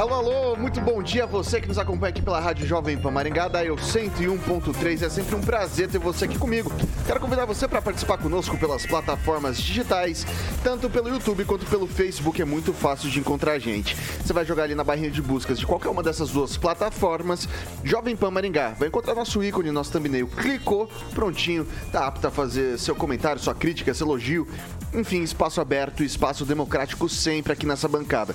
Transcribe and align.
Alô, 0.00 0.14
alô, 0.14 0.56
muito 0.56 0.80
bom 0.80 1.02
dia 1.02 1.24
a 1.24 1.26
você 1.26 1.60
que 1.60 1.68
nos 1.68 1.76
acompanha 1.76 2.08
aqui 2.08 2.22
pela 2.22 2.40
Rádio 2.40 2.66
Jovem 2.66 2.96
Pan 2.96 3.10
Maringá, 3.10 3.48
da 3.48 3.62
eu 3.62 3.76
101.3. 3.76 5.02
É 5.02 5.10
sempre 5.10 5.34
um 5.36 5.42
prazer 5.42 5.90
ter 5.90 5.98
você 5.98 6.24
aqui 6.24 6.38
comigo. 6.38 6.72
Quero 7.06 7.20
convidar 7.20 7.44
você 7.44 7.68
para 7.68 7.82
participar 7.82 8.16
conosco 8.16 8.56
pelas 8.56 8.86
plataformas 8.86 9.58
digitais, 9.58 10.26
tanto 10.64 10.88
pelo 10.88 11.10
YouTube 11.10 11.44
quanto 11.44 11.66
pelo 11.66 11.86
Facebook. 11.86 12.40
É 12.40 12.46
muito 12.46 12.72
fácil 12.72 13.10
de 13.10 13.20
encontrar 13.20 13.52
a 13.52 13.58
gente. 13.58 13.94
Você 13.94 14.32
vai 14.32 14.46
jogar 14.46 14.62
ali 14.62 14.74
na 14.74 14.82
barrinha 14.82 15.10
de 15.10 15.20
buscas 15.20 15.58
de 15.58 15.66
qualquer 15.66 15.90
uma 15.90 16.02
dessas 16.02 16.30
duas 16.30 16.56
plataformas, 16.56 17.46
Jovem 17.84 18.16
Pan 18.16 18.30
Maringá. 18.30 18.70
Vai 18.78 18.88
encontrar 18.88 19.14
nosso 19.14 19.44
ícone, 19.44 19.70
nosso 19.70 19.92
thumbnail. 19.92 20.28
Clicou, 20.28 20.88
prontinho, 21.14 21.68
tá 21.92 22.06
apto 22.06 22.26
a 22.26 22.30
fazer 22.30 22.78
seu 22.78 22.96
comentário, 22.96 23.38
sua 23.38 23.54
crítica, 23.54 23.92
seu 23.92 24.06
elogio. 24.06 24.48
Enfim, 24.94 25.20
espaço 25.22 25.60
aberto, 25.60 26.02
espaço 26.02 26.46
democrático 26.46 27.06
sempre 27.06 27.52
aqui 27.52 27.66
nessa 27.66 27.86
bancada. 27.86 28.34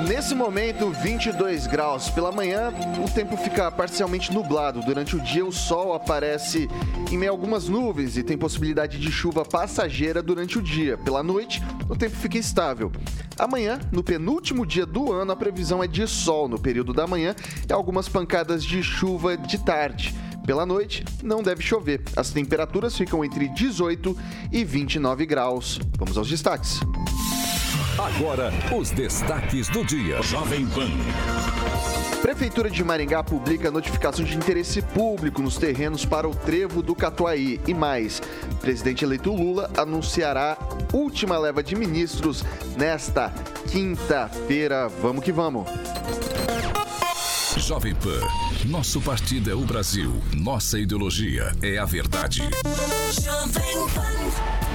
Nesse 0.05 0.35
momento, 0.35 0.91
22 0.91 1.65
graus. 1.65 2.09
Pela 2.09 2.31
manhã, 2.31 2.71
o 3.03 3.09
tempo 3.09 3.35
fica 3.35 3.71
parcialmente 3.71 4.31
nublado. 4.31 4.81
Durante 4.81 5.15
o 5.15 5.19
dia, 5.19 5.45
o 5.45 5.51
sol 5.51 5.93
aparece 5.93 6.69
em 7.11 7.17
meio 7.17 7.31
a 7.31 7.33
algumas 7.33 7.67
nuvens 7.67 8.15
e 8.15 8.23
tem 8.23 8.37
possibilidade 8.37 8.99
de 8.99 9.11
chuva 9.11 9.43
passageira 9.43 10.21
durante 10.21 10.59
o 10.59 10.61
dia. 10.61 10.97
Pela 10.97 11.23
noite, 11.23 11.61
o 11.89 11.95
tempo 11.95 12.15
fica 12.15 12.37
estável. 12.37 12.91
Amanhã, 13.39 13.79
no 13.91 14.03
penúltimo 14.03 14.65
dia 14.65 14.85
do 14.85 15.11
ano, 15.11 15.31
a 15.31 15.35
previsão 15.35 15.83
é 15.83 15.87
de 15.87 16.05
sol 16.07 16.47
no 16.47 16.59
período 16.59 16.93
da 16.93 17.07
manhã 17.07 17.35
e 17.67 17.73
algumas 17.73 18.07
pancadas 18.07 18.63
de 18.63 18.83
chuva 18.83 19.35
de 19.35 19.57
tarde. 19.57 20.13
Pela 20.45 20.65
noite, 20.65 21.03
não 21.23 21.43
deve 21.43 21.61
chover. 21.61 22.01
As 22.15 22.29
temperaturas 22.29 22.95
ficam 22.95 23.25
entre 23.25 23.49
18 23.49 24.17
e 24.51 24.63
29 24.63 25.25
graus. 25.25 25.79
Vamos 25.97 26.17
aos 26.17 26.29
destaques. 26.29 26.79
Agora, 27.97 28.53
os 28.77 28.91
destaques 28.91 29.67
do 29.69 29.83
dia. 29.83 30.21
Jovem 30.21 30.67
Pan. 30.67 30.87
Prefeitura 32.21 32.69
de 32.69 32.83
Maringá 32.83 33.23
publica 33.23 33.71
notificação 33.71 34.23
de 34.23 34.37
interesse 34.37 34.83
público 34.83 35.41
nos 35.41 35.57
terrenos 35.57 36.05
para 36.05 36.29
o 36.29 36.35
trevo 36.35 36.83
do 36.83 36.93
Catuaí 36.93 37.59
e 37.65 37.73
mais. 37.73 38.21
Presidente 38.61 39.03
eleito 39.03 39.33
Lula 39.33 39.71
anunciará 39.75 40.59
última 40.93 41.39
leva 41.39 41.63
de 41.63 41.75
ministros 41.75 42.43
nesta 42.77 43.33
quinta-feira. 43.71 44.87
Vamos 45.01 45.23
que 45.23 45.31
vamos. 45.31 45.67
Jovem 47.57 47.95
Pan. 47.95 48.21
Nosso 48.65 49.01
partido 49.01 49.49
é 49.49 49.55
o 49.55 49.61
Brasil. 49.61 50.21
Nossa 50.35 50.77
ideologia 50.77 51.51
é 51.63 51.79
a 51.79 51.85
verdade. 51.85 52.43
Jovem 53.23 53.87
Pan. 53.95 54.66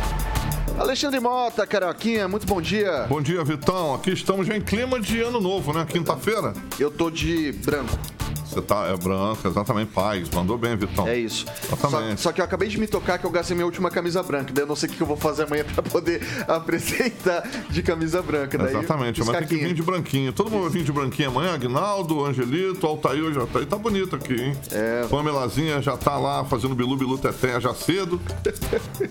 Alexandre 0.82 1.20
Mota, 1.20 1.64
Carioquinha, 1.64 2.26
muito 2.26 2.44
bom 2.44 2.60
dia. 2.60 3.06
Bom 3.08 3.22
dia, 3.22 3.44
Vitão. 3.44 3.94
Aqui 3.94 4.10
estamos 4.10 4.48
já 4.48 4.56
em 4.56 4.60
clima 4.60 4.98
de 4.98 5.20
ano 5.20 5.40
novo, 5.40 5.72
né? 5.72 5.86
Quinta-feira. 5.88 6.52
Eu 6.76 6.90
tô 6.90 7.08
de 7.08 7.52
branco. 7.52 7.96
Você 8.44 8.60
tá, 8.60 8.88
é 8.88 8.96
branco, 8.96 9.46
exatamente, 9.46 9.92
paz. 9.92 10.28
Mandou 10.30 10.58
bem, 10.58 10.76
Vitão. 10.76 11.06
É 11.06 11.16
isso. 11.16 11.46
Exatamente. 11.64 12.20
Só, 12.20 12.30
só, 12.30 12.32
que 12.32 12.40
eu 12.40 12.44
acabei 12.44 12.68
de 12.68 12.80
me 12.80 12.88
tocar 12.88 13.16
que 13.16 13.24
eu 13.24 13.30
gastei 13.30 13.54
minha 13.54 13.64
última 13.64 13.92
camisa 13.92 14.24
branca. 14.24 14.52
Daí 14.52 14.64
eu 14.64 14.66
não 14.66 14.74
sei 14.74 14.88
o 14.88 14.92
que 14.92 15.00
eu 15.00 15.06
vou 15.06 15.16
fazer 15.16 15.44
amanhã 15.44 15.64
pra 15.72 15.84
poder 15.84 16.20
apresentar 16.48 17.48
de 17.70 17.80
camisa 17.80 18.20
branca. 18.20 18.58
Daí, 18.58 18.76
exatamente, 18.76 19.24
mas 19.24 19.38
tem 19.38 19.46
que 19.46 19.56
vir 19.64 19.74
de 19.74 19.82
branquinho. 19.84 20.32
Todo 20.32 20.50
mundo 20.50 20.62
vai 20.62 20.70
vir 20.70 20.82
de 20.82 20.90
branquinho 20.90 21.28
amanhã. 21.28 21.54
Agnaldo, 21.54 22.24
Angelito, 22.24 22.84
Altair, 22.88 23.32
já 23.32 23.46
tá, 23.46 23.64
tá 23.64 23.78
bonito 23.78 24.16
aqui, 24.16 24.34
hein? 24.34 24.56
É. 24.72 25.06
Pamelazinha 25.08 25.80
já 25.80 25.96
tá 25.96 26.18
lá 26.18 26.44
fazendo 26.44 26.74
bilu, 26.74 26.96
bilu, 26.96 27.16
teté 27.16 27.60
já 27.60 27.72
cedo. 27.72 28.20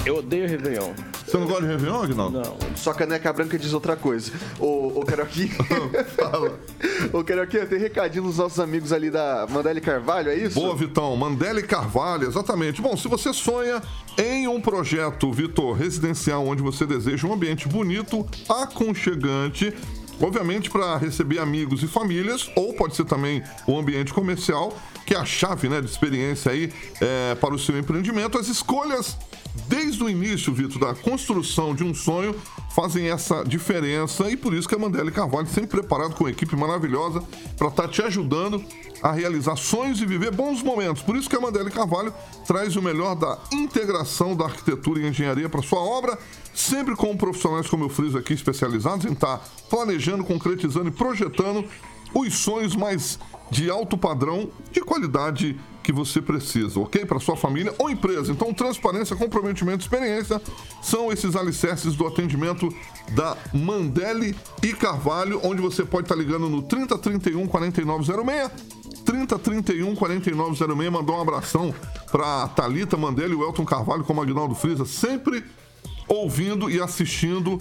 Eu 0.06 0.18
odeio 0.18 0.50
Réveillon. 0.50 0.92
Você 1.32 1.38
não 1.38 1.48
gosta 1.48 1.62
de 1.62 1.68
Réveillon, 1.70 2.04
Agnaldo? 2.04 2.42
Não. 2.42 2.58
Só 2.76 2.94
caneca 2.94 3.32
branca 3.32 3.58
diz 3.58 3.74
outra 3.74 3.96
coisa. 3.96 4.32
Ô, 4.60 5.00
ô 5.00 5.06
Caroquinha. 5.06 5.56
Fala. 6.16 6.60
Ô, 7.14 7.24
tem 7.24 7.80
recadinho 7.80 8.26
dos 8.26 8.38
nossos 8.38 8.60
amigos 8.60 8.92
ali 8.92 9.10
da 9.10 9.48
Mandele 9.50 9.80
Carvalho 9.80 10.02
Carvalho, 10.02 10.30
é 10.30 10.36
isso? 10.36 10.60
Boa, 10.60 10.76
Vitão. 10.76 11.16
Mandele 11.16 11.62
Carvalho, 11.64 12.28
exatamente. 12.28 12.82
Bom, 12.82 12.98
se 12.98 13.08
você 13.08 13.32
sonha 13.34 13.82
em 14.18 14.48
um 14.48 14.60
projeto, 14.60 15.32
Vitor, 15.32 15.76
residencial, 15.76 16.46
onde 16.46 16.62
você 16.62 16.86
deseja 16.86 17.28
um 17.28 17.34
ambiente 17.34 17.68
bonito, 17.68 18.26
aconchegante, 18.50 19.74
obviamente 20.20 20.70
para 20.70 20.98
receber 20.98 21.40
amigos 21.40 21.84
e 21.84 21.88
famílias, 21.88 22.50
ou 22.56 22.74
pode 22.74 22.96
ser 22.96 23.06
também 23.06 23.44
um 23.68 23.78
ambiente 23.78 24.14
comercial, 24.14 24.78
que 25.06 25.14
é 25.14 25.18
a 25.18 25.26
chave 25.26 25.70
né, 25.70 25.80
de 25.82 25.88
experiência 25.88 26.52
aí 26.52 26.72
é, 27.00 27.36
para 27.36 27.54
o 27.54 27.60
seu 27.60 27.78
empreendimento. 27.78 28.38
As 28.38 28.48
escolhas 28.48 29.18
desde 29.68 30.04
o 30.04 30.10
início, 30.10 30.54
Vitor, 30.54 30.80
da 30.80 30.96
construção 30.96 31.76
de 31.76 31.84
um 31.84 31.94
sonho 31.94 32.36
fazem 32.74 33.10
essa 33.10 33.44
diferença 33.44 34.30
e 34.30 34.38
por 34.38 34.54
isso 34.54 34.68
que 34.68 34.76
a 34.76 34.80
Mandela 34.80 35.12
Carvalho 35.12 35.48
sempre 35.48 35.82
preparado 35.82 36.16
com 36.16 36.24
uma 36.24 36.30
equipe 36.30 36.56
maravilhosa 36.56 37.22
para 37.58 37.68
estar 37.68 37.84
tá 37.84 37.88
te 37.90 38.02
ajudando 38.02 38.64
a 39.02 39.12
realizar 39.12 39.56
sonhos 39.56 40.00
e 40.02 40.06
viver 40.06 40.32
bons 40.32 40.62
momentos. 40.62 41.02
Por 41.02 41.16
isso 41.16 41.30
que 41.30 41.36
a 41.36 41.42
Mandela 41.42 41.70
Carvalho 41.70 42.14
traz 42.46 42.76
o 42.76 42.82
melhor 42.82 43.16
da 43.16 43.40
integração 43.52 44.36
da 44.36 44.46
arquitetura 44.46 45.02
e 45.02 45.08
engenharia 45.08 45.50
para 45.50 45.62
sua 45.62 45.80
obra, 45.80 46.18
sempre 46.54 46.96
com 46.96 47.16
profissionais 47.18 47.68
como 47.68 47.84
eu 47.84 47.90
friso 47.90 48.18
aqui 48.18 48.34
especializados 48.34 49.06
em 49.06 49.14
estar 49.14 49.38
tá 49.38 49.46
planejando, 49.70 50.24
concretizando 50.24 50.88
e 50.88 50.92
projetando 50.92 51.66
os 52.14 52.34
sonhos 52.36 52.76
mais 52.76 53.20
de 53.50 53.70
alto 53.70 53.98
padrão, 53.98 54.50
de 54.72 54.82
qualidade 54.82 55.60
que 55.84 55.92
você 55.92 56.22
precisa, 56.22 56.80
ok? 56.80 57.06
Para 57.06 57.20
sua 57.20 57.36
família 57.36 57.74
ou 57.78 57.90
empresa. 57.90 58.32
Então, 58.32 58.54
transparência, 58.54 59.16
comprometimento, 59.16 59.84
experiência 59.84 60.42
são 60.82 61.12
esses 61.12 61.36
alicerces 61.36 61.96
do 61.96 62.08
atendimento 62.08 62.74
da 63.12 63.36
Mandele 63.54 64.36
e 64.64 64.74
Carvalho, 64.74 65.40
onde 65.44 65.62
você 65.62 65.84
pode 65.84 66.06
estar 66.06 66.16
ligando 66.16 66.50
no 66.50 66.62
3031 66.62 67.48
4906. 67.48 68.52
3031 69.06 69.96
4906. 69.96 70.92
Mandou 70.92 71.18
um 71.18 71.22
abração 71.22 71.74
para 72.12 72.48
Talita 72.50 72.98
Mandele 72.98 73.34
e 73.34 73.36
o 73.36 73.44
Elton 73.44 73.66
Carvalho, 73.66 74.04
como 74.04 74.22
Agnaldo 74.22 74.56
Frisa, 74.56 74.86
sempre 74.86 75.44
ouvindo 76.08 76.70
e 76.70 76.82
assistindo 76.82 77.58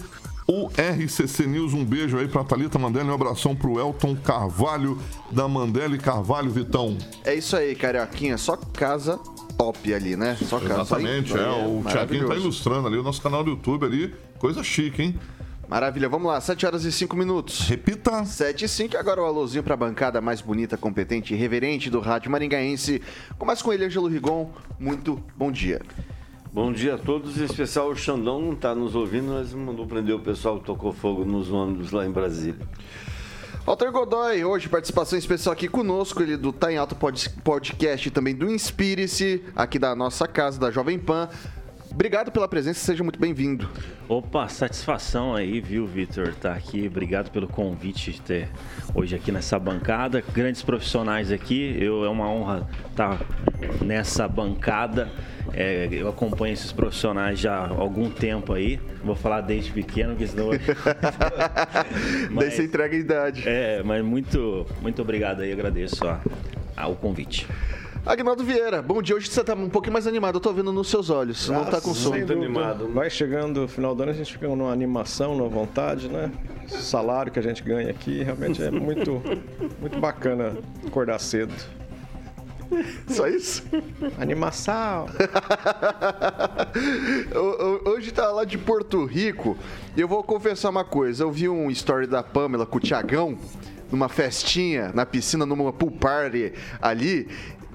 o 0.51 0.67
RCC 0.67 1.47
News. 1.47 1.73
Um 1.73 1.85
beijo 1.85 2.17
aí 2.17 2.27
pra 2.27 2.43
Thalita 2.43 2.77
Mandela 2.77 3.05
e 3.07 3.11
um 3.11 3.13
abração 3.15 3.55
pro 3.55 3.79
Elton 3.79 4.15
Carvalho, 4.15 4.99
da 5.31 5.47
Mandela 5.47 5.95
e 5.95 5.97
Carvalho, 5.97 6.51
Vitão. 6.51 6.97
É 7.23 7.33
isso 7.33 7.55
aí, 7.55 7.73
Carioquinha. 7.75 8.37
Só 8.37 8.57
casa 8.57 9.17
top 9.57 9.93
ali, 9.93 10.15
né? 10.15 10.37
Só 10.41 10.59
casa. 10.59 10.73
Exatamente, 10.81 11.29
só- 11.31 11.37
é. 11.37 11.65
O 11.65 11.83
Tiaguinho 11.87 12.27
tá 12.27 12.35
ilustrando 12.35 12.87
ali 12.87 12.97
o 12.97 13.03
nosso 13.03 13.21
canal 13.21 13.43
do 13.43 13.51
YouTube 13.51 13.85
ali. 13.85 14.13
Coisa 14.39 14.63
chique, 14.63 15.01
hein? 15.01 15.19
Maravilha, 15.69 16.09
vamos 16.09 16.27
lá, 16.29 16.41
7 16.41 16.65
horas 16.65 16.83
e 16.83 16.91
5 16.91 17.15
minutos. 17.15 17.61
Repita. 17.61 18.25
7 18.25 18.65
e 18.65 18.67
5, 18.67 18.97
agora 18.97 19.21
o 19.21 19.25
alôzinho 19.25 19.63
para 19.63 19.73
a 19.73 19.77
bancada 19.77 20.19
mais 20.19 20.41
bonita, 20.41 20.75
competente 20.75 21.33
e 21.33 21.37
reverente 21.37 21.89
do 21.89 22.01
rádio 22.01 22.29
maringaense. 22.29 23.01
Começa 23.37 23.63
com 23.63 23.71
ele, 23.71 23.85
Ângelo 23.85 24.09
Rigon. 24.09 24.51
Muito 24.77 25.23
bom 25.37 25.49
dia. 25.49 25.81
Bom 26.53 26.73
dia 26.73 26.95
a 26.95 26.97
todos, 26.97 27.37
em 27.39 27.45
especial 27.45 27.89
o 27.89 27.95
Xandão 27.95 28.41
não 28.41 28.53
está 28.53 28.75
nos 28.75 28.93
ouvindo, 28.93 29.31
mas 29.31 29.53
mandou 29.53 29.87
prender 29.87 30.13
o 30.13 30.19
pessoal 30.19 30.59
que 30.59 30.65
tocou 30.65 30.91
fogo 30.91 31.23
nos 31.23 31.49
ônibus 31.49 31.91
lá 31.91 32.05
em 32.05 32.11
Brasília. 32.11 32.67
Walter 33.65 33.91
Godoy, 33.91 34.43
hoje 34.43 34.67
participação 34.67 35.17
especial 35.17 35.53
aqui 35.53 35.67
conosco, 35.69 36.21
ele 36.21 36.35
do 36.35 36.51
Tá 36.51 36.71
em 36.71 36.77
Alto 36.77 36.95
Pod- 36.95 37.29
Podcast 37.43 38.07
e 38.07 38.11
também 38.11 38.35
do 38.35 38.51
Inspire-se, 38.51 39.45
aqui 39.55 39.79
da 39.79 39.95
nossa 39.95 40.27
casa, 40.27 40.59
da 40.59 40.69
Jovem 40.71 40.99
Pan. 40.99 41.29
Obrigado 41.93 42.31
pela 42.31 42.47
presença, 42.47 42.79
seja 42.79 43.03
muito 43.03 43.19
bem-vindo. 43.19 43.69
Opa, 44.07 44.47
satisfação 44.47 45.35
aí, 45.35 45.59
viu, 45.59 45.85
Vitor? 45.85 46.29
Estar 46.29 46.53
aqui. 46.53 46.87
Obrigado 46.87 47.29
pelo 47.31 47.47
convite 47.47 48.13
de 48.13 48.21
ter 48.21 48.49
hoje 48.95 49.13
aqui 49.13 49.31
nessa 49.31 49.59
bancada. 49.59 50.23
Grandes 50.33 50.61
profissionais 50.61 51.31
aqui. 51.31 51.75
Eu, 51.79 52.05
é 52.05 52.09
uma 52.09 52.29
honra 52.29 52.67
estar 52.89 53.19
nessa 53.81 54.25
bancada. 54.25 55.09
É, 55.53 55.89
eu 55.91 56.07
acompanho 56.07 56.53
esses 56.53 56.71
profissionais 56.71 57.37
já 57.39 57.57
há 57.57 57.67
algum 57.67 58.09
tempo 58.09 58.53
aí. 58.53 58.79
Vou 59.03 59.15
falar 59.15 59.41
desde 59.41 59.71
pequeno, 59.71 60.11
porque 60.11 60.27
senão. 60.27 60.49
Daí 62.39 62.51
você 62.51 62.63
entrega 62.63 62.95
a 62.95 62.99
idade. 62.99 63.43
É, 63.45 63.83
mas 63.83 64.03
muito, 64.03 64.65
muito 64.81 65.01
obrigado 65.01 65.41
aí. 65.41 65.51
Agradeço 65.51 66.07
a, 66.07 66.21
ao 66.77 66.95
convite. 66.95 67.45
Agnaldo 68.05 68.43
Vieira, 68.43 68.81
bom 68.81 68.99
dia. 69.01 69.15
Hoje 69.15 69.29
você 69.29 69.43
tá 69.43 69.53
um 69.53 69.69
pouquinho 69.69 69.93
mais 69.93 70.07
animado, 70.07 70.35
eu 70.37 70.41
tô 70.41 70.51
vendo 70.51 70.73
nos 70.73 70.89
seus 70.89 71.09
olhos. 71.11 71.47
Não 71.49 71.65
tá 71.65 71.79
com 71.79 71.93
sono. 71.93 72.17
Muito 72.17 72.33
animado. 72.33 72.91
Vai 72.91 73.09
chegando 73.11 73.65
o 73.65 73.67
final 73.67 73.93
do 73.93 74.01
ano, 74.01 74.11
a 74.11 74.15
gente 74.15 74.33
fica 74.33 74.47
numa 74.47 74.71
animação, 74.71 75.35
numa 75.35 75.47
vontade, 75.47 76.07
né? 76.09 76.31
Esse 76.65 76.81
salário 76.81 77.31
que 77.31 77.37
a 77.37 77.41
gente 77.43 77.61
ganha 77.61 77.91
aqui 77.91 78.23
realmente 78.23 78.61
é 78.61 78.71
muito, 78.71 79.21
muito 79.79 79.99
bacana 79.99 80.57
acordar 80.85 81.19
cedo. 81.19 81.53
Só 83.07 83.27
isso? 83.27 83.63
Animação! 84.17 85.05
Ho- 87.35 87.81
ho- 87.85 87.89
Hoje 87.91 88.11
tá 88.11 88.31
lá 88.31 88.45
de 88.45 88.57
Porto 88.57 89.05
Rico 89.05 89.55
e 89.95 90.01
eu 90.01 90.07
vou 90.07 90.23
confessar 90.23 90.69
uma 90.69 90.83
coisa. 90.85 91.23
Eu 91.25 91.31
vi 91.31 91.47
um 91.49 91.69
story 91.69 92.07
da 92.07 92.23
Pamela 92.23 92.65
com 92.65 92.77
o 92.77 92.81
Tiagão 92.81 93.37
numa 93.91 94.07
festinha 94.09 94.89
na 94.93 95.05
piscina, 95.05 95.45
numa 95.45 95.71
pool 95.73 95.91
party 95.91 96.53
ali. 96.81 97.27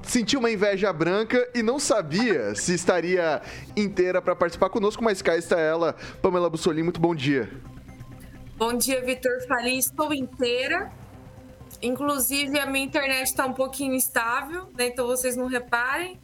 Senti 0.07 0.37
uma 0.37 0.49
inveja 0.49 0.93
branca 0.93 1.51
e 1.53 1.63
não 1.63 1.81
sabia 1.81 2.55
se 2.55 2.73
estaria 2.73 3.43
inteira 3.77 4.23
para 4.23 4.37
participar 4.37 4.71
conosco, 4.71 5.03
mas 5.03 5.21
cá 5.21 5.37
está 5.37 5.59
ela, 5.59 5.97
Pamela 6.23 6.49
Bussolini. 6.49 6.85
Muito 6.85 7.01
bom 7.01 7.13
dia. 7.13 7.51
Bom 8.57 8.73
dia, 8.75 9.03
Vitor 9.05 9.45
Fali. 9.49 9.77
Estou 9.77 10.15
inteira. 10.15 10.93
Inclusive, 11.83 12.59
a 12.59 12.67
minha 12.67 12.85
internet 12.85 13.27
está 13.27 13.47
um 13.47 13.53
pouquinho 13.53 13.95
instável, 13.95 14.69
né? 14.79 14.87
Então 14.87 15.09
vocês 15.09 15.37
não 15.37 15.47
reparem. 15.47 16.21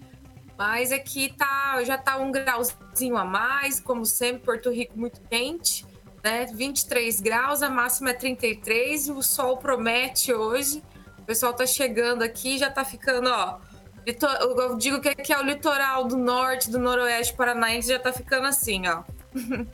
Mas 0.56 0.92
aqui 0.92 1.34
tá, 1.36 1.82
já 1.82 1.98
tá 1.98 2.18
um 2.18 2.30
grauzinho 2.30 3.16
a 3.16 3.24
mais, 3.24 3.80
como 3.80 4.06
sempre, 4.06 4.44
Porto 4.44 4.70
Rico 4.70 4.96
muito 4.96 5.20
quente, 5.28 5.84
né? 6.22 6.46
23 6.46 7.20
graus, 7.20 7.62
a 7.62 7.68
máxima 7.68 8.10
é 8.10 8.14
33 8.14 9.08
e 9.08 9.12
o 9.12 9.22
sol 9.22 9.56
promete 9.56 10.32
hoje. 10.32 10.82
O 11.18 11.22
pessoal 11.22 11.52
tá 11.52 11.66
chegando 11.66 12.22
aqui, 12.22 12.58
já 12.58 12.70
tá 12.70 12.84
ficando, 12.84 13.28
ó. 13.28 13.58
Eu 14.06 14.76
digo 14.76 15.00
que 15.00 15.08
aqui 15.08 15.32
é 15.32 15.38
o 15.38 15.42
litoral 15.44 16.04
do 16.06 16.16
norte, 16.16 16.70
do 16.70 16.78
noroeste 16.78 17.34
paranaense, 17.34 17.88
já 17.88 17.98
tá 17.98 18.12
ficando 18.12 18.46
assim, 18.46 18.86
ó. 18.88 19.02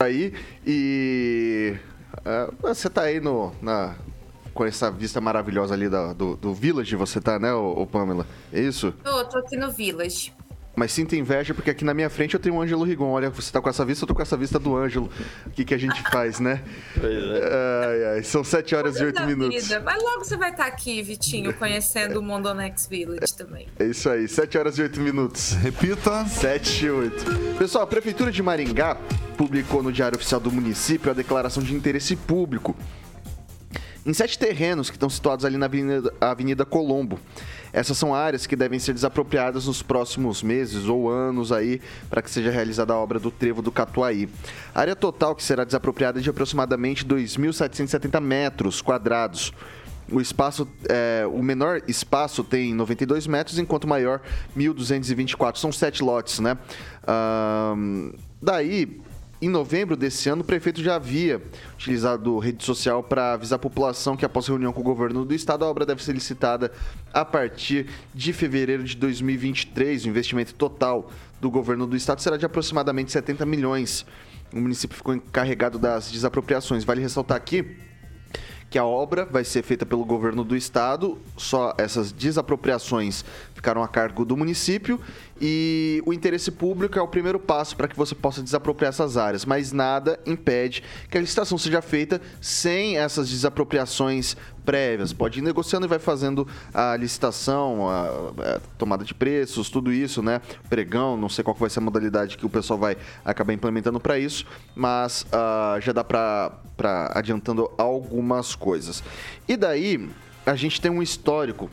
Aí 0.00 0.32
e 0.64 1.76
ah, 2.24 2.50
você 2.60 2.88
tá 2.88 3.02
aí 3.02 3.18
no 3.20 3.52
na 3.60 3.96
com 4.54 4.64
essa 4.64 4.90
vista 4.90 5.20
maravilhosa 5.20 5.74
ali 5.74 5.88
da- 5.88 6.12
do, 6.12 6.36
do 6.36 6.52
Village, 6.54 6.94
você 6.96 7.20
tá, 7.20 7.38
né, 7.38 7.52
ô, 7.52 7.82
ô 7.82 7.86
Pamela? 7.86 8.26
É 8.52 8.60
isso? 8.60 8.92
Tô, 9.04 9.24
tô 9.24 9.38
aqui 9.38 9.56
no 9.56 9.70
Village. 9.70 10.32
Mas 10.78 10.92
sinta 10.92 11.16
inveja, 11.16 11.52
porque 11.52 11.70
aqui 11.70 11.84
na 11.84 11.92
minha 11.92 12.08
frente 12.08 12.34
eu 12.34 12.40
tenho 12.40 12.54
o 12.54 12.62
Ângelo 12.62 12.84
Rigon. 12.84 13.10
Olha, 13.10 13.30
você 13.30 13.50
tá 13.50 13.60
com 13.60 13.68
essa 13.68 13.84
vista, 13.84 14.04
eu 14.04 14.06
tô 14.06 14.14
com 14.14 14.22
essa 14.22 14.36
vista 14.36 14.60
do 14.60 14.76
Ângelo. 14.76 15.10
O 15.44 15.50
que, 15.50 15.64
que 15.64 15.74
a 15.74 15.78
gente 15.78 16.00
faz, 16.12 16.38
né? 16.38 16.62
Ai, 17.02 18.04
ai, 18.16 18.22
são 18.22 18.44
7 18.44 18.76
horas 18.76 18.96
e 19.00 19.04
8 19.04 19.14
da 19.16 19.26
minutos. 19.26 19.62
vida. 19.62 19.80
Mas 19.80 20.00
logo 20.00 20.24
você 20.24 20.36
vai 20.36 20.50
estar 20.50 20.66
aqui, 20.66 21.02
Vitinho, 21.02 21.52
conhecendo 21.54 22.20
o 22.20 22.22
Mondonex 22.22 22.86
Village 22.86 23.34
também. 23.36 23.66
É 23.78 23.86
isso 23.86 24.08
aí, 24.08 24.28
7 24.28 24.56
horas 24.56 24.78
e 24.78 24.82
8 24.82 25.00
minutos. 25.00 25.52
Repita. 25.54 26.24
7 26.26 26.84
e 26.84 26.90
8. 26.90 27.24
Pessoal, 27.58 27.82
a 27.82 27.86
Prefeitura 27.86 28.30
de 28.30 28.40
Maringá 28.40 28.96
publicou 29.36 29.82
no 29.82 29.90
Diário 29.90 30.16
Oficial 30.16 30.40
do 30.40 30.52
Município 30.52 31.10
a 31.10 31.14
declaração 31.14 31.62
de 31.62 31.74
interesse 31.74 32.14
público 32.14 32.76
em 34.08 34.14
sete 34.14 34.38
terrenos 34.38 34.88
que 34.88 34.96
estão 34.96 35.10
situados 35.10 35.44
ali 35.44 35.58
na 35.58 35.66
Avenida, 35.66 36.14
Avenida 36.20 36.64
Colombo. 36.64 37.20
Essas 37.72 37.96
são 37.98 38.14
áreas 38.14 38.46
que 38.46 38.56
devem 38.56 38.78
ser 38.78 38.92
desapropriadas 38.92 39.66
nos 39.66 39.82
próximos 39.82 40.42
meses 40.42 40.86
ou 40.86 41.10
anos 41.10 41.52
aí 41.52 41.80
para 42.08 42.22
que 42.22 42.30
seja 42.30 42.50
realizada 42.50 42.92
a 42.92 42.96
obra 42.96 43.18
do 43.18 43.30
trevo 43.30 43.62
do 43.62 43.70
Catuaí. 43.70 44.28
A 44.74 44.80
área 44.80 44.96
total 44.96 45.34
que 45.34 45.42
será 45.42 45.64
desapropriada 45.64 46.18
é 46.18 46.22
de 46.22 46.30
aproximadamente 46.30 47.04
2.770 47.04 48.20
metros 48.20 48.80
quadrados. 48.80 49.52
O 50.10 50.20
espaço, 50.20 50.66
é, 50.88 51.26
o 51.30 51.42
menor 51.42 51.82
espaço 51.86 52.42
tem 52.42 52.74
92 52.74 53.26
metros, 53.26 53.58
enquanto 53.58 53.84
o 53.84 53.88
maior 53.88 54.22
1.224. 54.56 55.56
São 55.56 55.70
sete 55.70 56.02
lotes, 56.02 56.40
né? 56.40 56.56
Ahn, 57.06 58.12
daí, 58.40 59.00
em 59.40 59.48
novembro 59.48 59.96
desse 59.96 60.28
ano, 60.28 60.42
o 60.42 60.44
prefeito 60.44 60.82
já 60.82 60.96
havia 60.96 61.40
utilizado 61.74 62.38
rede 62.38 62.64
social 62.64 63.02
para 63.02 63.34
avisar 63.34 63.56
a 63.56 63.60
população 63.60 64.16
que, 64.16 64.24
após 64.24 64.48
reunião 64.48 64.72
com 64.72 64.80
o 64.80 64.84
governo 64.84 65.24
do 65.24 65.32
estado, 65.32 65.64
a 65.64 65.68
obra 65.68 65.86
deve 65.86 66.02
ser 66.02 66.12
licitada 66.12 66.72
a 67.12 67.24
partir 67.24 67.86
de 68.12 68.32
fevereiro 68.32 68.82
de 68.82 68.96
2023. 68.96 70.06
O 70.06 70.08
investimento 70.08 70.54
total 70.54 71.10
do 71.40 71.50
governo 71.50 71.86
do 71.86 71.96
estado 71.96 72.20
será 72.20 72.36
de 72.36 72.44
aproximadamente 72.44 73.12
70 73.12 73.46
milhões. 73.46 74.04
O 74.52 74.58
município 74.58 74.96
ficou 74.96 75.14
encarregado 75.14 75.78
das 75.78 76.10
desapropriações. 76.10 76.82
Vale 76.82 77.00
ressaltar 77.00 77.36
aqui 77.36 77.76
que 78.70 78.78
a 78.78 78.84
obra 78.84 79.24
vai 79.24 79.44
ser 79.44 79.62
feita 79.62 79.86
pelo 79.86 80.04
governo 80.04 80.44
do 80.44 80.54
estado, 80.54 81.18
só 81.36 81.74
essas 81.78 82.12
desapropriações 82.12 83.24
ficaram 83.58 83.82
a 83.82 83.88
cargo 83.88 84.24
do 84.24 84.36
município 84.36 85.00
e 85.40 86.00
o 86.06 86.12
interesse 86.12 86.50
público 86.50 86.96
é 86.96 87.02
o 87.02 87.08
primeiro 87.08 87.40
passo 87.40 87.76
para 87.76 87.88
que 87.88 87.96
você 87.96 88.14
possa 88.14 88.40
desapropriar 88.40 88.90
essas 88.90 89.16
áreas, 89.16 89.44
mas 89.44 89.72
nada 89.72 90.18
impede 90.24 90.82
que 91.10 91.18
a 91.18 91.20
licitação 91.20 91.58
seja 91.58 91.82
feita 91.82 92.20
sem 92.40 92.96
essas 92.96 93.28
desapropriações 93.28 94.36
prévias. 94.64 95.12
Pode 95.12 95.40
ir 95.40 95.42
negociando 95.42 95.86
e 95.86 95.88
vai 95.88 95.98
fazendo 95.98 96.46
a 96.72 96.94
licitação, 96.96 97.88
a, 97.88 98.54
a 98.56 98.60
tomada 98.78 99.04
de 99.04 99.12
preços, 99.12 99.68
tudo 99.68 99.92
isso, 99.92 100.22
né? 100.22 100.40
Pregão, 100.68 101.16
não 101.16 101.28
sei 101.28 101.42
qual 101.42 101.56
vai 101.56 101.68
ser 101.68 101.80
a 101.80 101.82
modalidade 101.82 102.38
que 102.38 102.46
o 102.46 102.48
pessoal 102.48 102.78
vai 102.78 102.96
acabar 103.24 103.52
implementando 103.52 103.98
para 103.98 104.18
isso, 104.18 104.46
mas 104.76 105.26
ah, 105.32 105.78
já 105.80 105.92
dá 105.92 106.04
para 106.04 106.52
adiantando 107.12 107.68
algumas 107.76 108.54
coisas. 108.54 109.02
E 109.48 109.56
daí 109.56 110.08
a 110.46 110.54
gente 110.54 110.80
tem 110.80 110.90
um 110.90 111.02
histórico 111.02 111.68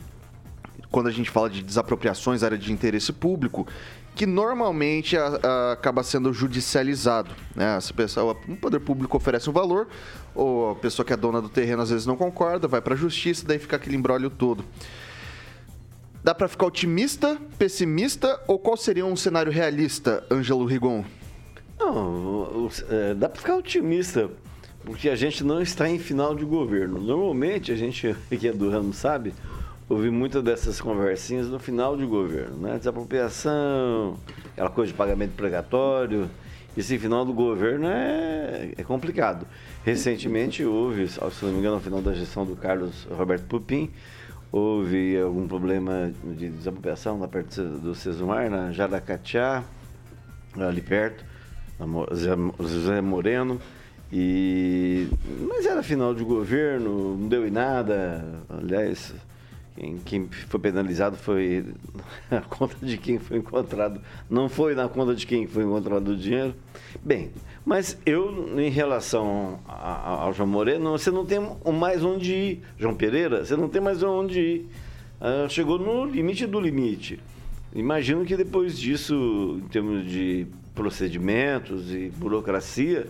quando 0.96 1.08
a 1.08 1.12
gente 1.12 1.28
fala 1.28 1.50
de 1.50 1.62
desapropriações, 1.62 2.42
área 2.42 2.56
de 2.56 2.72
interesse 2.72 3.12
público, 3.12 3.66
que 4.14 4.24
normalmente 4.24 5.14
a- 5.14 5.38
a- 5.42 5.72
acaba 5.72 6.02
sendo 6.02 6.32
judicializado. 6.32 7.30
Né? 7.54 7.76
Essa 7.76 7.92
pessoa, 7.92 8.34
o 8.48 8.56
poder 8.56 8.80
público 8.80 9.14
oferece 9.14 9.50
um 9.50 9.52
valor, 9.52 9.88
ou 10.34 10.70
a 10.70 10.74
pessoa 10.74 11.04
que 11.04 11.12
é 11.12 11.16
dona 11.18 11.42
do 11.42 11.50
terreno 11.50 11.82
às 11.82 11.90
vezes 11.90 12.06
não 12.06 12.16
concorda, 12.16 12.66
vai 12.66 12.80
para 12.80 12.94
a 12.94 12.96
justiça, 12.96 13.44
daí 13.46 13.58
fica 13.58 13.76
aquele 13.76 13.94
embrólio 13.94 14.30
todo. 14.30 14.64
Dá 16.24 16.34
para 16.34 16.48
ficar 16.48 16.64
otimista, 16.64 17.36
pessimista, 17.58 18.40
ou 18.48 18.58
qual 18.58 18.78
seria 18.78 19.04
um 19.04 19.16
cenário 19.16 19.52
realista, 19.52 20.24
Ângelo 20.32 20.64
Rigon? 20.64 21.04
Não, 21.78 22.70
é, 22.88 23.12
dá 23.12 23.28
para 23.28 23.38
ficar 23.38 23.54
otimista, 23.56 24.30
porque 24.82 25.10
a 25.10 25.14
gente 25.14 25.44
não 25.44 25.60
está 25.60 25.90
em 25.90 25.98
final 25.98 26.34
de 26.34 26.46
governo. 26.46 26.98
Normalmente, 26.98 27.70
a 27.70 27.76
gente 27.76 28.16
que 28.40 28.48
é 28.48 28.52
do 28.52 28.70
ramo 28.70 28.94
sabe, 28.94 29.34
ouve 29.88 30.10
muitas 30.10 30.42
dessas 30.42 30.80
conversinhas 30.80 31.48
no 31.48 31.58
final 31.58 31.96
de 31.96 32.04
governo, 32.04 32.56
né? 32.56 32.78
Desapropriação, 32.78 34.16
aquela 34.52 34.70
coisa 34.70 34.92
de 34.92 34.98
pagamento 34.98 35.32
pregatório. 35.32 36.28
Esse 36.76 36.98
final 36.98 37.24
do 37.24 37.32
governo 37.32 37.86
é, 37.86 38.72
é 38.76 38.82
complicado. 38.82 39.46
Recentemente 39.84 40.62
houve, 40.64 41.08
se 41.08 41.20
não 41.42 41.52
me 41.52 41.58
engano, 41.58 41.76
no 41.76 41.80
final 41.80 42.02
da 42.02 42.12
gestão 42.12 42.44
do 42.44 42.54
Carlos 42.54 43.06
Roberto 43.10 43.46
Pupim, 43.46 43.90
houve 44.52 45.18
algum 45.18 45.48
problema 45.48 46.12
de 46.36 46.50
desapropriação 46.50 47.18
lá 47.18 47.28
perto 47.28 47.62
do 47.62 47.94
Cesumar, 47.94 48.50
na 48.50 48.72
Jaracatiá, 48.72 49.64
ali 50.58 50.82
perto. 50.82 51.24
José 52.60 53.00
Moreno. 53.00 53.60
E... 54.12 55.08
Mas 55.48 55.66
era 55.66 55.82
final 55.82 56.14
de 56.14 56.24
governo, 56.24 57.16
não 57.16 57.28
deu 57.28 57.46
em 57.46 57.50
nada. 57.50 58.24
Aliás, 58.48 59.14
quem, 59.76 59.98
quem 59.98 60.28
foi 60.48 60.58
penalizado 60.58 61.16
foi 61.16 61.66
a 62.30 62.40
conta 62.40 62.74
de 62.84 62.96
quem 62.96 63.18
foi 63.18 63.36
encontrado. 63.36 64.00
Não 64.28 64.48
foi 64.48 64.74
na 64.74 64.88
conta 64.88 65.14
de 65.14 65.26
quem 65.26 65.46
foi 65.46 65.64
encontrado 65.64 66.08
o 66.08 66.16
dinheiro. 66.16 66.54
Bem, 67.04 67.30
mas 67.64 67.98
eu, 68.06 68.58
em 68.58 68.70
relação 68.70 69.60
ao 69.68 70.32
João 70.32 70.48
Moreno, 70.48 70.92
você 70.92 71.10
não 71.10 71.26
tem 71.26 71.38
mais 71.78 72.02
onde 72.02 72.34
ir. 72.34 72.62
João 72.78 72.94
Pereira, 72.94 73.44
você 73.44 73.56
não 73.56 73.68
tem 73.68 73.82
mais 73.82 74.02
onde 74.02 74.40
ir. 74.40 74.68
Uh, 75.20 75.48
chegou 75.48 75.78
no 75.78 76.04
limite 76.04 76.46
do 76.46 76.58
limite. 76.58 77.20
Imagino 77.74 78.24
que 78.24 78.36
depois 78.36 78.78
disso, 78.78 79.60
em 79.62 79.68
termos 79.68 80.10
de 80.10 80.46
procedimentos 80.74 81.92
e 81.92 82.10
burocracia, 82.16 83.06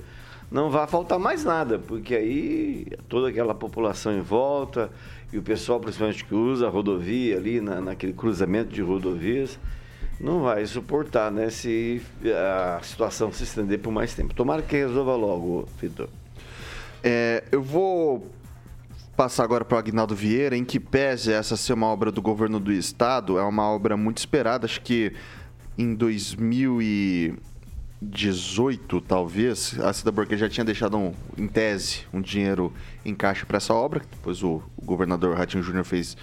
não 0.51 0.71
vai 0.71 0.87
faltar 0.87 1.19
mais 1.19 1.45
nada, 1.45 1.79
porque 1.79 2.15
aí 2.15 2.87
toda 3.09 3.29
aquela 3.29 3.55
população 3.55 4.17
em 4.17 4.21
volta 4.21 4.91
e 5.33 5.39
o 5.39 5.43
pessoal, 5.43 5.81
principalmente 5.81 6.25
que 6.25 6.35
usa 6.35 6.67
a 6.67 6.71
rodovia 6.71 7.37
ali, 7.37 7.61
na, 7.61 7.81
naquele 7.81 8.13
cruzamento 8.13 8.73
de 8.73 8.81
rodovias, 8.81 9.59
não 10.21 10.43
vai 10.43 10.65
suportar, 10.67 11.31
né, 11.31 11.51
se 11.51 12.01
a 12.25 12.81
situação 12.83 13.31
se 13.33 13.43
estender 13.43 13.81
por 13.81 13.93
mais 13.93 14.15
tempo. 14.15 14.35
Tomara 14.35 14.63
que 14.63 14.77
resolva 14.77 15.15
logo, 15.15 15.69
Vitor. 15.81 16.09
É, 17.03 17.45
eu 17.53 17.63
vou 17.63 18.31
passar 19.17 19.45
agora 19.45 19.65
para 19.65 19.77
o 19.77 19.79
Agnaldo 19.79 20.15
Vieira, 20.15 20.57
em 20.57 20.65
que 20.65 20.79
pese 20.79 21.33
essa 21.33 21.57
ser 21.57 21.73
uma 21.73 21.87
obra 21.87 22.11
do 22.11 22.23
governo 22.23 22.61
do 22.61 22.73
estado, 22.73 23.39
é 23.39 23.43
uma 23.43 23.69
obra 23.69 23.97
muito 23.97 24.19
esperada, 24.19 24.67
acho 24.67 24.81
que 24.81 25.13
em 25.77 25.95
2000 25.95 26.83
e 26.83 27.35
18, 28.01 29.01
talvez, 29.01 29.79
a 29.81 29.93
Cida 29.93 30.13
Borges 30.13 30.39
já 30.39 30.49
tinha 30.49 30.65
deixado, 30.65 30.97
um, 30.97 31.13
em 31.37 31.47
tese, 31.47 32.01
um 32.13 32.21
dinheiro 32.21 32.73
em 33.07 33.15
caixa 33.15 33.47
para 33.47 33.57
essa 33.57 33.73
obra. 33.73 34.03
Depois 34.11 34.43
o, 34.43 34.63
o 34.77 34.85
governador 34.85 35.37
Ratinho 35.37 35.63
Júnior 35.63 35.85
fez. 35.85 36.17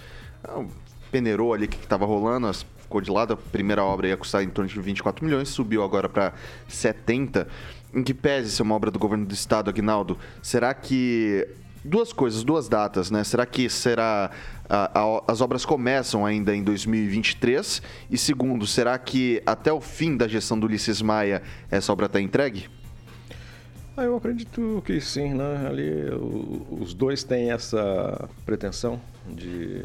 Ah, 0.44 0.64
peneirou 1.10 1.54
ali 1.54 1.66
o 1.66 1.68
que 1.68 1.76
estava 1.76 2.04
rolando, 2.04 2.52
ficou 2.52 3.00
de 3.00 3.10
lado. 3.10 3.34
A 3.34 3.36
primeira 3.36 3.82
obra 3.82 4.08
ia 4.08 4.16
custar 4.16 4.42
em 4.42 4.48
torno 4.48 4.68
de 4.68 4.80
24 4.80 5.24
milhões, 5.24 5.48
subiu 5.48 5.82
agora 5.82 6.08
para 6.08 6.34
70. 6.68 7.48
Em 7.94 8.02
que 8.02 8.12
pese 8.12 8.50
ser 8.50 8.62
uma 8.62 8.74
obra 8.74 8.90
do 8.90 8.98
governo 8.98 9.24
do 9.24 9.32
estado, 9.32 9.70
Aguinaldo, 9.70 10.18
será 10.42 10.74
que 10.74 11.46
duas 11.84 12.12
coisas, 12.12 12.42
duas 12.42 12.68
datas, 12.68 13.10
né? 13.10 13.22
Será 13.22 13.46
que 13.46 13.70
será 13.70 14.30
a, 14.68 15.00
a, 15.00 15.22
as 15.28 15.40
obras 15.40 15.64
começam 15.64 16.26
ainda 16.26 16.54
em 16.54 16.64
2023? 16.64 17.80
E 18.10 18.18
segundo, 18.18 18.66
será 18.66 18.98
que 18.98 19.40
até 19.46 19.72
o 19.72 19.80
fim 19.80 20.16
da 20.16 20.26
gestão 20.26 20.58
do 20.58 20.66
Ulisses 20.66 21.00
Maia 21.00 21.42
essa 21.70 21.92
obra 21.92 22.06
está 22.06 22.20
entregue? 22.20 22.68
Ah, 23.96 24.02
eu 24.02 24.16
acredito 24.16 24.82
que 24.84 25.00
sim, 25.00 25.34
né? 25.34 25.68
Ali 25.68 26.10
os 26.80 26.92
dois 26.92 27.22
têm 27.22 27.52
essa 27.52 28.28
pretensão 28.44 29.00
de, 29.28 29.82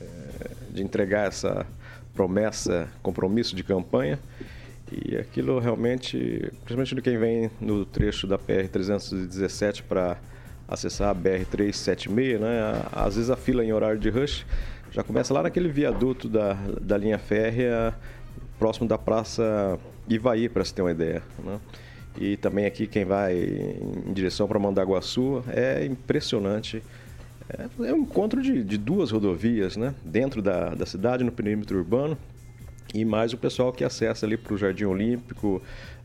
é, 0.00 0.50
de 0.70 0.82
entregar 0.82 1.26
essa 1.26 1.66
promessa, 2.14 2.88
compromisso 3.02 3.56
de 3.56 3.64
campanha. 3.64 4.16
E 4.92 5.16
aquilo 5.16 5.58
realmente, 5.58 6.52
principalmente 6.64 6.94
de 6.94 7.02
quem 7.02 7.18
vem 7.18 7.50
no 7.60 7.84
trecho 7.84 8.28
da 8.28 8.38
PR 8.38 8.68
317 8.70 9.82
para 9.82 10.16
acessar 10.68 11.10
a 11.10 11.14
BR-376, 11.14 12.38
né? 12.38 12.82
Às 12.92 13.16
vezes 13.16 13.28
a 13.28 13.36
fila 13.36 13.64
em 13.64 13.72
horário 13.72 13.98
de 13.98 14.08
rush 14.08 14.46
já 14.92 15.02
começa 15.02 15.34
lá 15.34 15.42
naquele 15.42 15.68
viaduto 15.68 16.28
da, 16.28 16.54
da 16.80 16.96
linha 16.96 17.18
férrea, 17.18 17.92
próximo 18.56 18.86
da 18.88 18.96
Praça 18.96 19.78
Ivaí, 20.08 20.48
para 20.48 20.64
se 20.64 20.72
ter 20.72 20.82
uma 20.82 20.92
ideia. 20.92 21.22
Né? 21.44 21.58
E 22.18 22.36
também 22.36 22.66
aqui 22.66 22.86
quem 22.86 23.04
vai 23.04 23.34
em 23.36 24.12
direção 24.12 24.48
para 24.48 24.58
Mandaguaçu 24.58 25.44
é 25.48 25.84
impressionante. 25.84 26.82
É, 27.48 27.88
é 27.88 27.94
um 27.94 27.98
encontro 27.98 28.42
de, 28.42 28.62
de, 28.62 28.78
duas 28.78 29.10
rodovias, 29.10 29.76
né? 29.76 29.94
Dentro 30.04 30.42
da, 30.42 30.74
da 30.74 30.86
cidade, 30.86 31.24
no 31.24 31.32
perímetro 31.32 31.78
urbano, 31.78 32.16
e 32.94 33.04
mais 33.04 33.32
o 33.32 33.36
pessoal 33.36 33.72
que 33.72 33.84
acessa 33.84 34.26
ali 34.26 34.36
para 34.36 34.54
o 34.54 34.58
Jardim 34.58 34.84
Olímpico, 34.84 35.62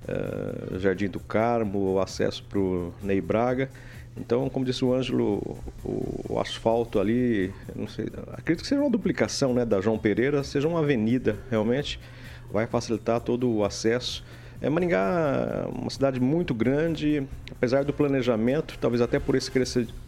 uh, 0.07 0.79
Jardim 0.79 1.07
do 1.07 1.19
Carmo, 1.19 1.99
acesso 1.99 2.43
para 2.43 2.59
o 2.59 2.93
Ney 3.01 3.21
Braga. 3.21 3.69
Então, 4.17 4.49
como 4.49 4.63
disse 4.63 4.85
o 4.85 4.93
Ângelo, 4.93 5.59
o, 5.83 6.33
o 6.33 6.39
asfalto 6.39 6.99
ali, 6.99 7.51
sei, 7.89 8.05
acredito 8.31 8.61
que 8.61 8.67
seja 8.67 8.81
uma 8.81 8.89
duplicação 8.89 9.53
né, 9.53 9.65
da 9.65 9.81
João 9.81 9.97
Pereira, 9.97 10.41
seja 10.43 10.67
uma 10.67 10.79
avenida 10.79 11.37
realmente, 11.49 11.99
vai 12.49 12.65
facilitar 12.65 13.19
todo 13.19 13.49
o 13.49 13.65
acesso. 13.65 14.23
É, 14.65 14.69
Maringá 14.69 15.67
uma 15.71 15.91
cidade 15.91 16.19
muito 16.19 16.51
grande, 16.51 17.23
apesar 17.51 17.83
do 17.83 17.93
planejamento, 17.93 18.79
talvez 18.81 18.99
até 18.99 19.19
por 19.19 19.35
esse 19.35 19.51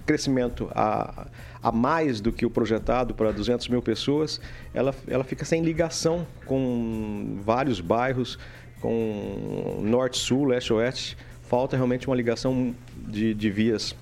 crescimento 0.03 0.67
a, 0.73 1.27
a 1.61 1.71
mais 1.71 2.19
do 2.19 2.31
que 2.31 2.43
o 2.43 2.49
projetado 2.49 3.13
para 3.13 3.31
200 3.31 3.67
mil 3.67 3.83
pessoas, 3.83 4.41
ela, 4.73 4.95
ela 5.07 5.23
fica 5.23 5.45
sem 5.45 5.61
ligação 5.61 6.25
com 6.47 7.37
vários 7.45 7.79
bairros, 7.79 8.39
com 8.81 9.79
norte-sul, 9.83 10.45
leste-oeste 10.45 11.15
falta 11.43 11.77
realmente 11.77 12.07
uma 12.07 12.15
ligação 12.15 12.73
de, 13.07 13.35
de 13.35 13.51
vias. 13.51 13.95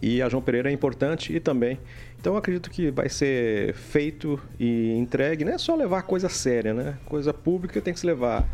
E 0.00 0.22
a 0.22 0.30
João 0.30 0.42
Pereira 0.42 0.70
é 0.70 0.72
importante 0.72 1.36
e 1.36 1.38
também. 1.38 1.78
Então 2.18 2.38
acredito 2.38 2.70
que 2.70 2.90
vai 2.90 3.10
ser 3.10 3.74
feito 3.74 4.40
e 4.58 4.92
entregue, 4.92 5.44
não 5.44 5.52
é 5.52 5.58
só 5.58 5.76
levar 5.76 6.02
coisa 6.02 6.30
séria, 6.30 6.72
né? 6.72 6.96
Coisa 7.04 7.34
pública 7.34 7.82
tem 7.82 7.92
que 7.92 8.00
se 8.00 8.06
levar 8.06 8.48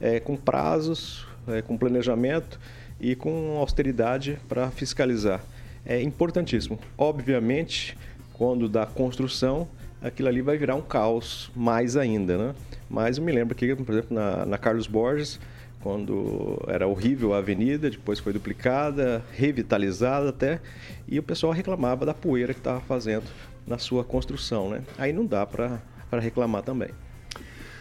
é, 0.00 0.20
com 0.20 0.36
prazos, 0.36 1.26
é, 1.46 1.62
com 1.62 1.76
planejamento 1.76 2.58
e 3.00 3.14
com 3.14 3.56
austeridade 3.58 4.38
para 4.48 4.70
fiscalizar. 4.70 5.40
É 5.84 6.00
importantíssimo. 6.02 6.78
Obviamente, 6.96 7.96
quando 8.32 8.68
da 8.68 8.86
construção, 8.86 9.68
aquilo 10.02 10.28
ali 10.28 10.42
vai 10.42 10.56
virar 10.56 10.74
um 10.74 10.82
caos 10.82 11.50
mais 11.54 11.96
ainda, 11.96 12.36
né? 12.36 12.54
Mas 12.88 13.18
eu 13.18 13.24
me 13.24 13.32
lembro 13.32 13.54
que, 13.54 13.74
por 13.74 13.92
exemplo, 13.92 14.14
na, 14.14 14.46
na 14.46 14.58
Carlos 14.58 14.86
Borges, 14.86 15.40
quando 15.80 16.62
era 16.66 16.86
horrível 16.86 17.34
a 17.34 17.38
avenida, 17.38 17.90
depois 17.90 18.18
foi 18.18 18.32
duplicada, 18.32 19.22
revitalizada 19.32 20.30
até, 20.30 20.60
e 21.06 21.18
o 21.18 21.22
pessoal 21.22 21.52
reclamava 21.52 22.04
da 22.04 22.14
poeira 22.14 22.52
que 22.52 22.60
estava 22.60 22.80
fazendo 22.80 23.26
na 23.66 23.78
sua 23.78 24.02
construção, 24.02 24.70
né? 24.70 24.82
Aí 24.96 25.12
não 25.12 25.26
dá 25.26 25.46
para 25.46 25.80
reclamar 26.20 26.62
também. 26.62 26.90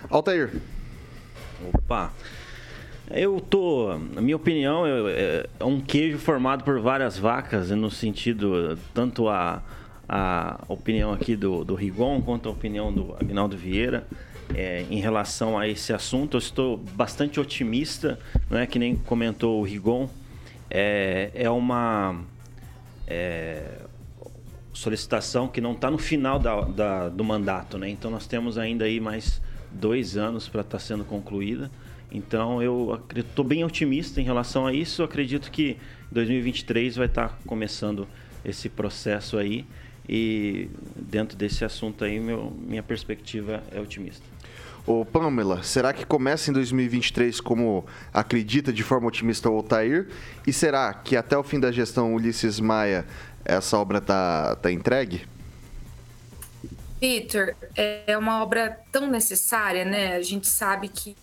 Altair. 0.10 0.52
Opa. 1.74 2.12
Eu 3.10 3.40
tô, 3.40 3.98
na 4.14 4.22
minha 4.22 4.36
opinião, 4.36 4.86
é, 4.86 5.48
é 5.60 5.64
um 5.64 5.80
queijo 5.80 6.18
formado 6.18 6.64
por 6.64 6.80
várias 6.82 7.18
vacas, 7.18 7.70
no 7.72 7.90
sentido 7.90 8.78
tanto 8.94 9.30
a, 9.30 9.62
a 10.08 10.60
opinião 10.68 11.14
aqui 11.14 11.36
do, 11.36 11.64
do 11.64 11.74
Rigon 11.74 12.22
quanto 12.22 12.50
a 12.50 12.52
opinião 12.52 12.92
do 12.92 13.16
Agnaldo 13.18 13.56
Vieira 13.56 14.06
é, 14.54 14.86
em 14.90 15.00
relação 15.00 15.58
a 15.58 15.68
esse 15.68 15.94
assunto. 15.94 16.36
Eu 16.36 16.40
estou 16.40 16.78
bastante 16.78 17.40
otimista, 17.40 18.20
não 18.50 18.60
é 18.60 18.68
que 18.68 18.78
nem 18.78 18.96
comentou 18.96 19.62
o 19.62 19.64
Rigon. 19.64 20.10
É, 20.70 21.32
é 21.34 21.50
uma 21.50 22.22
é, 23.08 23.80
solicitação 24.74 25.48
que 25.48 25.62
não 25.62 25.72
está 25.72 25.90
no 25.90 25.98
final 25.98 26.38
da, 26.40 26.62
da, 26.62 27.10
do 27.10 27.24
mandato, 27.24 27.78
né? 27.78 27.90
Então 27.90 28.12
nós 28.12 28.28
temos 28.28 28.58
ainda 28.58 28.86
aí 28.86 29.00
mais 29.00 29.42
dois 29.78 30.18
anos 30.18 30.48
para 30.48 30.62
estar 30.62 30.78
tá 30.78 30.84
sendo 30.84 31.06
concluída. 31.06 31.72
Então 32.12 32.62
eu 32.62 33.02
estou 33.16 33.44
bem 33.44 33.64
otimista 33.64 34.22
em 34.22 34.24
relação 34.24 34.66
a 34.66 34.74
isso. 34.74 35.02
Eu 35.02 35.06
acredito 35.06 35.52
que 35.52 35.78
2023 36.12 36.96
vai 36.96 37.08
estar 37.08 37.30
tá 37.30 37.38
começando 37.46 38.08
esse 38.44 38.70
processo 38.70 39.38
aí. 39.38 39.66
E 40.10 40.70
dentro 40.96 41.38
desse 41.38 41.66
assunto 41.66 42.06
aí, 42.06 42.20
meu, 42.20 42.54
minha 42.66 42.82
perspectiva 42.82 43.62
é 43.72 43.80
otimista. 43.80 44.24
Ô 44.86 45.04
Pamela, 45.04 45.64
será 45.64 45.92
que 45.92 46.06
começa 46.06 46.50
em 46.50 46.54
2023 46.54 47.42
como 47.42 47.86
acredita 48.14 48.72
de 48.72 48.84
forma 48.84 49.08
otimista 49.08 49.50
o 49.50 49.56
Altair? 49.56 50.08
E 50.46 50.54
será 50.54 50.94
que 50.94 51.18
até 51.18 51.38
o 51.38 51.44
fim 51.44 51.60
da 51.60 51.74
gestão 51.74 52.16
Ulisses 52.16 52.58
Maia 52.58 53.06
essa 53.44 53.78
obra 53.78 54.00
tá, 54.00 54.56
tá 54.56 54.72
entregue? 54.72 55.24
Vitor, 57.00 57.56
é 57.76 58.18
uma 58.18 58.42
obra 58.42 58.80
tão 58.92 59.08
necessária, 59.08 59.86
né? 59.86 60.16
A 60.16 60.22
gente 60.22 60.48
sabe 60.48 60.88
que 60.88 61.16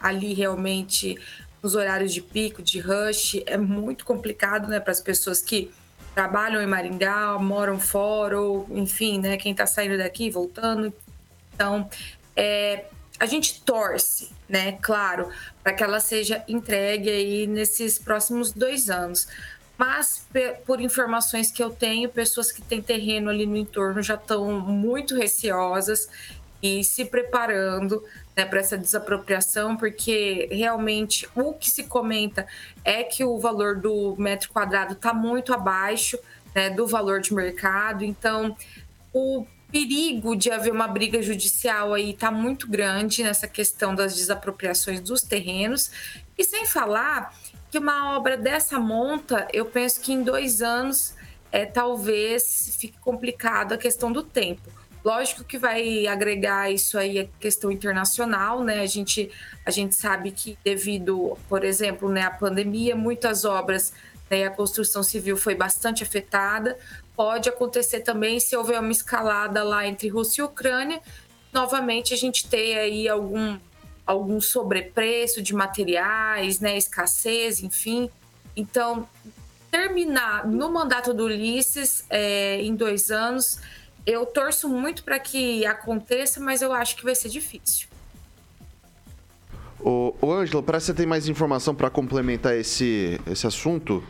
ali 0.00 0.34
realmente 0.34 1.18
nos 1.62 1.74
horários 1.74 2.12
de 2.12 2.20
pico, 2.20 2.60
de 2.60 2.80
rush, 2.80 3.40
é 3.46 3.56
muito 3.56 4.04
complicado, 4.04 4.66
né, 4.66 4.80
para 4.80 4.90
as 4.90 5.00
pessoas 5.00 5.40
que 5.40 5.70
trabalham 6.12 6.60
em 6.60 6.66
Maringá, 6.66 7.38
moram 7.38 7.78
fora, 7.78 8.40
ou 8.40 8.66
enfim, 8.70 9.20
né, 9.20 9.36
quem 9.36 9.52
está 9.52 9.64
saindo 9.64 9.96
daqui, 9.96 10.28
voltando. 10.28 10.92
Então, 11.54 11.88
é, 12.34 12.86
a 13.18 13.26
gente 13.26 13.62
torce, 13.62 14.30
né, 14.48 14.72
claro, 14.82 15.30
para 15.62 15.72
que 15.72 15.82
ela 15.84 16.00
seja 16.00 16.42
entregue 16.48 17.08
aí 17.08 17.46
nesses 17.46 17.98
próximos 17.98 18.50
dois 18.50 18.90
anos. 18.90 19.28
Mas, 19.84 20.24
por 20.64 20.80
informações 20.80 21.50
que 21.50 21.60
eu 21.60 21.68
tenho, 21.68 22.08
pessoas 22.08 22.52
que 22.52 22.62
têm 22.62 22.80
terreno 22.80 23.28
ali 23.28 23.44
no 23.44 23.56
entorno 23.56 24.00
já 24.00 24.14
estão 24.14 24.60
muito 24.60 25.16
receosas 25.16 26.08
e 26.62 26.84
se 26.84 27.04
preparando 27.04 28.00
né, 28.36 28.44
para 28.44 28.60
essa 28.60 28.78
desapropriação, 28.78 29.76
porque 29.76 30.48
realmente 30.52 31.28
o 31.34 31.52
que 31.52 31.68
se 31.68 31.82
comenta 31.82 32.46
é 32.84 33.02
que 33.02 33.24
o 33.24 33.40
valor 33.40 33.74
do 33.74 34.14
metro 34.16 34.50
quadrado 34.50 34.92
está 34.92 35.12
muito 35.12 35.52
abaixo 35.52 36.16
né, 36.54 36.70
do 36.70 36.86
valor 36.86 37.20
de 37.20 37.34
mercado. 37.34 38.04
Então, 38.04 38.56
o 39.12 39.44
perigo 39.72 40.36
de 40.36 40.48
haver 40.52 40.72
uma 40.72 40.86
briga 40.86 41.20
judicial 41.20 41.92
aí 41.92 42.10
está 42.10 42.30
muito 42.30 42.68
grande 42.68 43.24
nessa 43.24 43.48
questão 43.48 43.96
das 43.96 44.14
desapropriações 44.14 45.00
dos 45.00 45.22
terrenos. 45.22 45.90
E 46.38 46.44
sem 46.44 46.66
falar 46.66 47.34
que 47.72 47.78
uma 47.78 48.14
obra 48.14 48.36
dessa 48.36 48.78
monta, 48.78 49.48
eu 49.50 49.64
penso 49.64 49.98
que 50.02 50.12
em 50.12 50.22
dois 50.22 50.60
anos 50.60 51.14
é, 51.50 51.64
talvez 51.64 52.76
fique 52.78 52.98
complicado 52.98 53.72
a 53.72 53.78
questão 53.78 54.12
do 54.12 54.22
tempo. 54.22 54.60
Lógico 55.02 55.42
que 55.42 55.56
vai 55.56 56.06
agregar 56.06 56.70
isso 56.70 56.98
aí 56.98 57.18
a 57.18 57.26
questão 57.40 57.72
internacional, 57.72 58.62
né? 58.62 58.80
A 58.80 58.86
gente, 58.86 59.30
a 59.64 59.70
gente 59.70 59.94
sabe 59.94 60.32
que 60.32 60.58
devido, 60.62 61.38
por 61.48 61.64
exemplo, 61.64 62.10
né, 62.10 62.20
à 62.24 62.30
pandemia, 62.30 62.94
muitas 62.94 63.46
obras 63.46 63.94
né, 64.30 64.44
a 64.44 64.50
construção 64.50 65.02
civil 65.02 65.38
foi 65.38 65.54
bastante 65.54 66.02
afetada. 66.02 66.76
Pode 67.16 67.48
acontecer 67.48 68.00
também 68.00 68.38
se 68.38 68.54
houver 68.54 68.78
uma 68.78 68.92
escalada 68.92 69.64
lá 69.64 69.86
entre 69.86 70.08
Rússia 70.08 70.42
e 70.42 70.44
Ucrânia, 70.44 71.00
novamente 71.50 72.12
a 72.12 72.18
gente 72.18 72.46
ter 72.46 72.78
aí 72.78 73.08
algum, 73.08 73.58
algum 74.06 74.40
sobrepreço 74.40 75.42
de 75.42 75.54
materiais, 75.54 76.60
né, 76.60 76.76
escassez, 76.76 77.62
enfim. 77.62 78.10
Então, 78.56 79.08
terminar 79.70 80.46
no 80.46 80.70
mandato 80.70 81.14
do 81.14 81.24
Ulisses 81.24 82.04
é, 82.10 82.60
em 82.60 82.74
dois 82.74 83.10
anos, 83.10 83.58
eu 84.04 84.26
torço 84.26 84.68
muito 84.68 85.04
para 85.04 85.18
que 85.18 85.64
aconteça, 85.64 86.40
mas 86.40 86.60
eu 86.60 86.72
acho 86.72 86.96
que 86.96 87.04
vai 87.04 87.14
ser 87.14 87.28
difícil. 87.28 87.88
Ô, 89.80 90.14
ô 90.20 90.32
Ângelo, 90.32 90.62
parece 90.62 90.86
que 90.86 90.92
você 90.92 90.96
tem 90.96 91.06
mais 91.06 91.28
informação 91.28 91.74
para 91.74 91.90
complementar 91.90 92.54
esse, 92.56 93.20
esse 93.26 93.46
assunto. 93.46 94.02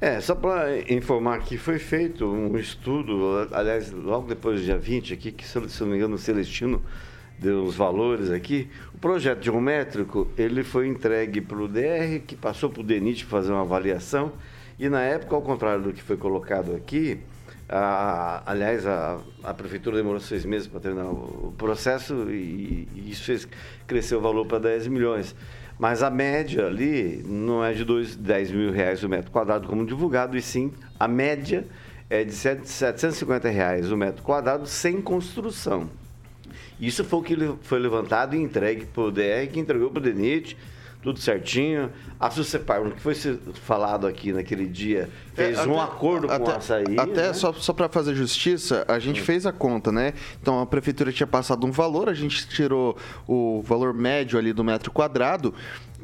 É, 0.00 0.20
só 0.20 0.34
para 0.34 0.92
informar 0.92 1.38
que 1.38 1.56
foi 1.56 1.78
feito 1.78 2.26
um 2.26 2.58
estudo, 2.58 3.48
aliás, 3.52 3.90
logo 3.90 4.26
depois 4.26 4.60
do 4.60 4.64
dia 4.66 4.76
20 4.76 5.14
aqui, 5.14 5.32
que 5.32 5.46
se 5.46 5.80
não 5.80 5.86
me 5.88 5.96
engano 5.96 6.16
o 6.16 6.18
Celestino 6.18 6.82
deu 7.38 7.64
os 7.64 7.74
valores 7.74 8.30
aqui. 8.30 8.68
O 8.94 8.98
projeto 8.98 9.42
geométrico, 9.42 10.28
ele 10.36 10.62
foi 10.62 10.88
entregue 10.88 11.40
para 11.40 11.58
o 11.58 11.68
DR, 11.68 12.20
que 12.26 12.36
passou 12.36 12.70
para 12.70 12.80
o 12.80 12.84
DENIT 12.84 13.24
fazer 13.24 13.52
uma 13.52 13.62
avaliação, 13.62 14.32
e 14.78 14.88
na 14.88 15.02
época, 15.02 15.34
ao 15.34 15.42
contrário 15.42 15.82
do 15.82 15.92
que 15.92 16.02
foi 16.02 16.16
colocado 16.16 16.74
aqui, 16.74 17.20
a, 17.68 18.42
aliás, 18.46 18.86
a, 18.86 19.18
a, 19.42 19.54
prefeitura 19.54 19.96
demorou 19.96 20.20
seis 20.20 20.44
meses 20.44 20.66
para 20.66 20.80
terminar 20.80 21.06
o, 21.06 21.54
processo 21.56 22.30
e, 22.30 22.88
e 22.94 23.10
isso 23.10 23.24
fez 23.24 23.48
crescer 23.86 24.16
o 24.16 24.20
valor 24.20 24.46
para 24.46 24.58
10 24.58 24.88
milhões. 24.88 25.34
Mas 25.78 26.02
a 26.02 26.10
média 26.10 26.66
ali 26.66 27.22
não 27.26 27.64
é 27.64 27.72
de 27.72 27.84
dois, 27.84 28.14
10 28.14 28.52
mil 28.52 28.70
reais 28.70 29.02
o 29.02 29.08
metro 29.08 29.30
quadrado 29.30 29.66
como 29.66 29.84
divulgado, 29.84 30.36
e 30.36 30.42
sim 30.42 30.72
a 31.00 31.08
média 31.08 31.66
é 32.08 32.22
de 32.22 32.32
750 32.32 33.48
reais 33.48 33.90
o 33.90 33.96
metro 33.96 34.22
quadrado 34.22 34.66
sem 34.66 35.00
construção. 35.00 35.88
Isso 36.86 37.04
foi 37.04 37.18
o 37.18 37.22
que 37.22 37.36
foi 37.62 37.78
levantado 37.78 38.34
e 38.34 38.38
entregue 38.38 38.86
para 38.86 39.02
o 39.02 39.10
DR, 39.10 39.46
que 39.52 39.58
entregou 39.58 39.90
para 39.90 40.00
o 40.00 40.02
DENIT, 40.02 40.56
tudo 41.02 41.18
certinho. 41.18 41.90
A 42.18 42.30
Sucepar, 42.30 42.82
o 42.82 42.90
que 42.90 43.00
foi 43.00 43.14
falado 43.54 44.06
aqui 44.06 44.32
naquele 44.32 44.66
dia, 44.66 45.08
fez 45.34 45.58
é, 45.58 45.60
até, 45.60 45.70
um 45.70 45.80
acordo 45.80 46.26
até, 46.26 46.44
com 46.44 46.50
a 46.50 46.56
açaí. 46.56 46.98
Até 46.98 47.28
né? 47.28 47.32
só, 47.32 47.52
só 47.52 47.72
para 47.72 47.88
fazer 47.88 48.14
justiça, 48.14 48.84
a 48.88 48.98
gente 48.98 49.20
hum. 49.20 49.24
fez 49.24 49.46
a 49.46 49.52
conta, 49.52 49.92
né? 49.92 50.14
Então 50.40 50.60
a 50.60 50.66
prefeitura 50.66 51.12
tinha 51.12 51.26
passado 51.26 51.66
um 51.66 51.70
valor, 51.70 52.08
a 52.08 52.14
gente 52.14 52.48
tirou 52.48 52.96
o 53.26 53.62
valor 53.62 53.92
médio 53.92 54.38
ali 54.38 54.52
do 54.52 54.64
metro 54.64 54.90
quadrado 54.90 55.54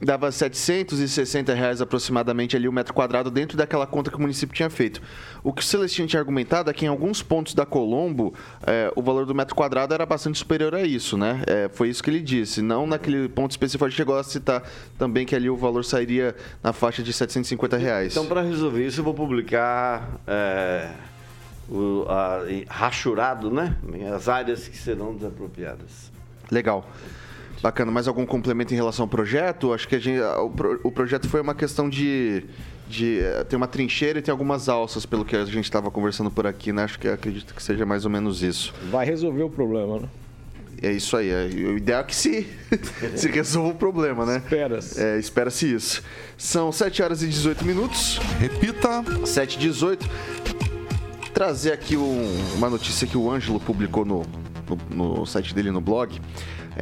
dava 0.03 0.31
760 0.31 1.53
reais 1.55 1.81
aproximadamente 1.81 2.57
ali 2.57 2.69
o 2.69 2.73
metro 2.73 2.95
quadrado 2.95 3.31
dentro 3.31 3.57
daquela 3.57 3.87
conta 3.87 4.11
que 4.11 4.17
o 4.17 4.21
município 4.21 4.55
tinha 4.55 4.71
feito. 4.71 5.01
O 5.43 5.53
que 5.53 5.63
o 5.63 5.65
Celestino 5.65 6.09
tinha 6.09 6.21
argumentado 6.21 6.71
é 6.71 6.73
que 6.73 6.85
em 6.85 6.89
alguns 6.89 7.23
pontos 7.23 7.55
da 7.55 7.67
Colombo 7.67 8.35
é, 8.67 8.93
o 8.97 9.03
valor 9.03 9.27
do 9.27 9.35
metro 9.35 9.55
quadrado 9.55 9.95
era 9.95 10.07
bastante 10.07 10.39
superior 10.39 10.75
a 10.75 10.83
isso, 10.83 11.17
né? 11.17 11.43
É, 11.47 11.69
foi 11.73 11.89
isso 11.89 12.03
que 12.03 12.11
ele 12.11 12.21
disse. 12.21 12.63
Não 12.63 12.87
naquele 12.87 13.29
ponto 13.29 13.51
específico, 13.51 13.85
a 13.85 13.89
gente 13.89 13.97
chegou 13.97 14.17
a 14.17 14.23
citar 14.23 14.63
também 14.99 15.27
que 15.27 15.35
ali 15.35 15.51
o 15.51 15.57
valor 15.57 15.85
sairia 15.85 16.35
na 16.63 16.73
faixa 16.73 17.03
de 17.03 17.13
750 17.13 17.77
reais. 17.77 18.13
Então, 18.13 18.27
para 18.27 18.43
resolver 18.43 18.87
isso, 18.87 19.01
eu 19.01 19.05
vou 19.05 19.15
publicar... 19.15 20.21
É 20.27 20.91
o 21.71 22.05
a, 22.09 22.43
rachurado, 22.69 23.51
né? 23.51 23.77
As 24.15 24.29
áreas 24.29 24.67
que 24.67 24.77
serão 24.77 25.15
desapropriadas. 25.15 26.11
Legal. 26.51 26.85
Bacana. 27.63 27.91
Mais 27.91 28.09
algum 28.09 28.25
complemento 28.25 28.73
em 28.73 28.77
relação 28.77 29.05
ao 29.05 29.09
projeto? 29.09 29.73
Acho 29.73 29.87
que 29.87 29.97
a 29.97 29.99
gente, 29.99 30.21
o, 30.21 30.53
o 30.85 30.91
projeto 30.91 31.29
foi 31.29 31.41
uma 31.41 31.55
questão 31.55 31.89
de, 31.89 32.45
de 32.89 33.21
eh, 33.21 33.45
tem 33.45 33.57
uma 33.57 33.67
trincheira 33.67 34.19
e 34.19 34.23
tem 34.23 34.33
algumas 34.33 34.69
alças, 34.69 35.05
pelo 35.05 35.25
que 35.25 35.37
a 35.37 35.45
gente 35.45 35.65
estava 35.65 35.91
conversando 35.91 36.31
por 36.31 36.47
aqui, 36.47 36.73
né? 36.73 36.85
Acho 36.85 36.99
que 36.99 37.09
acredito 37.09 37.55
que 37.55 37.63
seja 37.63 37.85
mais 37.85 38.05
ou 38.05 38.11
menos 38.11 38.43
isso. 38.43 38.73
Vai 38.91 39.05
resolver 39.05 39.43
o 39.43 39.51
problema, 39.51 40.01
né? 40.01 40.09
É 40.83 40.91
isso 40.91 41.17
aí. 41.17 41.29
É, 41.29 41.45
o 41.47 41.77
ideal 41.77 42.01
é 42.01 42.05
que 42.05 42.17
se, 42.17 42.47
se 43.15 43.29
resolva 43.29 43.71
o 43.71 43.75
problema, 43.75 44.25
né? 44.25 44.39
Espera-se. 44.39 45.03
É, 45.03 45.19
espera-se 45.19 45.75
isso. 45.75 46.03
São 46.39 46.73
7 46.73 47.03
horas 47.03 47.23
e 47.23 47.29
18 47.29 47.65
minutos. 47.65 48.19
Repita. 48.39 49.05
7 49.27 49.57
e 49.57 49.59
18. 49.59 50.09
Trazer 51.35 51.73
aqui 51.73 51.97
um, 51.97 52.55
uma 52.57 52.71
notícia 52.71 53.07
que 53.07 53.17
o 53.17 53.31
Ângelo 53.31 53.61
publicou 53.61 54.05
no, 54.07 54.23
no, 54.91 55.17
no 55.19 55.27
site 55.27 55.55
dele 55.55 55.71
no 55.71 55.81
blog. 55.81 56.19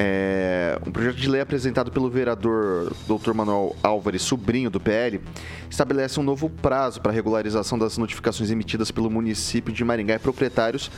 É, 0.01 0.79
um 0.87 0.93
projeto 0.93 1.17
de 1.17 1.29
lei 1.29 1.41
apresentado 1.41 1.91
pelo 1.91 2.09
vereador 2.09 2.93
Dr. 3.09 3.33
Manuel 3.35 3.75
Álvares, 3.83 4.23
sobrinho 4.23 4.71
do 4.71 4.79
PL, 4.79 5.21
estabelece 5.69 6.21
um 6.21 6.23
novo 6.23 6.49
prazo 6.49 7.01
para 7.01 7.11
regularização 7.11 7.77
das 7.77 7.99
notificações 7.99 8.49
emitidas 8.53 8.93
pelo 8.93 9.11
município 9.11 9.73
de 9.73 9.85
Maringá 9.85 10.15
e 10.15 10.19
proprietários 10.21 10.89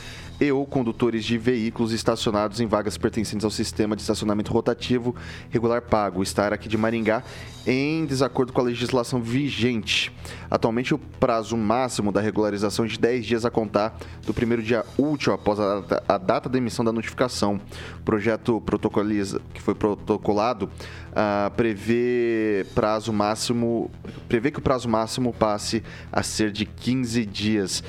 e 0.40 0.50
ou 0.50 0.64
condutores 0.64 1.24
de 1.24 1.36
veículos 1.36 1.92
estacionados 1.92 2.60
em 2.60 2.66
vagas 2.66 2.96
pertencentes 2.96 3.44
ao 3.44 3.50
sistema 3.50 3.94
de 3.94 4.02
estacionamento 4.02 4.52
rotativo 4.52 5.14
regular 5.50 5.82
pago, 5.82 6.22
estar 6.22 6.52
aqui 6.52 6.68
de 6.68 6.78
Maringá, 6.78 7.22
em 7.66 8.06
desacordo 8.06 8.52
com 8.52 8.60
a 8.60 8.64
legislação 8.64 9.20
vigente. 9.20 10.10
Atualmente, 10.50 10.94
o 10.94 10.98
prazo 10.98 11.56
máximo 11.56 12.10
da 12.10 12.20
regularização 12.20 12.86
é 12.86 12.88
de 12.88 12.98
10 12.98 13.26
dias 13.26 13.44
a 13.44 13.50
contar 13.50 13.98
do 14.24 14.32
primeiro 14.32 14.62
dia 14.62 14.84
útil 14.96 15.34
após 15.34 15.60
a 15.60 15.80
data, 15.80 16.04
a 16.08 16.18
data 16.18 16.48
da 16.48 16.56
emissão 16.56 16.84
da 16.84 16.92
notificação. 16.92 17.60
O 18.00 18.02
projeto 18.02 18.60
protocoliza, 18.62 19.42
que 19.52 19.60
foi 19.60 19.74
protocolado 19.74 20.70
uh, 21.10 21.50
prevê 21.54 22.64
prazo 22.74 23.12
máximo, 23.12 23.90
prevê 24.28 24.50
que 24.50 24.58
o 24.58 24.62
prazo 24.62 24.88
máximo 24.88 25.32
passe 25.32 25.82
a 26.10 26.22
ser 26.22 26.50
de 26.50 26.64
15 26.64 27.26
dias. 27.26 27.84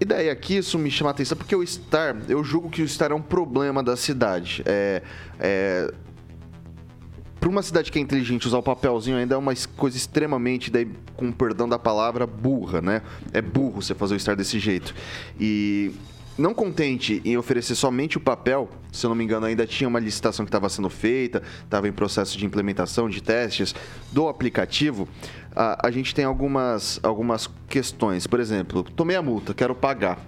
E 0.00 0.04
daí 0.04 0.28
aqui 0.28 0.56
isso 0.56 0.78
me 0.78 0.90
chama 0.90 1.10
a 1.10 1.12
atenção, 1.12 1.36
porque 1.36 1.56
o 1.56 1.66
Star, 1.66 2.16
eu 2.28 2.44
julgo 2.44 2.68
que 2.68 2.82
o 2.82 2.88
Star 2.88 3.12
é 3.12 3.14
um 3.14 3.22
problema 3.22 3.82
da 3.82 3.96
cidade. 3.96 4.62
É, 4.66 5.02
é, 5.40 5.92
para 7.40 7.48
uma 7.48 7.62
cidade 7.62 7.90
que 7.90 7.98
é 7.98 8.02
inteligente, 8.02 8.46
usar 8.46 8.58
o 8.58 8.62
papelzinho 8.62 9.16
ainda 9.16 9.34
é 9.34 9.38
uma 9.38 9.54
coisa 9.76 9.96
extremamente, 9.96 10.70
daí, 10.70 10.88
com 11.16 11.30
perdão 11.32 11.68
da 11.68 11.78
palavra, 11.78 12.26
burra, 12.26 12.82
né? 12.82 13.02
É 13.32 13.40
burro 13.40 13.80
você 13.82 13.94
fazer 13.94 14.16
o 14.16 14.20
Star 14.20 14.36
desse 14.36 14.58
jeito. 14.58 14.94
E 15.40 15.92
não 16.38 16.52
contente 16.52 17.22
em 17.24 17.36
oferecer 17.36 17.74
somente 17.74 18.16
o 18.16 18.20
papel, 18.20 18.68
se 18.92 19.04
eu 19.06 19.08
não 19.08 19.14
me 19.14 19.24
engano, 19.24 19.46
ainda 19.46 19.66
tinha 19.66 19.88
uma 19.88 19.98
licitação 19.98 20.44
que 20.44 20.48
estava 20.48 20.68
sendo 20.68 20.90
feita, 20.90 21.42
estava 21.64 21.88
em 21.88 21.92
processo 21.92 22.36
de 22.36 22.44
implementação, 22.44 23.08
de 23.08 23.22
testes 23.22 23.74
do 24.12 24.28
aplicativo. 24.28 25.08
A, 25.54 25.86
a 25.86 25.90
gente 25.90 26.14
tem 26.14 26.24
algumas, 26.24 27.00
algumas 27.02 27.48
questões. 27.68 28.26
Por 28.26 28.38
exemplo, 28.38 28.82
tomei 28.82 29.16
a 29.16 29.22
multa, 29.22 29.54
quero 29.54 29.74
pagar. 29.74 30.18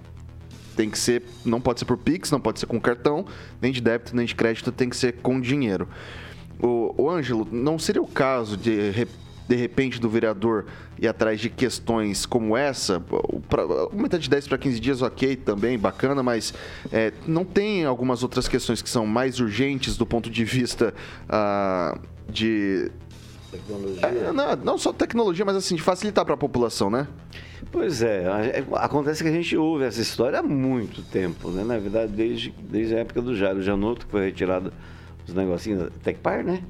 Tem 0.75 0.89
que 0.89 0.97
ser, 0.97 1.23
não 1.45 1.59
pode 1.59 1.79
ser 1.79 1.85
por 1.85 1.97
Pix, 1.97 2.31
não 2.31 2.39
pode 2.39 2.59
ser 2.59 2.65
com 2.65 2.79
cartão, 2.79 3.25
nem 3.61 3.71
de 3.71 3.81
débito, 3.81 4.15
nem 4.15 4.25
de 4.25 4.33
crédito, 4.33 4.71
tem 4.71 4.89
que 4.89 4.95
ser 4.95 5.17
com 5.21 5.39
dinheiro. 5.39 5.87
O, 6.61 7.03
o 7.03 7.09
Ângelo, 7.09 7.47
não 7.51 7.77
seria 7.77 8.01
o 8.01 8.07
caso 8.07 8.57
de 8.57 8.91
de 9.49 9.55
repente, 9.55 9.99
do 9.99 10.07
vereador 10.07 10.67
ir 10.99 11.07
atrás 11.07 11.41
de 11.41 11.49
questões 11.49 12.23
como 12.23 12.55
essa, 12.55 13.03
aumentar 13.91 14.19
de 14.19 14.29
10 14.29 14.47
para 14.47 14.59
15 14.59 14.79
dias, 14.79 15.01
ok, 15.01 15.35
também, 15.37 15.75
bacana, 15.75 16.21
mas 16.21 16.53
é, 16.91 17.11
não 17.25 17.43
tem 17.43 17.83
algumas 17.83 18.21
outras 18.21 18.47
questões 18.47 18.79
que 18.79 18.89
são 18.89 19.07
mais 19.07 19.39
urgentes 19.39 19.97
do 19.97 20.05
ponto 20.05 20.29
de 20.29 20.45
vista 20.45 20.93
uh, 21.25 21.99
de. 22.31 22.91
Tecnologia? 23.49 24.05
É, 24.05 24.31
não, 24.31 24.55
não, 24.57 24.77
só 24.77 24.93
tecnologia, 24.93 25.43
mas 25.43 25.55
assim, 25.55 25.73
de 25.73 25.81
facilitar 25.81 26.23
para 26.23 26.35
a 26.35 26.37
população, 26.37 26.91
né? 26.91 27.07
Pois 27.71 28.03
é, 28.03 28.25
é, 28.25 28.63
acontece 28.73 29.23
que 29.23 29.29
a 29.29 29.31
gente 29.31 29.57
ouve 29.57 29.83
essa 29.83 29.99
história 29.99 30.37
há 30.37 30.43
muito 30.43 31.01
tempo, 31.01 31.49
né? 31.49 31.63
Na 31.63 31.79
verdade, 31.79 32.11
desde, 32.11 32.51
desde 32.51 32.95
a 32.95 32.99
época 32.99 33.19
do 33.19 33.35
Jairo 33.35 33.63
Janotto, 33.63 34.05
que 34.05 34.11
foi 34.11 34.25
retirado 34.25 34.71
os 35.27 35.33
negocinhos, 35.33 35.89
Tecpar, 36.03 36.43
né? 36.43 36.61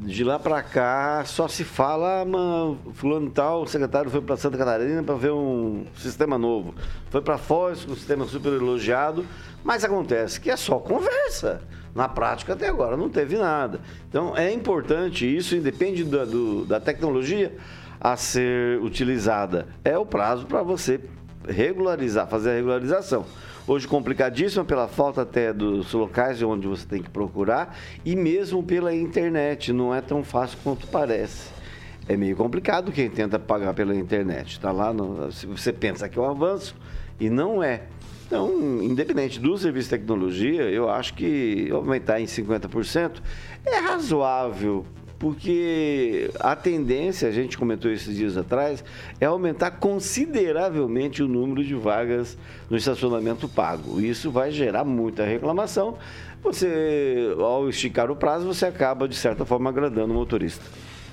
De 0.00 0.22
lá 0.22 0.38
para 0.38 0.62
cá 0.62 1.24
só 1.26 1.48
se 1.48 1.64
fala, 1.64 2.22
ah, 2.22 2.92
fulano 2.94 3.30
tal, 3.30 3.62
o 3.62 3.66
secretário 3.66 4.10
foi 4.10 4.20
para 4.20 4.36
Santa 4.36 4.56
Catarina 4.56 5.02
para 5.02 5.14
ver 5.16 5.32
um 5.32 5.84
sistema 5.96 6.38
novo. 6.38 6.74
Foi 7.10 7.20
para 7.20 7.36
Foz 7.36 7.84
com 7.84 7.92
um 7.92 7.96
sistema 7.96 8.24
super 8.26 8.52
elogiado, 8.52 9.26
mas 9.64 9.84
acontece 9.84 10.40
que 10.40 10.50
é 10.50 10.56
só 10.56 10.78
conversa. 10.78 11.62
Na 11.94 12.08
prática, 12.08 12.52
até 12.52 12.68
agora, 12.68 12.96
não 12.96 13.08
teve 13.08 13.36
nada. 13.36 13.80
Então, 14.08 14.36
é 14.36 14.52
importante 14.52 15.26
isso, 15.26 15.56
independe 15.56 16.04
da, 16.04 16.24
do, 16.24 16.64
da 16.64 16.78
tecnologia 16.78 17.56
a 18.00 18.16
ser 18.16 18.80
utilizada. 18.80 19.66
É 19.84 19.98
o 19.98 20.06
prazo 20.06 20.46
para 20.46 20.62
você 20.62 21.00
regularizar, 21.48 22.28
fazer 22.28 22.50
a 22.50 22.54
regularização. 22.54 23.26
Hoje 23.68 23.86
complicadíssima 23.86 24.64
pela 24.64 24.88
falta 24.88 25.20
até 25.20 25.52
dos 25.52 25.92
locais 25.92 26.42
onde 26.42 26.66
você 26.66 26.86
tem 26.86 27.02
que 27.02 27.10
procurar 27.10 27.76
e 28.02 28.16
mesmo 28.16 28.62
pela 28.62 28.94
internet, 28.94 29.74
não 29.74 29.94
é 29.94 30.00
tão 30.00 30.24
fácil 30.24 30.56
quanto 30.64 30.86
parece. 30.86 31.50
É 32.08 32.16
meio 32.16 32.34
complicado 32.34 32.90
quem 32.90 33.10
tenta 33.10 33.38
pagar 33.38 33.74
pela 33.74 33.94
internet. 33.94 34.52
Está 34.52 34.72
lá, 34.72 34.90
no, 34.90 35.30
você 35.30 35.70
pensa 35.70 36.08
que 36.08 36.18
é 36.18 36.22
um 36.22 36.30
avanço 36.30 36.74
e 37.20 37.28
não 37.28 37.62
é. 37.62 37.82
Então, 38.26 38.82
independente 38.82 39.38
do 39.38 39.58
serviço 39.58 39.90
de 39.90 39.98
tecnologia, 39.98 40.62
eu 40.62 40.88
acho 40.88 41.12
que 41.12 41.68
aumentar 41.70 42.22
em 42.22 42.24
50% 42.24 43.20
é 43.66 43.76
razoável 43.80 44.86
porque 45.18 46.30
a 46.38 46.54
tendência, 46.54 47.28
a 47.28 47.32
gente 47.32 47.58
comentou 47.58 47.90
esses 47.90 48.16
dias 48.16 48.36
atrás, 48.36 48.84
é 49.20 49.26
aumentar 49.26 49.72
consideravelmente 49.72 51.22
o 51.22 51.28
número 51.28 51.64
de 51.64 51.74
vagas 51.74 52.38
no 52.70 52.76
estacionamento 52.76 53.48
pago. 53.48 54.00
Isso 54.00 54.30
vai 54.30 54.52
gerar 54.52 54.84
muita 54.84 55.24
reclamação. 55.24 55.98
Você, 56.42 57.34
ao 57.38 57.68
esticar 57.68 58.10
o 58.10 58.16
prazo, 58.16 58.46
você 58.46 58.66
acaba, 58.66 59.08
de 59.08 59.16
certa 59.16 59.44
forma, 59.44 59.70
agradando 59.70 60.12
o 60.12 60.16
motorista. 60.16 60.64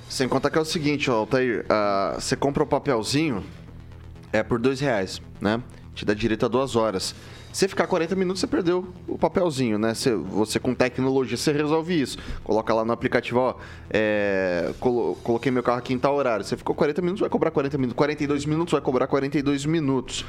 Sem 0.08 0.28
contar 0.28 0.50
que 0.50 0.58
é 0.58 0.60
o 0.60 0.64
seguinte, 0.64 1.10
ó, 1.10 1.14
Altair, 1.14 1.64
uh, 1.64 2.20
você 2.20 2.36
compra 2.36 2.62
o 2.62 2.66
papelzinho, 2.66 3.42
é 4.32 4.42
por 4.42 4.60
dois 4.60 4.78
reais, 4.78 5.20
né? 5.40 5.60
Te 5.94 6.04
dá 6.04 6.14
direito 6.14 6.46
a 6.46 6.48
duas 6.48 6.76
horas. 6.76 7.12
Você 7.56 7.66
ficar 7.68 7.86
40 7.86 8.14
minutos, 8.16 8.40
você 8.40 8.46
perdeu 8.46 8.86
o 9.08 9.16
papelzinho, 9.16 9.78
né? 9.78 9.94
Você, 9.94 10.14
você 10.14 10.58
com 10.58 10.74
tecnologia, 10.74 11.38
você 11.38 11.52
resolve 11.52 11.98
isso. 11.98 12.18
Coloca 12.44 12.74
lá 12.74 12.84
no 12.84 12.92
aplicativo, 12.92 13.38
ó, 13.38 13.54
é, 13.88 14.74
colo, 14.78 15.14
coloquei 15.22 15.50
meu 15.50 15.62
carro 15.62 15.78
aqui 15.78 15.94
em 15.94 15.98
tal 15.98 16.16
horário. 16.16 16.44
Você 16.44 16.54
ficou 16.54 16.74
40 16.74 17.00
minutos, 17.00 17.20
vai 17.20 17.30
cobrar 17.30 17.50
40 17.50 17.78
minutos. 17.78 17.96
42 17.96 18.44
minutos, 18.44 18.72
vai 18.72 18.82
cobrar 18.82 19.06
42 19.06 19.64
minutos. 19.64 20.26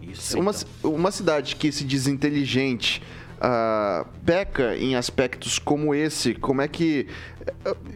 Isso, 0.00 0.38
uma, 0.38 0.52
então. 0.52 0.94
uma 0.94 1.10
cidade 1.10 1.56
que 1.56 1.72
se 1.72 1.82
diz 1.82 2.06
inteligente 2.06 3.02
uh, 3.38 4.06
peca 4.24 4.76
em 4.76 4.94
aspectos 4.94 5.58
como 5.58 5.94
esse, 5.94 6.34
como 6.34 6.62
é 6.62 6.68
que. 6.68 7.08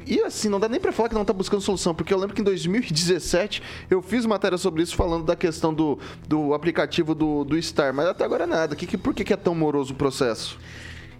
E 0.06 0.20
assim, 0.22 0.48
não 0.48 0.58
dá 0.58 0.68
nem 0.68 0.80
para 0.80 0.92
falar 0.92 1.08
que 1.08 1.14
não 1.14 1.24
tá 1.24 1.32
buscando 1.32 1.60
solução, 1.60 1.94
porque 1.94 2.12
eu 2.12 2.18
lembro 2.18 2.34
que 2.34 2.40
em 2.40 2.44
2017 2.44 3.62
eu 3.90 4.02
fiz 4.02 4.24
matéria 4.26 4.58
sobre 4.58 4.82
isso 4.82 4.96
falando 4.96 5.24
da 5.24 5.36
questão 5.36 5.72
do, 5.72 5.98
do 6.26 6.54
aplicativo 6.54 7.14
do, 7.14 7.44
do 7.44 7.60
Star, 7.62 7.92
mas 7.92 8.06
até 8.06 8.24
agora 8.24 8.46
nada. 8.46 8.74
Que, 8.74 8.86
que, 8.86 8.98
por 8.98 9.14
que, 9.14 9.24
que 9.24 9.32
é 9.32 9.36
tão 9.36 9.54
moroso 9.54 9.92
o 9.92 9.96
processo? 9.96 10.58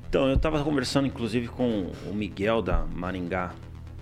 Então, 0.09 0.27
eu 0.29 0.37
estava 0.37 0.63
conversando 0.65 1.07
inclusive 1.07 1.49
com 1.49 1.91
o 2.07 2.15
Miguel 2.15 2.63
da 2.63 2.85
Maringá 2.95 3.53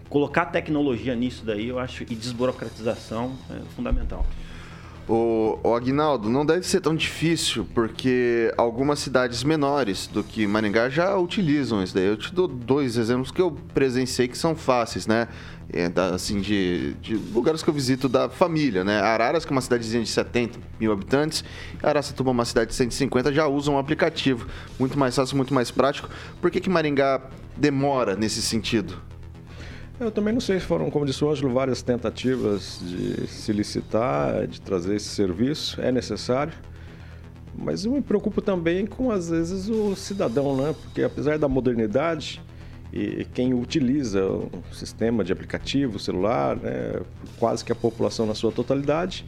colocar 0.09 0.47
tecnologia 0.47 1.15
nisso 1.15 1.45
daí, 1.45 1.69
eu 1.69 1.79
acho, 1.79 2.03
e 2.03 2.15
desburocratização 2.15 3.37
é 3.51 3.61
fundamental. 3.75 4.27
O, 5.09 5.59
o 5.63 5.75
Agnaldo, 5.75 6.29
não 6.29 6.45
deve 6.45 6.67
ser 6.67 6.83
tão 6.83 6.95
difícil, 6.95 7.67
porque 7.75 8.53
algumas 8.59 8.99
cidades 8.99 9.43
menores 9.43 10.07
do 10.07 10.23
que 10.23 10.47
Maringá 10.47 10.91
já 10.91 11.17
utilizam 11.17 11.83
isso 11.83 11.95
daí. 11.95 12.05
Eu 12.05 12.17
te 12.19 12.35
dou 12.35 12.47
dois 12.47 12.99
exemplos 12.99 13.31
que 13.31 13.41
eu 13.41 13.51
presenciei 13.73 14.29
que 14.29 14.37
são 14.37 14.55
fáceis, 14.55 15.07
né? 15.07 15.29
É, 15.73 15.91
assim, 16.15 16.41
de, 16.41 16.93
de, 16.95 17.15
lugares 17.15 17.63
que 17.63 17.71
eu 17.71 17.75
visito 17.75 18.07
da 18.07 18.29
família, 18.29 18.85
né? 18.85 19.01
Araras, 19.01 19.47
que 19.47 19.53
é 19.53 19.55
uma 19.55 19.61
cidadezinha 19.63 20.03
de 20.03 20.11
70 20.11 20.59
mil 20.79 20.93
habitantes, 20.93 21.43
Araçatuba, 21.83 22.31
uma 22.31 22.45
cidade 22.45 22.71
de 22.71 22.77
150, 22.77 23.33
já 23.33 23.47
usam 23.47 23.75
um 23.75 23.79
aplicativo. 23.79 24.47
Muito 24.79 24.99
mais 24.99 25.17
fácil, 25.17 25.37
muito 25.39 25.55
mais 25.55 25.71
prático. 25.71 26.11
Por 26.41 26.51
que, 26.51 26.61
que 26.61 26.69
Maringá 26.69 27.23
demora 27.57 28.15
nesse 28.15 28.43
sentido? 28.43 29.09
Eu 30.01 30.13
também 30.13 30.33
não 30.33 30.41
sei 30.41 30.61
se 30.61 30.67
foram, 30.67 30.91
como 30.91 31.05
disse 31.05 31.25
o 31.25 31.31
Ângelo, 31.31 31.53
várias 31.53 31.83
tentativas 31.83 32.81
de 32.81 33.27
se 33.27 33.53
licitar, 33.53 34.47
de 34.47 34.61
trazer 34.61 34.95
esse 34.95 35.09
serviço. 35.09 35.81
É 35.81 35.91
necessário. 35.91 36.53
Mas 37.53 37.85
eu 37.85 37.91
me 37.91 38.01
preocupo 38.01 38.41
também 38.41 38.87
com, 38.87 39.11
às 39.11 39.29
vezes, 39.29 39.69
o 39.69 39.97
cidadão, 39.97 40.57
né? 40.57 40.73
Porque 40.81 41.03
apesar 41.03 41.37
da 41.37 41.49
modernidade, 41.49 42.41
e 42.93 43.27
quem 43.35 43.53
utiliza 43.53 44.25
o 44.25 44.51
sistema 44.73 45.25
de 45.25 45.33
aplicativo 45.33 45.99
celular, 45.99 46.57
né, 46.57 47.01
quase 47.39 47.65
que 47.65 47.73
a 47.73 47.75
população 47.75 48.25
na 48.25 48.35
sua 48.35 48.53
totalidade, 48.53 49.27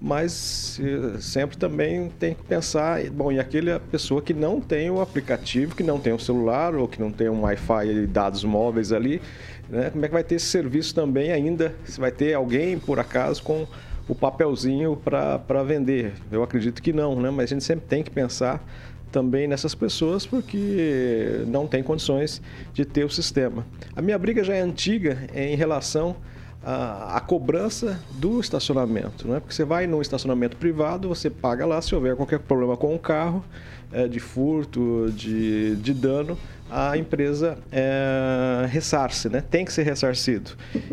mas 0.00 0.80
eh, 0.82 1.18
sempre 1.20 1.56
também 1.56 2.10
tem 2.18 2.34
que 2.34 2.42
pensar, 2.42 3.02
bom, 3.10 3.30
e 3.30 3.38
aquela 3.38 3.80
pessoa 3.80 4.20
que 4.20 4.34
não 4.34 4.60
tem 4.60 4.90
o 4.90 5.00
aplicativo, 5.00 5.74
que 5.74 5.82
não 5.82 5.98
tem 5.98 6.12
o 6.12 6.18
celular 6.18 6.74
ou 6.74 6.86
que 6.88 7.00
não 7.00 7.10
tem 7.10 7.28
um 7.28 7.42
Wi-Fi 7.42 7.88
e 7.88 8.06
dados 8.06 8.44
móveis 8.44 8.92
ali, 8.92 9.20
né? 9.68 9.90
Como 9.90 10.04
é 10.04 10.08
que 10.08 10.14
vai 10.14 10.24
ter 10.24 10.36
esse 10.36 10.46
serviço 10.46 10.94
também 10.94 11.32
ainda? 11.32 11.74
Se 11.84 11.98
vai 12.00 12.10
ter 12.10 12.34
alguém, 12.34 12.78
por 12.78 12.98
acaso, 12.98 13.42
com 13.42 13.66
o 14.08 14.14
papelzinho 14.14 14.96
para 14.96 15.62
vender? 15.62 16.12
Eu 16.30 16.42
acredito 16.42 16.82
que 16.82 16.92
não, 16.92 17.20
né? 17.20 17.30
mas 17.30 17.44
a 17.44 17.54
gente 17.54 17.64
sempre 17.64 17.86
tem 17.86 18.02
que 18.02 18.10
pensar 18.10 18.64
também 19.10 19.46
nessas 19.46 19.74
pessoas 19.74 20.26
porque 20.26 21.44
não 21.46 21.68
tem 21.68 21.82
condições 21.82 22.42
de 22.72 22.84
ter 22.84 23.04
o 23.04 23.10
sistema. 23.10 23.64
A 23.94 24.02
minha 24.02 24.18
briga 24.18 24.42
já 24.42 24.54
é 24.54 24.60
antiga 24.60 25.18
em 25.32 25.54
relação 25.54 26.16
à, 26.62 27.22
cobrança 27.24 28.00
do 28.12 28.40
estacionamento, 28.40 29.28
né? 29.28 29.38
porque 29.38 29.54
você 29.54 29.64
vai 29.64 29.86
num 29.86 30.02
estacionamento 30.02 30.56
privado, 30.56 31.08
você 31.08 31.30
paga 31.30 31.64
lá 31.64 31.80
se 31.80 31.94
houver 31.94 32.16
qualquer 32.16 32.40
problema 32.40 32.76
com 32.76 32.94
o 32.94 32.98
carro, 32.98 33.44
é, 33.92 34.08
de 34.08 34.18
furto, 34.18 35.12
de, 35.14 35.76
de 35.76 35.94
dano, 35.94 36.36
a 36.74 36.98
empresa 36.98 37.56
é, 37.70 38.66
ressarce, 38.68 39.28
né? 39.28 39.40
tem 39.40 39.64
que 39.64 39.72
ser 39.72 39.84
ressarcido. 39.84 40.50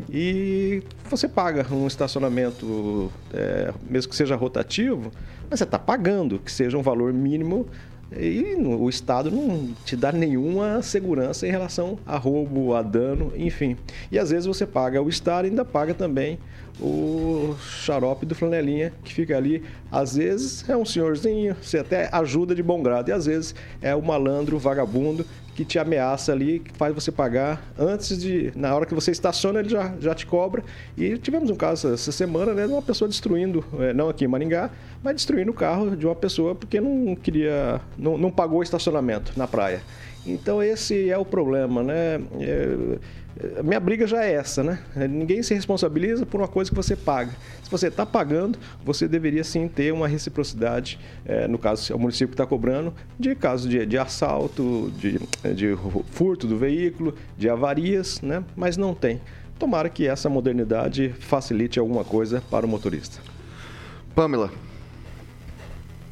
E 0.07 0.83
você 1.09 1.27
paga 1.27 1.65
um 1.73 1.87
estacionamento, 1.87 3.11
é, 3.33 3.73
mesmo 3.89 4.11
que 4.11 4.15
seja 4.15 4.35
rotativo, 4.35 5.11
mas 5.49 5.57
você 5.57 5.63
está 5.63 5.79
pagando, 5.79 6.37
que 6.37 6.51
seja 6.51 6.77
um 6.77 6.83
valor 6.83 7.11
mínimo 7.11 7.67
e 8.15 8.55
o 8.55 8.89
Estado 8.89 9.31
não 9.31 9.69
te 9.85 9.95
dá 9.95 10.11
nenhuma 10.11 10.81
segurança 10.81 11.47
em 11.47 11.51
relação 11.51 11.97
a 12.05 12.17
roubo, 12.17 12.75
a 12.75 12.81
dano, 12.81 13.31
enfim. 13.35 13.77
E 14.11 14.19
às 14.19 14.29
vezes 14.29 14.45
você 14.45 14.67
paga 14.67 15.01
o 15.01 15.09
Estado 15.09 15.47
e 15.47 15.49
ainda 15.49 15.63
paga 15.63 15.93
também 15.93 16.37
o 16.79 17.55
xarope 17.59 18.25
do 18.25 18.35
flanelinha 18.35 18.93
que 19.03 19.13
fica 19.13 19.37
ali. 19.37 19.63
Às 19.91 20.15
vezes 20.15 20.67
é 20.69 20.75
um 20.75 20.85
senhorzinho, 20.85 21.55
você 21.61 21.79
até 21.79 22.09
ajuda 22.11 22.55
de 22.55 22.63
bom 22.63 22.81
grado, 22.81 23.09
e 23.09 23.11
às 23.11 23.25
vezes 23.25 23.55
é 23.81 23.95
o 23.95 24.01
malandro, 24.01 24.57
vagabundo 24.57 25.25
que 25.55 25.65
te 25.65 25.77
ameaça 25.77 26.31
ali, 26.31 26.59
que 26.59 26.71
faz 26.77 26.93
você 26.93 27.11
pagar 27.11 27.61
antes 27.77 28.17
de. 28.19 28.51
Na 28.55 28.73
hora 28.73 28.85
que 28.85 28.95
você 28.95 29.11
estaciona, 29.11 29.59
ele 29.59 29.69
já, 29.69 29.93
já 29.99 30.15
te 30.15 30.25
cobra. 30.25 30.63
E 30.97 31.17
tivemos 31.17 31.49
um 31.49 31.55
caso 31.55 31.93
essa 31.93 32.11
semana, 32.11 32.53
né, 32.53 32.65
de 32.65 32.73
uma 32.73 32.81
pessoa 32.81 33.07
destruindo, 33.07 33.63
é, 33.79 33.93
não 33.93 34.09
aqui 34.09 34.25
em 34.25 34.27
Maringá, 34.27 34.69
mas 35.03 35.15
destruindo 35.15 35.51
o 35.51 35.53
carro 35.53 35.95
de 35.95 36.05
uma 36.05 36.15
pessoa 36.15 36.55
porque 36.55 36.79
não 36.79 37.15
queria. 37.15 37.81
não, 37.97 38.17
não 38.17 38.31
pagou 38.31 38.59
o 38.59 38.63
estacionamento 38.63 39.33
na 39.35 39.47
praia. 39.47 39.81
Então 40.25 40.61
esse 40.61 41.09
é 41.09 41.17
o 41.17 41.25
problema, 41.25 41.83
né? 41.83 42.21
É, 42.39 42.97
minha 43.63 43.79
briga 43.79 44.05
já 44.05 44.23
é 44.23 44.33
essa, 44.33 44.63
né? 44.63 44.79
Ninguém 45.09 45.41
se 45.41 45.53
responsabiliza 45.53 46.25
por 46.25 46.41
uma 46.41 46.47
coisa 46.47 46.69
que 46.69 46.75
você 46.75 46.95
paga. 46.95 47.31
Se 47.63 47.71
você 47.71 47.87
está 47.87 48.05
pagando, 48.05 48.59
você 48.83 49.07
deveria 49.07 49.43
sim 49.43 49.67
ter 49.67 49.93
uma 49.93 50.07
reciprocidade, 50.07 50.99
é, 51.25 51.47
no 51.47 51.57
caso, 51.57 51.83
se 51.83 51.91
é 51.91 51.95
o 51.95 51.99
município 51.99 52.29
que 52.29 52.33
está 52.33 52.45
cobrando, 52.45 52.93
de 53.17 53.33
casos 53.33 53.69
de, 53.69 53.85
de 53.85 53.97
assalto, 53.97 54.91
de, 54.97 55.19
de 55.55 55.77
furto 56.11 56.45
do 56.45 56.57
veículo, 56.57 57.15
de 57.37 57.49
avarias, 57.49 58.21
né? 58.21 58.43
Mas 58.55 58.77
não 58.77 58.93
tem 58.93 59.21
tomara 59.61 59.91
que 59.91 60.07
essa 60.07 60.27
modernidade 60.27 61.13
facilite 61.19 61.77
alguma 61.77 62.03
coisa 62.03 62.41
para 62.49 62.65
o 62.65 62.69
motorista. 62.69 63.21
Pamela. 64.15 64.51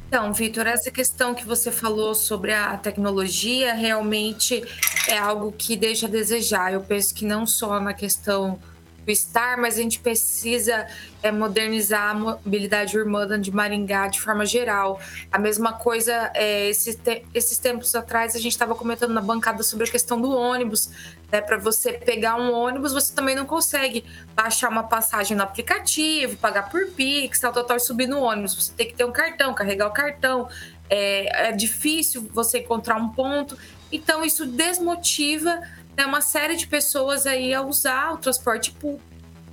Então, 0.06 0.32
Vitor, 0.32 0.68
essa 0.68 0.90
questão 0.90 1.34
que 1.34 1.44
você 1.44 1.72
falou 1.72 2.14
sobre 2.14 2.52
a 2.52 2.76
tecnologia 2.76 3.74
realmente 3.74 4.62
é 5.08 5.18
algo 5.18 5.52
que 5.52 5.76
deixa 5.76 6.06
a 6.06 6.10
desejar. 6.10 6.72
Eu 6.72 6.80
penso 6.80 7.14
que 7.14 7.24
não 7.24 7.46
só 7.46 7.80
na 7.80 7.94
questão 7.94 8.58
do 9.04 9.10
estar, 9.10 9.56
mas 9.56 9.78
a 9.78 9.82
gente 9.82 9.98
precisa 10.00 10.86
é, 11.22 11.30
modernizar 11.32 12.10
a 12.10 12.14
mobilidade 12.14 12.98
urbana 12.98 13.38
de 13.38 13.50
Maringá 13.50 14.08
de 14.08 14.20
forma 14.20 14.44
geral. 14.44 15.00
A 15.32 15.38
mesma 15.38 15.72
coisa, 15.72 16.30
é, 16.34 16.68
esses, 16.68 16.96
te 16.96 17.24
esses 17.34 17.58
tempos 17.58 17.94
atrás, 17.94 18.34
a 18.34 18.38
gente 18.38 18.52
estava 18.52 18.74
comentando 18.74 19.12
na 19.12 19.20
bancada 19.20 19.62
sobre 19.62 19.86
a 19.88 19.90
questão 19.90 20.20
do 20.20 20.30
ônibus. 20.30 20.90
Né? 21.30 21.40
Para 21.40 21.56
você 21.56 21.92
pegar 21.92 22.36
um 22.36 22.52
ônibus, 22.52 22.92
você 22.92 23.12
também 23.14 23.34
não 23.34 23.46
consegue 23.46 24.04
baixar 24.34 24.68
uma 24.68 24.84
passagem 24.84 25.36
no 25.36 25.42
aplicativo, 25.42 26.36
pagar 26.36 26.68
por 26.68 26.86
Pix, 26.88 27.40
tal, 27.40 27.52
tal, 27.52 27.64
tal, 27.64 27.76
e 27.76 27.80
subir 27.80 28.06
no 28.06 28.20
ônibus. 28.20 28.54
Você 28.54 28.72
tem 28.72 28.86
que 28.86 28.94
ter 28.94 29.04
um 29.04 29.12
cartão, 29.12 29.54
carregar 29.54 29.88
o 29.88 29.92
cartão. 29.92 30.48
É, 30.88 31.48
é 31.48 31.52
difícil 31.52 32.28
você 32.32 32.58
encontrar 32.58 32.96
um 32.96 33.08
ponto. 33.10 33.56
Então, 33.92 34.24
isso 34.24 34.46
desmotiva 34.46 35.60
né, 35.96 36.06
uma 36.06 36.20
série 36.20 36.56
de 36.56 36.66
pessoas 36.66 37.26
aí 37.26 37.52
a 37.52 37.62
usar 37.62 38.12
o 38.12 38.18
transporte 38.18 38.72
público. 38.72 39.04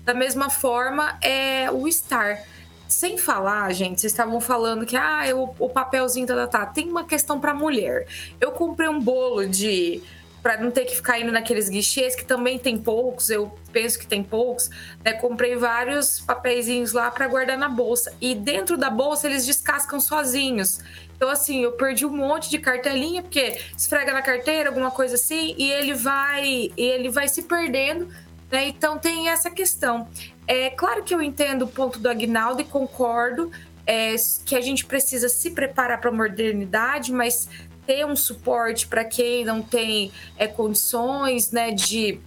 Da 0.03 0.13
mesma 0.13 0.49
forma, 0.49 1.17
é 1.21 1.69
o 1.71 1.87
estar. 1.87 2.39
Sem 2.87 3.17
falar, 3.17 3.73
gente, 3.73 3.99
vocês 3.99 4.13
estavam 4.13 4.39
falando 4.39 4.85
que 4.85 4.95
ah, 4.95 5.27
eu, 5.27 5.53
o 5.59 5.69
papelzinho 5.69 6.25
tá, 6.25 6.35
tá, 6.35 6.47
tá. 6.47 6.65
Tem 6.67 6.89
uma 6.89 7.03
questão 7.03 7.39
para 7.39 7.53
mulher. 7.53 8.07
Eu 8.39 8.51
comprei 8.51 8.87
um 8.87 9.01
bolo 9.01 9.45
de 9.45 10.01
para 10.41 10.55
não 10.61 10.71
ter 10.71 10.85
que 10.85 10.95
ficar 10.95 11.19
indo 11.19 11.29
naqueles 11.29 11.67
guichês 11.67 12.15
que 12.15 12.23
também 12.23 12.57
tem 12.57 12.77
poucos, 12.77 13.29
eu 13.29 13.51
penso 13.73 13.99
que 13.99 14.07
tem 14.07 14.23
poucos, 14.23 14.69
né? 15.03 15.11
Comprei 15.11 15.57
vários 15.57 16.21
papeizinhos 16.21 16.93
lá 16.93 17.11
para 17.11 17.27
guardar 17.27 17.57
na 17.57 17.67
bolsa 17.67 18.13
e 18.21 18.33
dentro 18.33 18.77
da 18.77 18.89
bolsa 18.89 19.27
eles 19.27 19.45
descascam 19.45 19.99
sozinhos. 19.99 20.79
Então, 21.17 21.29
assim, 21.29 21.63
eu 21.63 21.71
perdi 21.71 22.05
um 22.05 22.15
monte 22.15 22.47
de 22.47 22.59
cartelinha, 22.59 23.23
porque 23.23 23.59
esfrega 23.75 24.13
na 24.13 24.21
carteira, 24.21 24.69
alguma 24.69 24.91
coisa 24.91 25.15
assim, 25.15 25.55
e 25.57 25.69
ele 25.69 25.93
vai, 25.93 26.71
ele 26.77 27.09
vai 27.09 27.27
se 27.27 27.41
perdendo. 27.41 28.07
Né? 28.51 28.67
Então 28.67 28.97
tem 28.97 29.27
essa 29.27 29.49
questão. 29.49 30.07
É 30.47 30.69
claro 30.69 31.03
que 31.03 31.13
eu 31.13 31.21
entendo 31.21 31.63
o 31.63 31.67
ponto 31.67 31.99
do 31.99 32.07
Agnaldo 32.07 32.61
e 32.61 32.65
concordo 32.65 33.51
é, 33.85 34.15
que 34.45 34.55
a 34.55 34.61
gente 34.61 34.85
precisa 34.85 35.27
se 35.27 35.51
preparar 35.51 35.99
para 35.99 36.09
a 36.09 36.13
modernidade, 36.13 37.11
mas 37.11 37.49
ter 37.85 38.05
um 38.05 38.15
suporte 38.15 38.85
para 38.85 39.03
quem 39.03 39.43
não 39.43 39.61
tem 39.61 40.11
é, 40.37 40.45
condições 40.45 41.51
né, 41.51 41.71
de, 41.71 42.19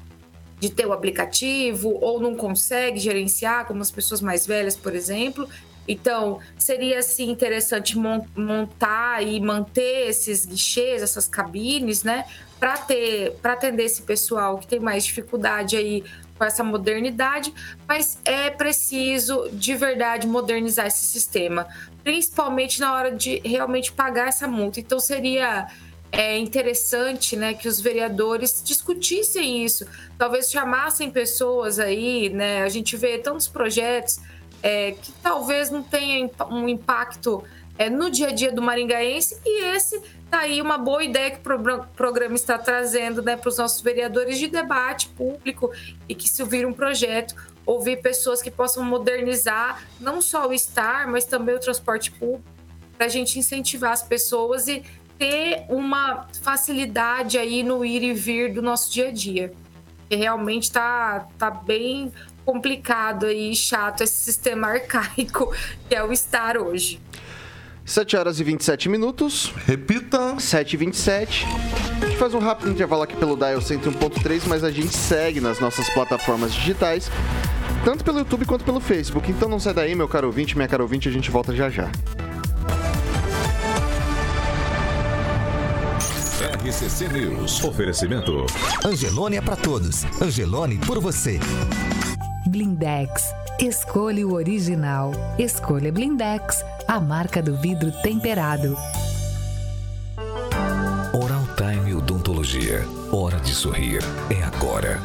de 0.59 0.71
ter 0.71 0.87
o 0.87 0.93
aplicativo 0.93 1.97
ou 2.01 2.19
não 2.19 2.35
consegue 2.35 2.99
gerenciar, 2.99 3.67
como 3.67 3.83
as 3.83 3.91
pessoas 3.91 4.21
mais 4.21 4.47
velhas, 4.47 4.75
por 4.75 4.95
exemplo, 4.95 5.49
então, 5.87 6.39
seria 6.59 6.99
assim 6.99 7.31
interessante 7.31 7.99
montar 7.99 9.27
e 9.27 9.41
manter 9.41 10.09
esses 10.09 10.45
guichês, 10.45 11.03
essas 11.03 11.27
cabines, 11.27 12.03
né, 12.03 12.25
para 12.59 12.77
ter 12.77 13.33
para 13.43 13.55
atender 13.55 13.85
esse 13.85 14.03
pessoal 14.03 14.59
que 14.59 14.67
tem 14.67 14.79
mais 14.79 15.05
dificuldade 15.05 15.77
aí 15.77 16.05
com 16.37 16.45
essa 16.45 16.65
modernidade, 16.65 17.53
mas 17.87 18.19
é 18.25 18.51
preciso 18.51 19.49
de 19.53 19.75
verdade 19.75 20.27
modernizar 20.27 20.87
esse 20.87 21.05
sistema, 21.05 21.67
principalmente 22.03 22.81
na 22.81 22.95
hora 22.95 23.15
de 23.15 23.41
realmente 23.45 23.93
pagar 23.93 24.29
essa 24.29 24.49
multa. 24.49 24.81
Então 24.81 24.99
seria 24.99 25.67
é 26.13 26.37
interessante 26.39 27.37
né, 27.37 27.55
que 27.55 27.69
os 27.69 27.81
vereadores 27.81 28.63
discutissem 28.65 29.65
isso, 29.65 29.87
talvez 30.19 30.51
chamassem 30.51 31.11
pessoas 31.11 31.79
aí, 31.79 32.29
né? 32.31 32.63
A 32.63 32.69
gente 32.69 32.97
vê 32.97 33.19
tantos 33.19 33.47
projetos 33.47 34.19
é, 34.63 34.93
que 34.93 35.13
talvez 35.23 35.71
não 35.71 35.83
tenha 35.83 36.31
um 36.51 36.69
impacto 36.69 37.43
é, 37.79 37.89
no 37.89 38.11
dia 38.11 38.29
a 38.29 38.31
dia 38.31 38.53
do 38.53 38.61
maringaense 38.61 39.41
e 39.45 39.65
esse 39.75 40.01
tá 40.31 40.41
aí 40.41 40.61
uma 40.61 40.79
boa 40.79 41.03
ideia 41.03 41.31
que 41.31 41.39
o 41.39 41.85
programa 41.97 42.35
está 42.35 42.59
trazendo 42.59 43.23
né, 43.23 43.37
para 43.37 43.49
os 43.49 43.59
nossos 43.59 43.81
vereadores 43.81 44.39
de 44.39 44.47
debate 44.47 45.09
público 45.09 45.71
e 46.09 46.15
que 46.15 46.29
se 46.29 46.43
ouvir 46.43 46.67
um 46.67 46.73
projeto, 46.73 47.35
ouvir 47.67 48.01
pessoas 48.01 48.41
que 48.43 48.51
possam 48.51 48.85
modernizar 48.85 49.83
não 49.99 50.21
só 50.21 50.49
o 50.49 50.53
estar, 50.53 51.09
mas 51.09 51.25
também 51.25 51.55
o 51.55 51.59
transporte 51.59 52.13
público, 52.13 52.45
para 52.97 53.07
a 53.07 53.09
gente 53.09 53.39
incentivar 53.39 53.93
as 53.93 54.03
pessoas 54.03 54.69
e 54.69 54.85
ter 55.19 55.65
uma 55.69 56.27
facilidade 56.43 57.39
aí 57.39 57.63
no 57.63 57.85
ir 57.85 58.03
e 58.03 58.13
vir 58.13 58.53
do 58.53 58.63
nosso 58.63 58.93
dia 58.93 59.09
a 59.09 59.11
dia. 59.11 59.53
Que 60.09 60.17
realmente 60.17 60.65
está 60.65 61.29
tá 61.39 61.51
bem 61.51 62.13
complicado 62.45 63.31
e 63.31 63.55
chato 63.55 64.03
esse 64.03 64.15
sistema 64.15 64.69
arcaico 64.69 65.53
que 65.89 65.95
é 65.95 66.03
o 66.03 66.13
estar 66.13 66.57
hoje. 66.57 67.01
7 67.85 68.17
horas 68.17 68.39
e 68.39 68.45
27 68.45 68.89
minutos. 68.89 69.53
Repita. 69.67 70.39
7 70.39 70.75
e 70.75 70.77
27. 70.77 71.47
A 72.01 72.07
gente 72.07 72.17
faz 72.17 72.35
um 72.35 72.39
rápido 72.39 72.71
intervalo 72.71 73.03
aqui 73.03 73.17
pelo 73.17 73.37
Dial 73.37 73.59
101.3, 73.59 74.43
mas 74.47 74.63
a 74.63 74.71
gente 74.71 74.95
segue 74.95 75.41
nas 75.41 75.59
nossas 75.59 75.89
plataformas 75.91 76.55
digitais, 76.55 77.11
tanto 77.85 78.05
pelo 78.05 78.19
YouTube 78.19 78.45
quanto 78.45 78.65
pelo 78.65 78.81
Facebook. 78.81 79.31
Então 79.31 79.49
não 79.49 79.59
sai 79.59 79.75
daí, 79.75 79.95
meu 79.95 80.09
caro 80.09 80.29
ouvinte, 80.29 80.57
minha 80.57 80.69
caro 80.69 80.85
ouvinte, 80.85 81.09
a 81.09 81.13
gente 81.13 81.31
volta 81.31 81.55
já 81.55 81.69
já. 81.69 81.91
RCC 86.71 87.09
News. 87.09 87.65
Oferecimento. 87.65 88.47
Angelone 88.85 89.37
é 89.37 89.41
para 89.41 89.57
todos. 89.57 90.05
Angelone 90.23 90.79
por 90.79 91.01
você. 91.01 91.41
Blindex. 92.51 93.33
Escolha 93.61 94.27
o 94.27 94.33
original. 94.33 95.13
Escolha 95.39 95.93
Blindex, 95.93 96.65
a 96.89 96.99
marca 96.99 97.41
do 97.41 97.57
vidro 97.57 97.93
temperado. 98.03 98.77
Oral 101.13 101.45
Time 101.57 101.95
Odontologia. 101.95 102.85
Hora 103.13 103.39
de 103.39 103.55
sorrir. 103.55 104.01
É 104.31 104.43
agora. 104.43 105.01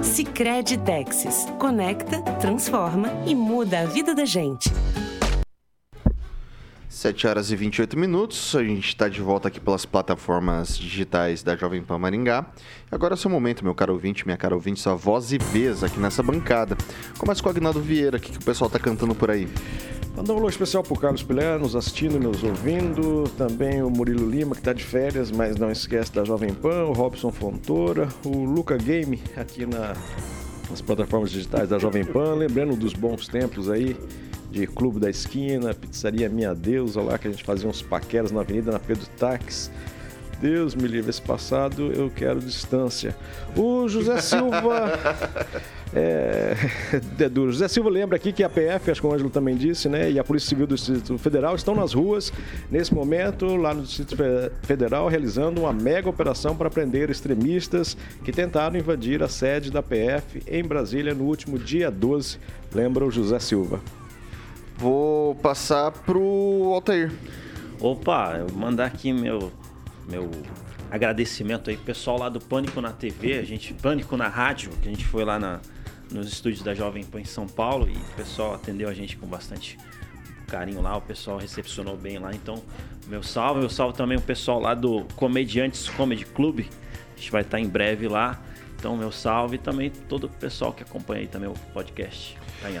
Sicredi 0.00 0.78
Texas. 0.78 1.48
Conecta, 1.58 2.22
transforma 2.38 3.08
e 3.26 3.34
muda 3.34 3.80
a 3.80 3.86
vida 3.86 4.14
da 4.14 4.24
gente. 4.24 4.70
7 7.06 7.28
horas 7.28 7.52
e 7.52 7.56
28 7.56 7.96
minutos. 7.96 8.56
A 8.56 8.64
gente 8.64 8.88
está 8.88 9.08
de 9.08 9.20
volta 9.20 9.46
aqui 9.46 9.60
pelas 9.60 9.86
plataformas 9.86 10.76
digitais 10.76 11.40
da 11.40 11.54
Jovem 11.54 11.80
Pan 11.80 11.98
Maringá. 11.98 12.44
Agora 12.90 13.12
é 13.12 13.16
o 13.16 13.16
seu 13.16 13.30
momento, 13.30 13.62
meu 13.62 13.76
caro 13.76 13.92
ouvinte, 13.92 14.26
minha 14.26 14.36
cara 14.36 14.56
ouvinte, 14.56 14.80
sua 14.80 14.96
voz 14.96 15.30
e 15.30 15.38
vez 15.38 15.84
aqui 15.84 16.00
nessa 16.00 16.20
bancada. 16.20 16.76
Começa 17.16 17.40
com 17.40 17.48
o 17.48 17.52
Agnaldo 17.52 17.80
Vieira, 17.80 18.16
o 18.16 18.20
que, 18.20 18.32
que 18.32 18.38
o 18.38 18.44
pessoal 18.44 18.66
está 18.66 18.80
cantando 18.80 19.14
por 19.14 19.30
aí? 19.30 19.46
Mandar 20.16 20.32
um 20.32 20.38
alô 20.38 20.48
especial 20.48 20.82
para 20.82 20.94
o 20.94 20.98
Carlos 20.98 21.22
Pilar, 21.22 21.60
nos 21.60 21.76
assistindo 21.76 22.18
nos 22.18 22.42
ouvindo. 22.42 23.30
Também 23.38 23.84
o 23.84 23.88
Murilo 23.88 24.28
Lima, 24.28 24.56
que 24.56 24.60
está 24.60 24.72
de 24.72 24.82
férias, 24.82 25.30
mas 25.30 25.54
não 25.54 25.70
esquece 25.70 26.12
da 26.12 26.24
Jovem 26.24 26.52
Pan. 26.52 26.86
O 26.86 26.92
Robson 26.92 27.30
Fontoura. 27.30 28.08
O 28.24 28.44
Luca 28.44 28.76
Game, 28.76 29.22
aqui 29.36 29.64
na, 29.64 29.94
nas 30.68 30.80
plataformas 30.80 31.30
digitais 31.30 31.68
da 31.68 31.78
Jovem 31.78 32.04
Pan. 32.04 32.34
Lembrando 32.34 32.74
dos 32.74 32.94
bons 32.94 33.28
tempos 33.28 33.70
aí 33.70 33.96
de 34.50 34.66
Clube 34.66 34.98
da 35.00 35.10
Esquina, 35.10 35.74
Pizzaria 35.74 36.28
Minha 36.28 36.54
Deusa, 36.54 37.00
lá 37.00 37.18
que 37.18 37.28
a 37.28 37.30
gente 37.30 37.44
fazia 37.44 37.68
uns 37.68 37.82
paqueras 37.82 38.30
na 38.30 38.40
avenida, 38.40 38.72
na 38.72 38.78
Pedro 38.78 39.06
Tax. 39.18 39.70
Deus 40.40 40.74
me 40.74 40.86
livre 40.86 41.08
esse 41.08 41.22
passado, 41.22 41.90
eu 41.92 42.10
quero 42.10 42.40
distância. 42.40 43.16
O 43.56 43.88
José 43.88 44.20
Silva. 44.20 44.92
é, 45.94 46.54
é 47.24 47.28
duro. 47.28 47.50
José 47.50 47.68
Silva 47.68 47.88
lembra 47.88 48.16
aqui 48.16 48.32
que 48.32 48.42
a 48.44 48.48
PF, 48.48 48.90
acho 48.90 49.00
que 49.00 49.06
o 49.06 49.12
Ângelo 49.12 49.30
também 49.30 49.56
disse, 49.56 49.88
né? 49.88 50.10
E 50.10 50.18
a 50.18 50.24
Polícia 50.24 50.50
Civil 50.50 50.66
do 50.66 50.74
Distrito 50.74 51.16
Federal 51.16 51.54
estão 51.54 51.74
nas 51.74 51.94
ruas, 51.94 52.32
nesse 52.70 52.94
momento, 52.94 53.56
lá 53.56 53.72
no 53.72 53.82
Distrito 53.82 54.16
Federal, 54.62 55.08
realizando 55.08 55.62
uma 55.62 55.72
mega 55.72 56.08
operação 56.08 56.54
para 56.54 56.68
prender 56.68 57.08
extremistas 57.08 57.96
que 58.22 58.30
tentaram 58.30 58.76
invadir 58.76 59.22
a 59.22 59.28
sede 59.28 59.70
da 59.70 59.82
PF 59.82 60.42
em 60.46 60.62
Brasília 60.62 61.14
no 61.14 61.24
último 61.24 61.58
dia 61.58 61.90
12. 61.90 62.38
Lembra 62.74 63.06
o 63.06 63.10
José 63.10 63.38
Silva. 63.38 63.80
Vou 64.78 65.34
passar 65.36 65.90
pro 65.90 66.72
Altair. 66.74 67.10
Opa, 67.80 68.36
eu 68.38 68.54
mandar 68.54 68.86
aqui 68.86 69.12
meu, 69.12 69.50
meu 70.06 70.30
agradecimento 70.90 71.70
aí, 71.70 71.76
pessoal 71.76 72.18
lá 72.18 72.28
do 72.28 72.40
Pânico 72.40 72.80
na 72.80 72.92
TV, 72.92 73.38
a 73.38 73.42
gente, 73.42 73.72
Pânico 73.74 74.16
na 74.16 74.28
Rádio, 74.28 74.70
que 74.82 74.88
a 74.88 74.90
gente 74.90 75.04
foi 75.04 75.24
lá 75.24 75.38
na, 75.38 75.60
nos 76.10 76.28
estúdios 76.28 76.62
da 76.62 76.74
Jovem 76.74 77.04
Pan 77.04 77.20
em 77.20 77.24
São 77.24 77.46
Paulo 77.46 77.88
e 77.88 77.96
o 77.96 78.16
pessoal 78.16 78.54
atendeu 78.54 78.88
a 78.88 78.94
gente 78.94 79.16
com 79.16 79.26
bastante 79.26 79.78
carinho 80.46 80.80
lá, 80.80 80.96
o 80.96 81.00
pessoal 81.00 81.38
recepcionou 81.38 81.96
bem 81.96 82.18
lá, 82.18 82.32
então 82.32 82.62
meu 83.08 83.22
salve, 83.22 83.62
eu 83.62 83.70
salve 83.70 83.96
também 83.96 84.16
o 84.16 84.22
pessoal 84.22 84.60
lá 84.60 84.74
do 84.74 85.04
Comediantes 85.16 85.88
Comedy 85.88 86.24
Club, 86.24 86.60
a 86.60 87.18
gente 87.18 87.32
vai 87.32 87.42
estar 87.42 87.58
em 87.58 87.68
breve 87.68 88.08
lá, 88.08 88.40
então 88.78 88.96
meu 88.96 89.10
salve 89.10 89.56
e 89.56 89.58
também 89.58 89.90
todo 89.90 90.24
o 90.24 90.28
pessoal 90.28 90.72
que 90.72 90.82
acompanha 90.82 91.22
aí 91.22 91.26
também 91.26 91.48
o 91.48 91.54
podcast. 91.72 92.36
Tá 92.60 92.70
em 92.70 92.78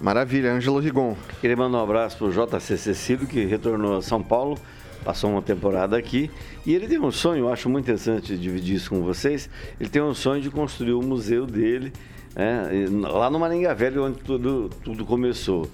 Maravilha, 0.00 0.54
Ângelo 0.54 0.78
Rigon. 0.78 1.14
Queria 1.42 1.56
mandar 1.56 1.78
um 1.78 1.82
abraço 1.82 2.16
para 2.16 2.26
o 2.26 2.30
JC 2.30 2.78
Cecílio, 2.78 3.26
que 3.26 3.44
retornou 3.44 3.98
a 3.98 4.02
São 4.02 4.22
Paulo, 4.22 4.56
passou 5.04 5.30
uma 5.30 5.42
temporada 5.42 5.94
aqui. 5.94 6.30
E 6.64 6.74
ele 6.74 6.88
tem 6.88 6.98
um 6.98 7.12
sonho, 7.12 7.44
eu 7.44 7.52
acho 7.52 7.68
muito 7.68 7.84
interessante 7.84 8.36
dividir 8.38 8.76
isso 8.76 8.88
com 8.88 9.02
vocês. 9.02 9.50
Ele 9.78 9.90
tem 9.90 10.00
um 10.00 10.14
sonho 10.14 10.40
de 10.40 10.50
construir 10.50 10.94
o 10.94 11.02
museu 11.02 11.46
dele 11.46 11.92
É, 12.34 12.74
e 12.74 12.86
lá 12.86 13.28
no 13.28 13.40
Maringá 13.40 13.74
Velho, 13.74 14.04
onde 14.04 14.20
tudo, 14.20 14.70
tudo 14.84 15.04
começou. 15.04 15.68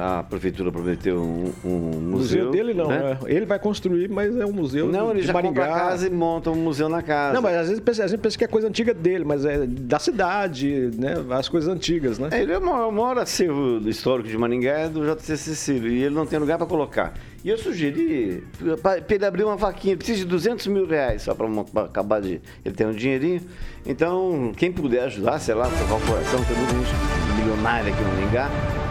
A 0.00 0.22
prefeitura 0.22 0.72
prometeu 0.72 1.16
um, 1.20 1.52
um 1.64 1.68
O 1.68 2.00
museu. 2.00 2.46
museu 2.46 2.50
dele 2.50 2.74
não, 2.74 2.88
né? 2.88 2.98
né? 2.98 3.18
Ele 3.26 3.46
vai 3.46 3.58
construir, 3.58 4.08
mas 4.08 4.36
é 4.36 4.44
um 4.44 4.52
museu 4.52 4.88
Não, 4.88 5.10
ele 5.10 5.22
já 5.22 5.32
Maringá. 5.32 5.62
compra 5.62 5.74
a 5.74 5.78
casa 5.88 6.06
e 6.06 6.10
monta 6.10 6.50
um 6.50 6.56
museu 6.56 6.88
na 6.88 7.02
casa. 7.02 7.34
Não, 7.34 7.42
mas 7.42 7.56
às 7.56 7.68
vezes 7.68 8.00
a 8.00 8.06
gente 8.06 8.20
pensa 8.20 8.36
que 8.38 8.44
é 8.44 8.48
coisa 8.48 8.68
antiga 8.68 8.92
dele, 8.92 9.24
mas 9.24 9.44
é 9.44 9.66
da 9.66 9.98
cidade, 9.98 10.90
né? 10.98 11.14
As 11.30 11.48
coisas 11.48 11.72
antigas, 11.72 12.18
né? 12.18 12.28
É, 12.32 12.42
ele 12.42 12.52
é 12.52 12.58
o 12.58 12.62
maior, 12.90 13.16
o 13.16 13.20
acervo 13.20 13.78
histórico 13.88 14.28
de 14.28 14.36
Maringá 14.36 14.72
é 14.80 14.88
do 14.88 15.04
JC 15.04 15.36
Cecílio 15.36 15.90
e 15.90 16.02
ele 16.04 16.14
não 16.14 16.26
tem 16.26 16.38
lugar 16.38 16.58
para 16.58 16.66
colocar. 16.66 17.14
E 17.44 17.48
eu 17.48 17.58
sugeri 17.58 18.44
para 18.82 19.02
ele 19.14 19.24
abrir 19.26 19.42
uma 19.44 19.56
vaquinha, 19.56 19.96
precisa 19.96 20.18
de 20.20 20.24
200 20.26 20.66
mil 20.68 20.86
reais 20.86 21.22
só 21.22 21.34
para 21.34 21.48
acabar 21.84 22.20
de. 22.20 22.40
Ele 22.64 22.74
tem 22.74 22.86
um 22.86 22.92
dinheirinho. 22.92 23.40
Então, 23.84 24.52
quem 24.56 24.70
puder 24.70 25.04
ajudar, 25.04 25.40
sei 25.40 25.54
lá, 25.54 25.64
sua 25.64 25.88
corporação, 25.88 26.40
tem 26.44 26.56
muita 26.56 26.72
gente 26.74 27.40
milionária 27.40 27.92
aqui 27.92 28.00
em 28.00 28.06
Maringá, 28.06 28.48
é, 28.48 28.81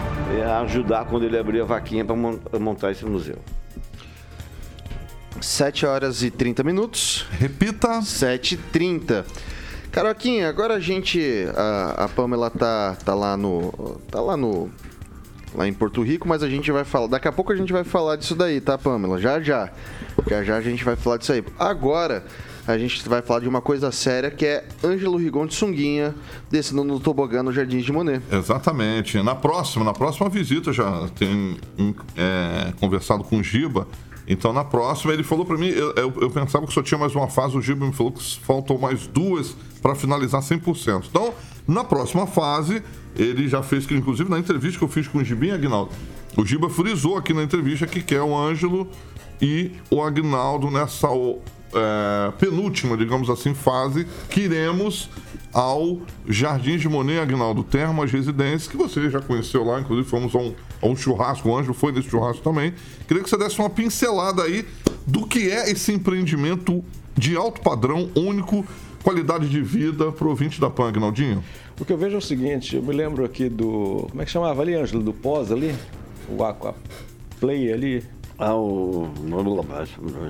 ajudar 0.62 1.06
quando 1.06 1.24
ele 1.24 1.38
abrir 1.38 1.62
a 1.62 1.66
vaquinha 1.66 2.06
para 2.06 2.16
montar 2.60 2.92
esse 2.92 3.06
museu. 3.06 3.38
7 5.40 5.86
horas 5.86 6.22
e 6.24 6.30
30 6.30 6.64
minutos. 6.64 7.26
Repita. 7.32 8.02
7 8.02 8.56
e 8.56 8.58
30. 8.58 9.26
Caroquinha, 9.92 10.48
agora 10.48 10.76
a 10.76 10.80
gente. 10.80 11.46
A, 11.56 12.06
a 12.06 12.10
Pamela 12.10 12.50
tá, 12.50 12.96
tá 13.04 13.14
lá 13.14 13.36
no. 13.36 14.00
Tá 14.10 14.22
lá 14.22 14.38
no. 14.38 14.70
Lá 15.54 15.68
em 15.68 15.74
Porto 15.74 16.02
Rico, 16.02 16.28
mas 16.28 16.44
a 16.44 16.50
gente 16.50 16.72
vai 16.72 16.86
falar. 16.86 17.08
Daqui 17.08 17.28
a 17.28 17.32
pouco 17.32 17.52
a 17.52 17.56
gente 17.56 17.74
vai 17.74 17.84
falar 17.84 18.16
disso 18.16 18.36
daí, 18.36 18.62
tá, 18.62 18.78
Pamela? 18.78 19.20
Já 19.20 19.42
já. 19.42 19.70
Já 20.30 20.44
já 20.44 20.56
a 20.56 20.62
gente 20.62 20.84
vai 20.84 20.96
falar 20.96 21.18
disso 21.18 21.34
aí. 21.34 21.44
Agora 21.60 22.24
a 22.68 22.78
gente 22.78 23.08
vai 23.10 23.22
falar 23.22 23.40
de 23.42 23.48
uma 23.50 23.62
coisa 23.62 23.92
séria 23.92 24.30
que 24.32 24.46
é 24.46 24.66
Ângelo 24.84 25.18
Rigon 25.18 25.46
de 25.46 25.54
Sunguinha 25.56 26.14
descendo 26.50 26.84
no 26.84 27.00
tobogã 27.00 27.42
no 27.44 27.52
Jardim 27.52 27.80
de 27.80 27.92
Monet. 27.92 28.22
Exatamente. 28.32 29.22
Na 29.22 29.36
próxima, 29.36 29.84
na 29.86 29.94
próxima 29.94 30.30
visita 30.30 30.72
já 30.72 31.08
tem 31.18 31.58
um, 31.80 31.94
é, 32.16 32.74
conversado 32.80 33.24
com 33.24 33.38
o 33.38 33.44
Giba. 33.44 33.88
Então 34.28 34.54
na 34.54 34.64
próxima 34.64 35.12
ele 35.14 35.24
falou 35.24 35.46
pra 35.46 35.58
mim, 35.58 35.68
eu, 35.70 35.94
eu- 35.96 36.14
eu 36.22 36.30
pensava 36.30 36.66
que 36.68 36.74
só 36.74 36.82
tinha 36.84 36.98
mais 36.98 37.14
uma 37.16 37.28
fase, 37.28 37.58
o 37.58 37.62
Giba 37.62 37.86
me 37.86 37.92
falou 37.94 38.12
que 38.12 38.40
faltou 38.40 38.78
mais 38.78 39.08
duas 39.08 39.56
pra 39.82 39.96
finalizar 39.96 40.42
100%. 40.42 41.06
Então, 41.10 41.34
na 41.68 41.84
próxima 41.84 42.28
fase, 42.28 42.82
ele 43.16 43.48
já 43.48 43.62
fez, 43.64 43.86
que 43.86 43.94
inclusive 43.96 44.30
na 44.30 44.38
entrevista 44.40 44.78
que 44.78 44.84
eu 44.86 44.88
fiz 44.88 45.08
com 45.08 45.18
o 45.18 45.24
Gibinho 45.24 45.56
Aguinaldo, 45.56 45.92
o 46.38 46.46
Giba 46.46 46.70
frisou 46.70 47.18
aqui 47.18 47.34
na 47.34 47.44
entrevista 47.44 47.86
que 47.88 48.02
quer 48.02 48.22
o 48.22 48.38
Ângelo 48.38 48.88
e 49.42 49.72
o 49.90 50.02
Agnaldo 50.02 50.70
nessa 50.70 51.10
é, 51.74 52.32
penúltima, 52.32 52.98
digamos 52.98 53.30
assim, 53.30 53.54
fase 53.54 54.06
que 54.30 54.42
iremos 54.42 55.10
ao 55.54 56.00
Jardim 56.28 56.78
de 56.78 56.88
Monet 56.88 57.20
Agnaldo 57.20 57.64
Termas 57.64 58.12
Residências, 58.12 58.68
que 58.68 58.78
você 58.78 59.10
já 59.10 59.20
conheceu 59.20 59.64
lá, 59.64 59.80
inclusive 59.80 60.08
fomos 60.08 60.34
a 60.34 60.38
um, 60.38 60.54
a 60.82 60.88
um 60.88 60.96
churrasco, 60.96 61.50
o 61.50 61.58
Ângelo 61.58 61.74
foi 61.74 61.92
nesse 61.92 62.10
churrasco 62.10 62.42
também. 62.42 62.74
Queria 63.08 63.22
que 63.22 63.30
você 63.30 63.38
desse 63.38 63.60
uma 63.60 63.70
pincelada 63.70 64.44
aí 64.44 64.66
do 65.06 65.28
que 65.28 65.50
é 65.50 65.70
esse 65.70 65.92
empreendimento 65.92 66.84
de 67.18 67.36
alto 67.36 67.62
padrão, 67.62 68.10
único, 68.16 68.66
qualidade 69.04 69.50
de 69.50 69.62
vida 69.62 70.12
para 70.12 70.28
o 70.28 70.36
da 70.60 70.70
PAN, 70.70 70.90
Agnaldinho. 70.90 71.44
O 71.80 71.86
que 71.86 71.92
eu 71.92 71.98
vejo 71.98 72.16
é 72.16 72.18
o 72.20 72.22
seguinte, 72.22 72.76
eu 72.76 72.84
me 72.84 72.94
lembro 72.94 73.26
aqui 73.26 73.50
do. 73.50 74.08
Como 74.10 74.22
é 74.22 74.26
que 74.26 74.32
chamava 74.32 74.62
ali, 74.62 74.76
Ângelo? 74.76 75.04
Do 75.04 75.14
Pós 75.14 75.52
ali? 75.52 75.76
O 76.30 76.44
Aqua 76.44 76.76
Play 77.40 77.74
ali. 77.74 78.04
Ah, 78.42 78.56
o. 78.56 79.08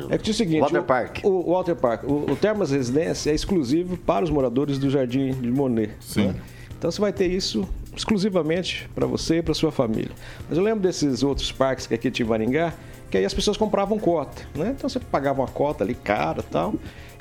É 0.10 0.17
que 0.17 0.24
tinha 0.26 0.34
o 0.34 0.36
seguinte. 0.36 0.62
Water 0.62 0.82
o- 0.82 0.84
Park. 0.84 1.19
O, 1.24 1.30
o 1.30 1.54
Water 1.54 1.76
Park. 1.78 2.04
O, 2.04 2.32
o 2.32 2.36
Termas 2.36 2.71
Residência 2.71 3.32
é 3.32 3.34
exclusivo 3.34 3.95
para 3.95 4.26
os 4.26 4.30
moradores 4.30 4.78
do 4.78 4.89
Jardim 4.89 5.32
de 5.32 5.50
Monet. 5.50 5.93
Sim. 6.02 6.28
né? 6.28 6.36
Então 6.78 6.91
você 6.91 7.00
vai 7.00 7.13
ter 7.13 7.28
isso 7.28 7.67
exclusivamente 7.95 8.89
para 8.93 9.06
você 9.06 9.38
e 9.38 9.41
para 9.41 9.54
sua 9.54 9.71
família. 9.71 10.12
Mas 10.50 10.58
eu 10.58 10.63
lembro 10.63 10.82
desses 10.82 11.24
outros 11.24 11.52
parques 11.52 11.88
que 11.88 11.93
aqui 11.93 12.12
tinha 12.12 12.26
em 12.26 12.30
Maringá, 12.30 12.74
que 13.10 13.17
aí 13.17 13.24
as 13.24 13.34
pessoas 13.34 13.56
compravam 13.56 13.97
cota, 13.97 14.41
né? 14.56 14.74
Então 14.76 14.89
você 14.89 15.00
pagava 15.00 15.41
uma 15.41 15.47
cota 15.47 15.84
ali 15.84 15.93
cara 15.95 16.39
e 16.41 16.52
tal. 16.52 16.74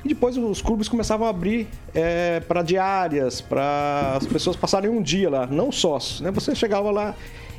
E 0.05 0.09
depois 0.09 0.37
os 0.37 0.63
clubes 0.63 0.89
começavam 0.89 1.27
a 1.27 1.31
abrir 1.31 1.69
para 2.49 2.63
diárias, 2.63 3.41
para 3.41 4.15
as 4.17 4.27
pessoas 4.27 4.57
passarem 4.57 4.91
um 4.91 5.03
dia 5.03 5.29
lá, 5.29 5.47
não 5.47 5.71
sócios, 5.71 6.21
né? 6.21 6.31
Você 6.31 6.55
chegava 6.55 6.91
lá 6.91 7.15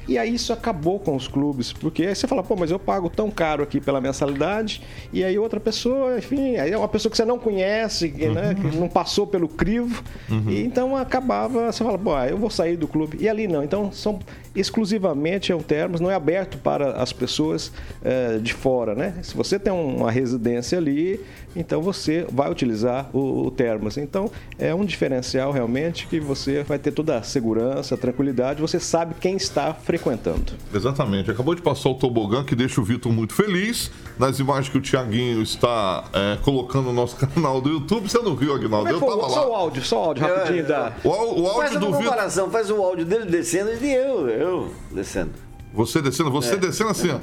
e 0.08 0.18
aí 0.18 0.34
isso 0.34 0.52
acabou 0.54 1.00
com 1.00 1.16
os 1.16 1.28
clubes, 1.28 1.72
porque 1.74 2.06
aí 2.06 2.16
você 2.16 2.28
fala, 2.28 2.44
pô, 2.44 2.56
mas 2.56 2.72
eu 2.72 2.80
pago 2.80 3.10
tão 3.10 3.30
caro 3.30 3.64
aqui 3.64 3.80
pela 3.80 4.02
mensalidade, 4.02 4.82
e 5.14 5.24
aí 5.24 5.38
outra 5.38 5.60
pessoa, 5.60 6.18
enfim, 6.18 6.58
aí 6.58 6.72
é 6.72 6.78
uma 6.78 6.88
pessoa 6.88 7.10
que 7.10 7.18
você 7.18 7.26
não 7.26 7.40
conhece, 7.40 8.10
que, 8.10 8.28
né, 8.28 8.56
que 8.56 8.78
não 8.78 8.88
passou 8.88 9.28
pelo 9.28 9.48
crivo, 9.48 10.04
e 10.48 10.62
então 10.62 10.96
acabava, 10.96 11.72
você 11.72 11.84
fala, 11.84 11.98
pô, 11.98 12.16
ah, 12.16 12.28
eu 12.28 12.38
vou 12.38 12.50
sair 12.50 12.76
do 12.76 12.88
clube. 12.88 13.18
E 13.20 13.30
ali 13.30 13.48
não, 13.48 13.64
então 13.64 13.92
são 13.92 14.20
exclusivamente 14.56 15.52
é 15.52 15.56
um 15.56 15.62
termos, 15.62 16.02
não 16.02 16.12
é 16.12 16.16
aberto 16.16 16.58
para 16.58 16.94
as 16.94 17.14
pessoas 17.14 17.72
eh, 18.04 18.38
de 18.42 18.54
fora, 18.54 18.94
né? 18.94 19.16
Se 19.22 19.36
você 19.36 19.58
tem 19.58 19.72
uma 19.72 20.12
residência 20.12 20.78
ali, 20.78 21.20
então 21.56 21.82
você 21.82 22.26
vai 22.30 22.52
utilizar 22.52 23.10
o, 23.14 23.48
o 23.48 23.52
termos. 23.52 23.98
Então 23.98 24.30
é 24.60 24.74
um 24.76 24.84
diferencial 24.84 25.52
realmente 25.52 26.08
que 26.08 26.20
você 26.20 26.64
vai 26.64 26.78
ter 26.78 26.92
toda 26.92 27.18
a 27.18 27.24
segurança, 27.24 27.96
a 27.96 27.98
tranquilidade, 27.98 28.62
você 28.62 28.80
sabe 28.80 29.16
quem 29.20 29.38
está 29.38 29.74
frequentando. 29.92 30.54
Exatamente. 30.74 31.30
Acabou 31.30 31.54
de 31.54 31.62
passar 31.62 31.90
o 31.90 31.96
tobogã 31.96 32.44
que 32.46 32.56
deixa 32.56 32.80
o 32.80 32.84
Vitor 32.84 33.12
muito 33.12 33.34
feliz. 33.34 33.92
Nas 34.18 34.40
imagens 34.40 34.70
que 34.70 34.78
o 34.78 34.82
Tiaguinho 34.82 35.42
está 35.42 36.06
é, 36.14 36.38
colocando 36.42 36.86
no 36.86 36.94
nosso 36.94 37.16
canal 37.28 37.60
do 37.60 37.70
YouTube. 37.70 38.10
Você 38.10 38.20
não 38.20 38.36
viu, 38.36 38.54
Aguinaldo? 38.56 38.88
É 38.90 38.94
Eu 38.94 39.00
foi? 39.00 39.10
tava 39.10 39.30
Só 39.30 39.48
o 39.48 39.52
lá. 39.52 39.58
áudio, 39.60 39.84
só 39.84 39.98
o 39.98 40.04
áudio 40.06 40.24
rapidinho 40.24 40.66
da. 40.68 40.94
O, 41.04 41.10
o 41.10 41.14
Faz 41.56 41.74
áudio 41.74 41.78
uma 41.78 41.80
do 41.80 41.86
Vitor. 41.98 42.04
comparação, 42.04 42.50
faz 42.50 42.72
o 42.72 42.76
áudio 42.82 43.06
dele 43.06 43.26
descendo 43.26 43.72
e 43.84 43.94
eu, 43.94 44.30
eu 44.30 44.74
descendo. 44.92 45.32
Você 45.74 46.02
descendo, 46.02 46.32
você 46.32 46.54
É. 46.54 46.58
descendo 46.58 46.90
assim, 46.92 47.10
ó. 47.12 47.20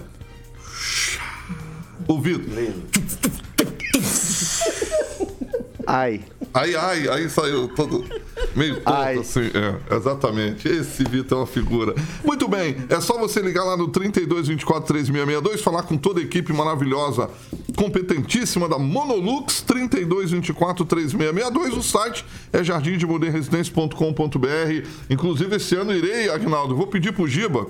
O 2.06 2.20
Vitor. 2.20 2.44
Ai. 5.86 6.20
Aí, 6.52 6.76
ai, 6.76 7.08
aí 7.08 7.30
saiu 7.30 7.68
todo 7.68 8.04
meio 8.58 8.80
tonto 8.80 9.20
assim. 9.20 9.50
É, 9.54 9.76
exatamente. 9.96 10.68
Esse 10.68 11.04
Vitor 11.04 11.38
é 11.38 11.40
uma 11.42 11.46
figura. 11.46 11.94
Muito 12.24 12.48
bem, 12.48 12.76
é 12.88 13.00
só 13.00 13.16
você 13.18 13.40
ligar 13.40 13.62
lá 13.64 13.76
no 13.76 13.86
32 13.88 14.48
24 14.48 14.86
3662, 14.86 15.62
falar 15.62 15.84
com 15.84 15.96
toda 15.96 16.18
a 16.20 16.22
equipe 16.22 16.52
maravilhosa, 16.52 17.30
competentíssima 17.76 18.68
da 18.68 18.78
Monolux 18.78 19.62
32 19.62 20.32
24 20.32 20.84
3662. 20.84 21.76
O 21.76 21.82
site 21.82 22.24
é 22.52 22.64
jardimdemoderresidência.com.br. 22.64 24.88
Inclusive, 25.08 25.56
esse 25.56 25.74
ano 25.76 25.94
irei, 25.94 26.28
Agnaldo, 26.28 26.74
vou 26.74 26.86
pedir 26.86 27.12
pro 27.12 27.26
Giba, 27.26 27.66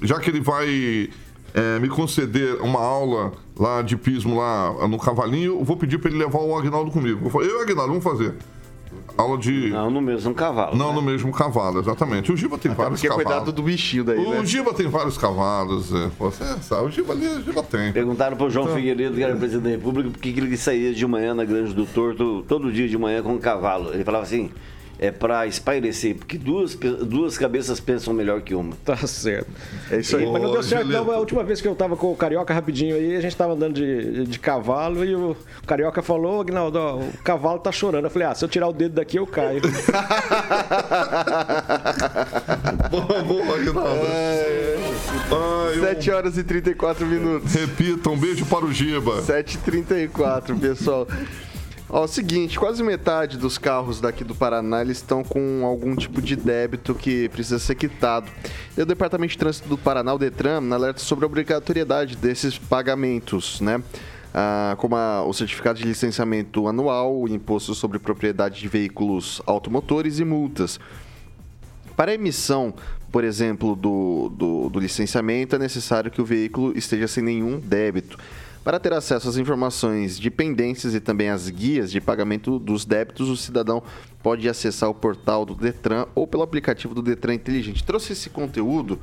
já 0.00 0.18
que 0.18 0.30
ele 0.30 0.40
vai 0.40 1.10
é, 1.54 1.78
me 1.78 1.88
conceder 1.88 2.60
uma 2.62 2.80
aula 2.80 3.32
lá 3.58 3.82
de 3.82 3.96
pismo 3.96 4.38
lá 4.38 4.88
no 4.88 4.98
Cavalinho, 4.98 5.60
eu 5.60 5.64
vou 5.64 5.76
pedir 5.76 5.98
para 5.98 6.10
ele 6.10 6.18
levar 6.18 6.40
o 6.40 6.56
Agnaldo 6.56 6.90
comigo. 6.90 7.30
Falar, 7.30 7.44
Eu 7.44 7.50
e 7.50 7.58
o 7.58 7.62
Agnaldo, 7.62 7.88
vamos 7.88 8.04
fazer. 8.04 8.34
Aula 9.16 9.36
de. 9.38 9.70
Não, 9.70 9.90
no 9.90 10.00
mesmo 10.00 10.34
cavalo. 10.34 10.76
Não, 10.76 10.88
né? 10.88 10.94
no 10.94 11.02
mesmo 11.02 11.32
cavalo, 11.32 11.80
exatamente. 11.80 12.32
O 12.32 12.36
Giba 12.36 12.56
tem 12.56 12.72
vários 12.72 13.00
Porque 13.00 13.08
cavalos. 13.08 13.24
cuidado 13.30 13.52
do 13.52 13.62
bichinho 13.62 14.04
daí, 14.04 14.18
O 14.18 14.30
né? 14.30 14.44
Giba 14.44 14.72
tem 14.72 14.88
vários 14.88 15.18
cavalos. 15.18 15.92
É. 15.92 16.10
Você 16.18 16.44
sabe, 16.62 16.86
o 16.86 16.90
Giba 16.90 17.12
ali, 17.12 17.28
o 17.28 17.42
Giba 17.42 17.62
tem. 17.62 17.92
Perguntaram 17.92 18.36
pro 18.36 18.48
João 18.50 18.68
Figueiredo, 18.68 19.14
que 19.14 19.22
era 19.22 19.36
presidente 19.36 19.64
da 19.64 19.70
República, 19.70 20.10
por 20.10 20.18
que 20.18 20.32
que 20.32 20.40
ele 20.40 20.56
saía 20.56 20.92
de 20.94 21.06
manhã 21.06 21.34
na 21.34 21.44
Grande 21.44 21.74
do 21.74 21.84
Torto, 21.86 22.44
todo 22.48 22.72
dia 22.72 22.88
de 22.88 22.96
manhã 22.96 23.22
com 23.22 23.34
um 23.34 23.38
cavalo. 23.38 23.92
Ele 23.92 24.04
falava 24.04 24.24
assim, 24.24 24.50
é 25.02 25.10
pra 25.10 25.48
espairecer, 25.48 26.14
porque 26.14 26.38
duas, 26.38 26.76
duas 26.76 27.36
cabeças 27.36 27.80
pensam 27.80 28.14
melhor 28.14 28.40
que 28.40 28.54
uma. 28.54 28.72
Tá 28.84 28.96
certo. 28.96 29.50
É 29.90 29.98
isso 29.98 30.16
aí. 30.16 30.24
Mas 30.30 30.40
não 30.40 30.50
Ô, 30.50 30.52
deu 30.52 30.62
certo, 30.62 30.86
não. 30.86 31.10
A 31.10 31.18
última 31.18 31.42
vez 31.42 31.60
que 31.60 31.66
eu 31.66 31.74
tava 31.74 31.96
com 31.96 32.12
o 32.12 32.16
Carioca 32.16 32.54
rapidinho 32.54 32.94
aí, 32.94 33.16
a 33.16 33.20
gente 33.20 33.36
tava 33.36 33.54
andando 33.54 33.74
de, 33.74 34.24
de 34.24 34.38
cavalo 34.38 35.04
e 35.04 35.12
o 35.16 35.36
Carioca 35.66 36.02
falou, 36.02 36.40
Aguinaldo, 36.40 36.78
ó, 36.78 36.98
o 36.98 37.12
cavalo 37.24 37.58
tá 37.58 37.72
chorando. 37.72 38.04
Eu 38.04 38.10
falei, 38.10 38.28
ah, 38.28 38.34
se 38.34 38.44
eu 38.44 38.48
tirar 38.48 38.68
o 38.68 38.72
dedo 38.72 38.94
daqui, 38.94 39.18
eu 39.18 39.26
caio. 39.26 39.60
Boa, 42.90 43.22
boa, 43.22 43.56
Aguinaldo. 43.56 44.06
Ai, 44.06 45.78
um- 45.78 45.82
7 45.82 46.10
horas 46.12 46.38
e 46.38 46.44
34 46.44 47.04
minutos. 47.06 47.52
Repita, 47.52 48.08
um 48.10 48.16
beijo 48.18 48.44
para 48.46 48.64
o 48.64 48.72
Giba. 48.72 49.20
7h34, 49.22 50.58
pessoal. 50.60 51.08
Ó, 51.94 52.06
seguinte, 52.06 52.58
quase 52.58 52.82
metade 52.82 53.36
dos 53.36 53.58
carros 53.58 54.00
daqui 54.00 54.24
do 54.24 54.34
Paraná 54.34 54.80
eles 54.80 54.96
estão 54.96 55.22
com 55.22 55.66
algum 55.66 55.94
tipo 55.94 56.22
de 56.22 56.34
débito 56.34 56.94
que 56.94 57.28
precisa 57.28 57.58
ser 57.58 57.74
quitado. 57.74 58.30
E 58.76 58.80
o 58.80 58.86
Departamento 58.86 59.32
de 59.32 59.38
Trânsito 59.38 59.68
do 59.68 59.76
Paraná, 59.76 60.14
o 60.14 60.18
Detran, 60.18 60.62
alerta 60.72 61.00
sobre 61.00 61.26
a 61.26 61.28
obrigatoriedade 61.28 62.16
desses 62.16 62.56
pagamentos, 62.56 63.60
né? 63.60 63.82
Ah, 64.32 64.74
como 64.78 64.96
a- 64.96 65.22
o 65.22 65.34
certificado 65.34 65.78
de 65.78 65.84
licenciamento 65.84 66.66
anual, 66.66 67.14
o 67.14 67.28
imposto 67.28 67.74
sobre 67.74 67.98
propriedade 67.98 68.58
de 68.58 68.68
veículos 68.68 69.42
automotores 69.44 70.18
e 70.18 70.24
multas. 70.24 70.80
Para 71.94 72.12
a 72.12 72.14
emissão, 72.14 72.72
por 73.10 73.22
exemplo, 73.22 73.76
do, 73.76 74.30
do, 74.34 74.70
do 74.70 74.80
licenciamento, 74.80 75.56
é 75.56 75.58
necessário 75.58 76.10
que 76.10 76.22
o 76.22 76.24
veículo 76.24 76.72
esteja 76.74 77.06
sem 77.06 77.22
nenhum 77.22 77.60
débito. 77.60 78.18
Para 78.64 78.78
ter 78.78 78.92
acesso 78.92 79.28
às 79.28 79.36
informações 79.36 80.16
de 80.16 80.30
pendências 80.30 80.94
e 80.94 81.00
também 81.00 81.28
às 81.28 81.48
guias 81.48 81.90
de 81.90 82.00
pagamento 82.00 82.60
dos 82.60 82.84
débitos, 82.84 83.28
o 83.28 83.36
cidadão 83.36 83.82
pode 84.22 84.48
acessar 84.48 84.88
o 84.88 84.94
portal 84.94 85.44
do 85.44 85.54
Detran 85.54 86.06
ou 86.14 86.28
pelo 86.28 86.44
aplicativo 86.44 86.94
do 86.94 87.02
Detran 87.02 87.34
Inteligente. 87.34 87.82
Trouxe 87.82 88.12
esse 88.12 88.30
conteúdo 88.30 89.00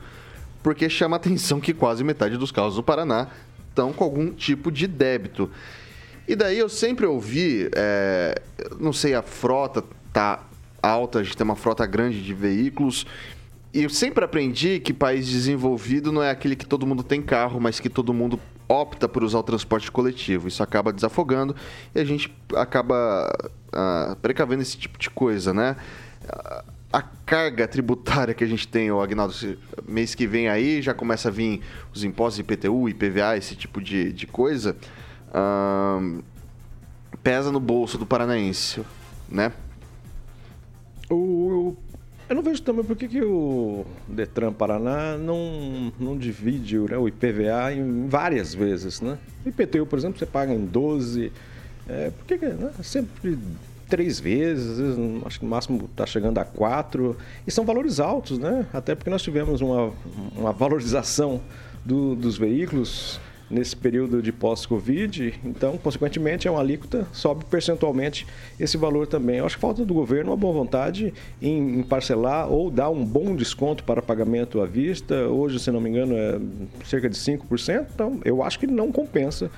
porque 0.64 0.90
chama 0.90 1.16
a 1.16 1.20
atenção 1.20 1.60
que 1.60 1.74
quase 1.74 2.06
metade 2.06 2.38
dos 2.38 2.52
carros 2.52 2.76
do 2.76 2.84
Paraná 2.84 3.28
estão 3.68 3.92
com 3.92 4.04
algum 4.04 4.32
tipo 4.32 4.72
de 4.72 4.88
débito. 4.88 5.50
E 6.26 6.36
daí 6.36 6.58
eu 6.58 6.70
sempre 6.70 7.06
ouvi, 7.06 7.70
é, 7.76 8.42
não 8.80 8.94
sei, 8.94 9.14
a 9.14 9.22
frota 9.22 9.84
tá 10.14 10.46
alta, 10.82 11.20
a 11.20 11.24
gente 11.24 11.36
tem 11.36 11.44
uma 11.44 11.56
frota 11.56 11.86
grande 11.86 12.24
de 12.24 12.34
veículos. 12.34 13.06
E 13.74 13.84
eu 13.84 13.90
sempre 13.90 14.26
aprendi 14.26 14.80
que 14.80 14.92
país 14.92 15.28
desenvolvido 15.28 16.12
não 16.12 16.24
é 16.24 16.32
aquele 16.32 16.56
que 16.56 16.66
todo 16.66 16.88
mundo 16.88 17.04
tem 17.04 17.22
carro, 17.22 17.60
mas 17.60 17.80
que 17.80 17.90
todo 17.90 18.14
mundo 18.14 18.40
opta 18.68 19.08
por 19.08 19.24
usar 19.24 19.40
o 19.40 19.44
transporte 19.44 19.92
coletivo. 19.92 20.48
Isso 20.48 20.64
acaba 20.64 20.92
desafogando 20.92 21.56
e 21.94 22.00
a 22.00 22.04
gente 22.04 22.34
acaba 22.56 23.32
ah, 23.72 24.18
precavendo 24.22 24.62
esse 24.62 24.78
tipo 24.78 24.98
de 24.98 25.10
coisa, 25.10 25.54
né? 25.54 25.76
A 26.92 27.02
carga 27.02 27.68
tributária 27.68 28.34
que 28.34 28.44
a 28.44 28.48
gente 28.48 28.68
tem, 28.68 28.92
o 28.92 29.00
Agnaldo, 29.02 29.34
mês 29.88 30.16
que 30.16 30.26
vem 30.26 30.50
aí 30.50 30.82
já 30.82 30.94
começa 30.94 31.30
a 31.30 31.32
vir 31.32 31.62
os 31.94 32.04
impostos 32.04 32.40
IPTU, 32.40 32.90
IPVA, 32.90 33.38
esse 33.38 33.56
tipo 33.56 33.80
de, 33.80 34.12
de 34.12 34.26
coisa, 34.26 34.76
pesa 37.22 37.52
no 37.52 37.60
bolso 37.60 37.98
do 38.00 38.06
paranaense, 38.06 38.82
né? 39.30 39.52
O, 41.10 41.76
eu 42.30 42.36
não 42.36 42.44
vejo 42.44 42.62
também 42.62 42.86
por 42.86 42.96
que, 42.96 43.08
que 43.08 43.22
o 43.24 43.84
Detran 44.08 44.54
Paraná 44.54 45.18
não, 45.18 45.92
não 46.00 46.16
divide 46.16 46.78
né, 46.78 46.96
o 46.96 47.08
IPVA 47.08 47.74
em 47.74 48.08
várias 48.08 48.54
vezes, 48.54 49.02
né? 49.02 49.18
IPTU, 49.46 49.86
por 49.88 49.98
exemplo, 49.98 50.20
você 50.20 50.28
paga 50.28 50.54
em 50.54 50.64
12, 50.64 51.32
é, 51.88 52.12
por 52.12 52.26
que, 52.26 52.46
né, 52.46 52.72
sempre 52.84 53.38
três 53.90 54.20
vezes, 54.20 54.78
vezes, 54.78 54.98
acho 55.26 55.40
que 55.40 55.46
no 55.46 55.50
máximo 55.50 55.86
está 55.86 56.06
chegando 56.06 56.38
a 56.38 56.46
quatro, 56.46 57.18
e 57.48 57.52
são 57.52 57.66
valores 57.66 58.00
altos, 58.00 58.38
né? 58.38 58.68
Até 58.72 58.94
porque 58.94 59.10
nós 59.10 59.24
tivemos 59.24 59.60
uma, 59.62 59.92
uma 60.38 60.52
valorização 60.52 61.42
do, 61.84 62.16
dos 62.16 62.38
veículos 62.38 63.20
nesse 63.50 63.76
período 63.76 64.22
de 64.22 64.32
pós-Covid, 64.32 65.40
então, 65.44 65.78
consequentemente, 65.78 66.48
é 66.48 66.52
uma 66.52 66.60
alíquota, 66.60 67.08
sobe 67.12 67.46
percentualmente 67.46 68.28
esse 68.60 68.78
valor 68.78 69.08
também. 69.08 69.38
Eu 69.38 69.46
acho 69.46 69.56
que 69.56 69.62
falta 69.62 69.84
do 69.84 69.94
governo 69.94 70.32
uma 70.32 70.38
boa 70.38 70.54
vontade 70.54 71.14
em, 71.42 71.82
parcelar 71.84 72.52
ou 72.52 72.70
dar 72.70 72.90
um 72.90 73.04
bom 73.04 73.36
desconto 73.36 73.84
para 73.84 74.02
pagamento 74.02 74.62
à 74.62 74.66
vista. 74.66 75.28
Hoje, 75.28 75.60
se 75.60 75.72
não 75.72 75.82
me 75.82 75.90
engano, 75.90 76.16
é 76.16 76.40
cerca 76.86 77.10
de 77.10 77.16
5%, 77.16 77.88
então 77.94 78.20
eu 78.24 78.44
acho 78.44 78.60
que 78.60 78.68
não 78.68 78.92
compensa 78.92 79.50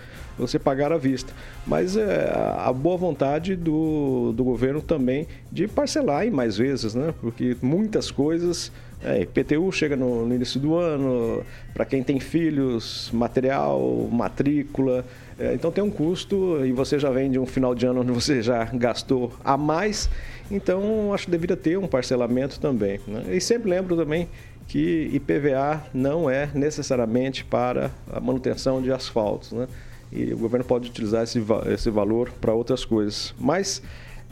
você 0.41 0.59
pagar 0.59 0.91
à 0.91 0.97
vista. 0.97 1.33
Mas 1.65 1.95
é 1.95 2.31
a 2.57 2.73
boa 2.73 2.97
vontade 2.97 3.55
do, 3.55 4.33
do 4.33 4.43
governo 4.43 4.81
também 4.81 5.27
de 5.51 5.67
parcelar 5.67 6.25
em 6.25 6.31
mais 6.31 6.57
vezes, 6.57 6.95
né? 6.95 7.13
Porque 7.21 7.55
muitas 7.61 8.11
coisas 8.11 8.71
é, 9.03 9.21
IPTU 9.21 9.71
chega 9.71 9.95
no, 9.95 10.27
no 10.27 10.35
início 10.35 10.59
do 10.59 10.75
ano, 10.75 11.43
para 11.73 11.85
quem 11.85 12.03
tem 12.03 12.19
filhos, 12.19 13.09
material, 13.11 14.07
matrícula. 14.11 15.03
É, 15.39 15.53
então 15.55 15.71
tem 15.71 15.83
um 15.83 15.89
custo 15.89 16.63
e 16.63 16.71
você 16.71 16.99
já 16.99 17.09
vem 17.09 17.31
de 17.31 17.39
um 17.39 17.45
final 17.45 17.73
de 17.73 17.85
ano 17.85 18.01
onde 18.01 18.11
você 18.11 18.41
já 18.41 18.63
gastou 18.65 19.33
a 19.43 19.57
mais. 19.57 20.09
Então 20.51 21.13
acho 21.13 21.25
que 21.25 21.31
deveria 21.31 21.57
ter 21.57 21.77
um 21.77 21.87
parcelamento 21.87 22.59
também. 22.59 22.99
Né? 23.07 23.23
E 23.35 23.41
sempre 23.41 23.69
lembro 23.69 23.95
também 23.95 24.29
que 24.67 25.09
IPVA 25.13 25.83
não 25.93 26.29
é 26.29 26.49
necessariamente 26.53 27.43
para 27.43 27.89
a 28.11 28.19
manutenção 28.19 28.81
de 28.81 28.91
asfaltos. 28.91 29.51
Né? 29.51 29.67
E 30.11 30.33
o 30.33 30.37
governo 30.37 30.65
pode 30.65 30.89
utilizar 30.89 31.23
esse, 31.23 31.41
esse 31.73 31.89
valor 31.89 32.31
para 32.41 32.53
outras 32.53 32.83
coisas. 32.83 33.33
Mas 33.39 33.81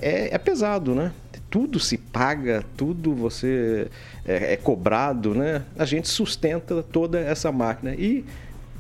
é, 0.02 0.34
é 0.34 0.38
pesado, 0.38 0.94
né? 0.94 1.12
tudo 1.50 1.80
se 1.80 1.98
paga, 1.98 2.64
tudo 2.78 3.14
você 3.14 3.88
é, 4.26 4.54
é 4.54 4.58
cobrado, 4.58 5.34
né? 5.34 5.64
A 5.78 5.86
gente 5.86 6.08
sustenta 6.08 6.84
toda 6.84 7.20
essa 7.20 7.52
máquina 7.52 7.94
e 7.96 8.24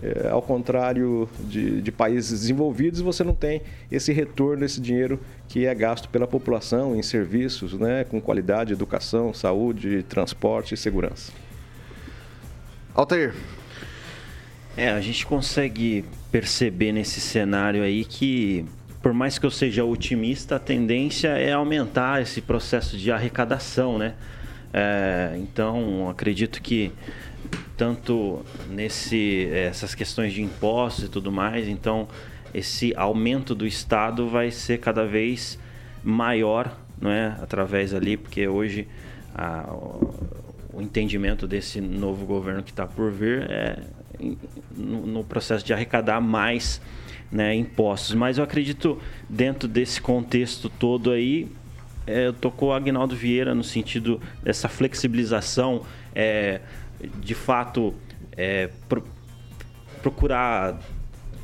é, 0.01 0.29
ao 0.29 0.41
contrário 0.41 1.27
de, 1.41 1.81
de, 1.81 1.91
países 1.91 2.41
desenvolvidos, 2.41 3.01
você 3.01 3.23
não 3.23 3.33
tem 3.33 3.61
esse 3.91 4.13
retorno 4.13 4.61
desse 4.61 4.79
dinheiro 4.79 5.19
que 5.47 5.65
é 5.65 5.75
gasto 5.75 6.07
pela 6.07 6.25
população 6.25 6.95
em 6.95 7.03
serviços, 7.03 7.73
né, 7.73 8.05
com 8.05 8.21
qualidade, 8.21 8.71
educação, 8.71 9.33
saúde, 9.33 10.03
transporte 10.03 10.73
e 10.73 10.77
segurança. 10.77 11.33
Altair. 12.95 13.33
É, 14.79 14.91
a 14.91 15.01
gente 15.01 15.25
consegue 15.25 16.05
perceber 16.31 16.93
nesse 16.93 17.19
cenário 17.19 17.83
aí 17.83 18.05
que 18.05 18.65
por 19.01 19.13
mais 19.13 19.37
que 19.37 19.45
eu 19.45 19.51
seja 19.51 19.83
otimista, 19.83 20.55
a 20.55 20.59
tendência 20.59 21.27
é 21.27 21.51
aumentar 21.51 22.21
esse 22.21 22.39
processo 22.39 22.97
de 22.97 23.11
arrecadação, 23.11 23.97
né? 23.97 24.13
É, 24.73 25.33
então, 25.35 26.09
acredito 26.09 26.61
que 26.61 26.93
tanto 27.75 28.41
nesse 28.69 29.49
essas 29.51 29.93
questões 29.93 30.31
de 30.31 30.41
impostos 30.41 31.03
e 31.03 31.09
tudo 31.09 31.29
mais, 31.29 31.67
então 31.67 32.07
esse 32.53 32.93
aumento 32.95 33.53
do 33.53 33.67
Estado 33.67 34.29
vai 34.29 34.49
ser 34.49 34.77
cada 34.77 35.05
vez 35.05 35.59
maior, 36.01 36.73
não 37.01 37.11
é? 37.11 37.35
Através 37.41 37.93
ali, 37.93 38.15
porque 38.15 38.47
hoje 38.47 38.87
a, 39.35 39.69
o 40.73 40.81
entendimento 40.81 41.45
desse 41.45 41.81
novo 41.81 42.25
governo 42.25 42.63
que 42.63 42.71
está 42.71 42.87
por 42.87 43.11
vir 43.11 43.41
é 43.51 43.98
no, 44.75 45.23
processo 45.23 45.65
de 45.65 45.73
arrecadar 45.73 46.21
mais 46.21 46.81
né, 47.31 47.55
impostos. 47.55 48.15
Mas 48.15 48.37
eu 48.37 48.43
acredito, 48.43 48.99
dentro 49.29 49.67
desse 49.67 50.01
contexto 50.01 50.69
todo 50.69 51.11
aí, 51.11 51.47
é, 52.07 52.31
tocou 52.31 52.73
Agnaldo 52.73 53.15
Vieira 53.15 53.53
no 53.53 53.63
sentido 53.63 54.19
dessa 54.41 54.67
flexibilização, 54.67 55.85
é, 56.15 56.61
de 57.21 57.35
fato, 57.35 57.93
é, 58.35 58.69
pro, 58.87 59.03
procurar 60.01 60.79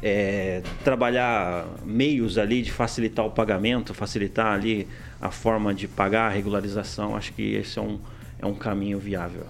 é, 0.02 0.62
trabalhar 0.84 1.66
meios 1.84 2.38
ali 2.38 2.62
de 2.62 2.72
facilitar 2.72 3.26
o 3.26 3.32
pagamento, 3.32 3.94
facilitar 3.94 4.54
ali 4.54 4.88
a 5.22 5.32
forma 5.32 5.74
de 5.74 5.88
pagar 5.88 6.28
a 6.28 6.30
regularização. 6.30 7.16
Acho 7.16 7.34
que 7.34 7.56
esse 7.56 7.80
é 7.80 7.82
um, 7.82 8.00
é 8.40 8.46
um 8.46 8.54
caminho 8.54 9.00
viável. 9.00 9.46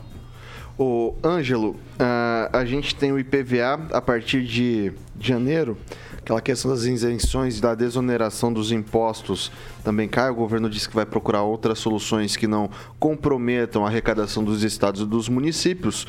O 0.77 1.15
Ângelo, 1.23 1.71
uh, 1.71 2.49
a 2.51 2.65
gente 2.65 2.95
tem 2.95 3.11
o 3.11 3.19
IPVA 3.19 3.87
a 3.91 4.01
partir 4.01 4.43
de 4.43 4.91
janeiro 5.19 5.77
Aquela 6.25 6.41
questão 6.41 6.71
das 6.71 6.85
isenções, 6.85 7.61
da 7.61 7.75
desoneração 7.75 8.51
dos 8.51 8.71
impostos 8.71 9.51
também 9.83 10.07
cai. 10.07 10.31
O 10.31 10.33
governo 10.33 10.67
disse 10.67 10.89
que 10.89 10.95
vai 10.95 11.05
procurar 11.05 11.43
outras 11.43 11.77
soluções 11.77 12.35
que 12.35 12.47
não 12.47 12.67
comprometam 12.97 13.85
a 13.85 13.89
arrecadação 13.89 14.43
dos 14.43 14.63
estados 14.63 15.01
e 15.01 15.05
dos 15.05 15.29
municípios. 15.29 16.07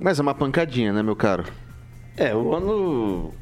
Mas 0.00 0.18
é 0.18 0.22
uma 0.22 0.34
pancadinha, 0.34 0.92
né, 0.92 1.04
meu 1.04 1.14
caro? 1.14 1.44
É, 2.16 2.34
o 2.34 2.52
ano 2.52 3.32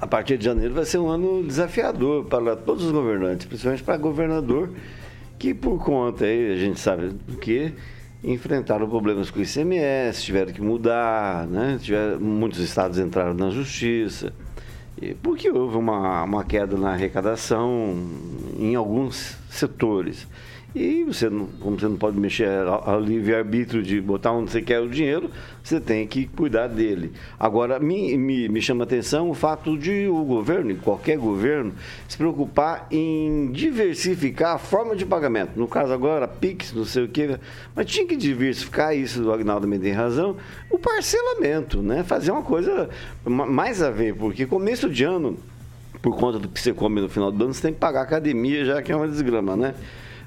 a 0.00 0.06
partir 0.08 0.36
de 0.36 0.46
janeiro 0.46 0.74
vai 0.74 0.84
ser 0.84 0.98
um 0.98 1.08
ano 1.08 1.44
desafiador 1.44 2.24
para 2.24 2.56
todos 2.56 2.82
os 2.86 2.90
governantes, 2.90 3.46
principalmente 3.46 3.84
para 3.84 3.96
governador, 3.98 4.70
que 5.38 5.54
por 5.54 5.78
conta 5.78 6.24
aí, 6.24 6.54
a 6.54 6.56
gente 6.56 6.80
sabe 6.80 7.10
do 7.10 7.36
que, 7.36 7.72
enfrentaram 8.22 8.88
problemas 8.88 9.30
com 9.30 9.38
o 9.38 9.42
ICMS, 9.42 10.22
tiveram 10.22 10.52
que 10.52 10.60
mudar, 10.60 11.46
né? 11.46 11.78
Tiveram, 11.80 12.20
muitos 12.20 12.58
estados 12.60 12.98
entraram 12.98 13.34
na 13.34 13.50
justiça 13.50 14.32
porque 15.22 15.50
houve 15.50 15.76
uma, 15.76 16.24
uma 16.24 16.44
queda 16.44 16.76
na 16.76 16.92
arrecadação 16.92 17.96
em 18.58 18.74
alguns 18.74 19.36
setores. 19.48 20.26
E 20.72 21.02
você 21.02 21.28
não, 21.28 21.46
como 21.60 21.78
você 21.78 21.88
não 21.88 21.96
pode 21.96 22.18
mexer 22.18 22.48
ao 22.66 23.00
livre-arbítrio 23.00 23.82
de 23.82 24.00
botar 24.00 24.30
onde 24.30 24.52
você 24.52 24.62
quer 24.62 24.80
o 24.80 24.88
dinheiro, 24.88 25.28
você 25.64 25.80
tem 25.80 26.06
que 26.06 26.26
cuidar 26.26 26.68
dele. 26.68 27.12
Agora, 27.38 27.80
me, 27.80 28.16
me, 28.16 28.48
me 28.48 28.62
chama 28.62 28.84
a 28.84 28.86
atenção 28.86 29.28
o 29.28 29.34
fato 29.34 29.76
de 29.76 30.06
o 30.06 30.22
governo, 30.22 30.76
qualquer 30.76 31.18
governo, 31.18 31.72
se 32.06 32.16
preocupar 32.16 32.86
em 32.88 33.50
diversificar 33.50 34.54
a 34.54 34.58
forma 34.58 34.94
de 34.94 35.04
pagamento. 35.04 35.58
No 35.58 35.66
caso 35.66 35.92
agora, 35.92 36.28
PIX, 36.28 36.72
não 36.72 36.84
sei 36.84 37.04
o 37.04 37.08
quê, 37.08 37.36
mas 37.74 37.86
tinha 37.86 38.06
que 38.06 38.16
diversificar 38.16 38.96
isso, 38.96 39.24
o 39.24 39.32
Agnaldo 39.32 39.66
me 39.66 39.78
tem 39.78 39.92
razão, 39.92 40.36
o 40.70 40.78
parcelamento, 40.78 41.82
né? 41.82 42.04
Fazer 42.04 42.30
uma 42.30 42.42
coisa 42.42 42.88
mais 43.24 43.82
a 43.82 43.90
ver, 43.90 44.14
porque 44.14 44.46
começo 44.46 44.88
de 44.88 45.02
ano, 45.02 45.36
por 46.00 46.16
conta 46.16 46.38
do 46.38 46.48
que 46.48 46.60
você 46.60 46.72
come 46.72 47.00
no 47.00 47.08
final 47.08 47.32
do 47.32 47.44
ano, 47.44 47.52
você 47.52 47.62
tem 47.62 47.72
que 47.72 47.80
pagar 47.80 48.02
academia 48.02 48.64
já, 48.64 48.80
que 48.80 48.92
é 48.92 48.96
uma 48.96 49.08
desgrama, 49.08 49.56
né? 49.56 49.74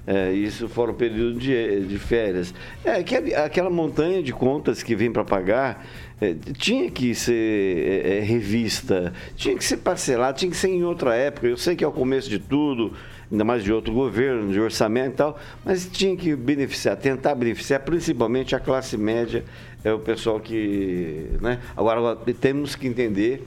É, 0.05 0.33
isso 0.33 0.67
fora 0.67 0.91
o 0.91 0.93
período 0.93 1.39
de, 1.39 1.85
de 1.85 1.97
férias. 1.97 2.53
É, 2.83 3.03
aquela 3.43 3.69
montanha 3.69 4.21
de 4.21 4.33
contas 4.33 4.83
que 4.83 4.95
vem 4.95 5.11
para 5.11 5.23
pagar 5.23 5.85
é, 6.19 6.35
tinha 6.57 6.91
que 6.91 7.15
ser 7.15 8.03
é, 8.05 8.17
é, 8.17 8.19
revista, 8.19 9.13
tinha 9.35 9.55
que 9.55 9.63
ser 9.63 9.77
parcelado, 9.77 10.37
tinha 10.37 10.51
que 10.51 10.57
ser 10.57 10.69
em 10.69 10.83
outra 10.83 11.15
época. 11.15 11.47
Eu 11.47 11.57
sei 11.57 11.75
que 11.75 11.83
é 11.83 11.87
o 11.87 11.91
começo 11.91 12.29
de 12.29 12.37
tudo, 12.37 12.93
ainda 13.31 13.45
mais 13.45 13.63
de 13.63 13.71
outro 13.71 13.93
governo, 13.93 14.51
de 14.51 14.59
orçamento 14.59 15.13
e 15.13 15.17
tal, 15.17 15.39
mas 15.63 15.87
tinha 15.87 16.15
que 16.17 16.35
beneficiar, 16.35 16.97
tentar 16.97 17.33
beneficiar 17.35 17.79
principalmente 17.79 18.55
a 18.55 18.59
classe 18.59 18.97
média, 18.97 19.45
é 19.85 19.93
o 19.93 19.99
pessoal 19.99 20.39
que. 20.39 21.27
Né? 21.41 21.59
Agora, 21.77 22.15
temos 22.39 22.75
que 22.75 22.87
entender 22.87 23.45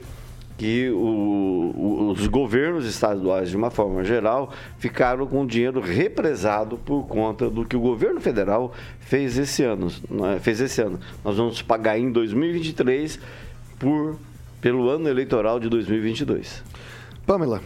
que 0.57 0.89
o, 0.89 2.09
os 2.11 2.27
governos 2.27 2.85
estaduais, 2.85 3.49
de 3.49 3.55
uma 3.55 3.69
forma 3.69 4.03
geral, 4.03 4.51
ficaram 4.79 5.27
com 5.27 5.43
o 5.43 5.47
dinheiro 5.47 5.79
represado 5.79 6.77
por 6.77 7.05
conta 7.05 7.49
do 7.49 7.63
que 7.63 7.75
o 7.75 7.79
governo 7.79 8.19
federal 8.19 8.73
fez 8.99 9.37
esse 9.37 9.63
ano. 9.63 9.91
Né? 10.09 10.39
Fez 10.39 10.59
esse 10.59 10.81
ano. 10.81 10.99
Nós 11.23 11.37
vamos 11.37 11.61
pagar 11.61 11.99
em 11.99 12.11
2023 12.11 13.19
por, 13.77 14.17
pelo 14.59 14.89
ano 14.89 15.07
eleitoral 15.07 15.59
de 15.59 15.69
2022. 15.69 16.63
Pamela. 17.25 17.61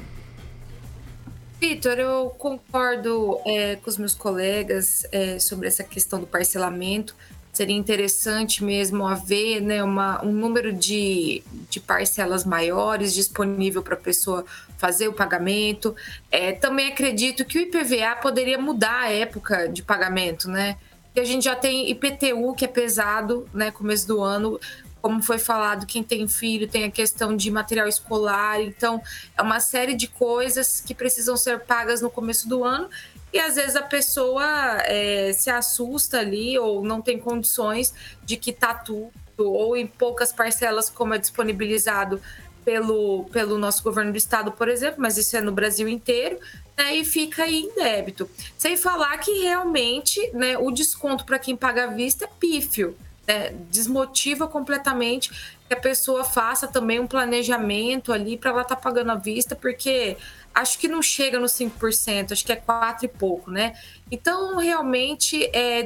Vitor, 1.62 2.00
eu 2.00 2.32
concordo 2.40 3.40
é, 3.46 3.76
com 3.76 3.88
os 3.88 3.98
meus 3.98 4.16
colegas 4.16 5.06
é, 5.12 5.38
sobre 5.38 5.68
essa 5.68 5.84
questão 5.84 6.20
do 6.20 6.26
parcelamento 6.26 7.16
seria 7.52 7.76
interessante 7.76 8.64
mesmo 8.64 9.06
haver 9.06 9.62
né, 9.62 9.84
uma, 9.84 10.24
um 10.24 10.32
número 10.32 10.72
de, 10.72 11.44
de 11.70 11.80
parcelas 11.80 12.46
maiores 12.46 13.14
disponível 13.14 13.82
para 13.84 13.96
a 13.96 13.98
pessoa 13.98 14.46
fazer 14.78 15.08
o 15.08 15.14
pagamento. 15.14 15.96
É, 16.32 16.54
também 16.54 16.88
acredito 16.88 17.46
que 17.46 17.60
o 17.60 17.62
IPVA 17.62 18.16
poderia 18.22 18.58
mudar 18.58 19.02
a 19.02 19.12
época 19.12 19.68
de 19.68 19.84
pagamento, 19.84 20.50
né? 20.50 20.78
Que 21.14 21.20
a 21.20 21.26
gente 21.26 21.44
já 21.44 21.56
tem 21.56 21.92
IPTU, 21.92 22.56
que 22.56 22.64
é 22.64 22.68
pesado, 22.70 23.48
né? 23.54 23.70
Começo 23.70 24.08
do 24.08 24.22
ano, 24.22 24.60
como 25.02 25.22
foi 25.22 25.40
falado, 25.40 25.86
quem 25.86 26.04
tem 26.04 26.28
filho 26.28 26.68
tem 26.68 26.86
a 26.86 26.92
questão 26.92 27.36
de 27.36 27.50
material 27.50 27.88
escolar, 27.88 28.62
então 28.62 29.02
é 29.36 29.42
uma 29.42 29.60
série 29.60 29.96
de 29.96 30.08
coisas 30.08 30.80
que 30.80 30.94
precisam 30.94 31.36
ser 31.36 31.60
pagas 31.62 32.02
no 32.02 32.10
começo 32.10 32.48
do 32.48 32.64
ano 32.64 32.88
e 33.34 33.40
às 33.40 33.56
vezes 33.56 33.76
a 33.76 33.82
pessoa 33.82 34.44
é, 34.84 35.32
se 35.34 35.50
assusta 35.50 36.20
ali 36.20 36.58
ou 36.60 36.84
não 36.84 37.02
tem 37.02 37.18
condições 37.18 37.94
de 38.24 38.38
quitar 38.38 38.84
tudo, 38.84 39.12
ou 39.38 39.76
em 39.76 39.88
poucas 39.88 40.32
parcelas, 40.32 40.90
como 40.90 41.14
é 41.14 41.18
disponibilizado 41.18 42.22
pelo, 42.64 43.26
pelo 43.32 43.58
nosso 43.58 43.82
governo 43.84 44.12
do 44.12 44.18
estado, 44.18 44.52
por 44.52 44.68
exemplo, 44.68 44.98
mas 45.00 45.18
isso 45.18 45.36
é 45.36 45.42
no 45.42 45.52
Brasil 45.52 45.88
inteiro, 45.88 46.40
né, 46.78 46.96
e 46.96 47.06
fica 47.06 47.44
aí 47.44 47.62
em 47.62 47.74
débito. 47.74 48.30
Sem 48.58 48.78
falar 48.78 49.18
que 49.18 49.32
realmente 49.42 50.20
né, 50.34 50.58
o 50.58 50.72
desconto 50.72 51.26
para 51.26 51.40
quem 51.40 51.56
paga 51.56 51.86
à 51.86 51.88
vista 51.88 52.26
é 52.26 52.30
pífio. 52.40 52.96
Né, 53.28 53.54
desmotiva 53.70 54.48
completamente 54.48 55.32
que 55.68 55.74
a 55.74 55.80
pessoa 55.80 56.24
faça 56.24 56.68
também 56.68 57.00
um 57.00 57.06
planejamento 57.06 58.12
ali 58.12 58.36
para 58.36 58.50
ela 58.50 58.62
estar 58.64 58.76
tá 58.76 58.82
pagando 58.82 59.12
à 59.12 59.16
vista, 59.16 59.56
porque 59.56 60.18
acho 60.54 60.78
que 60.78 60.88
não 60.88 61.02
chega 61.02 61.40
nos 61.40 61.54
5%, 61.54 62.32
acho 62.32 62.46
que 62.46 62.52
é 62.52 62.56
4 62.56 63.06
e 63.06 63.08
pouco, 63.08 63.50
né? 63.52 63.74
Então, 64.10 64.58
realmente 64.58 65.50
é 65.54 65.84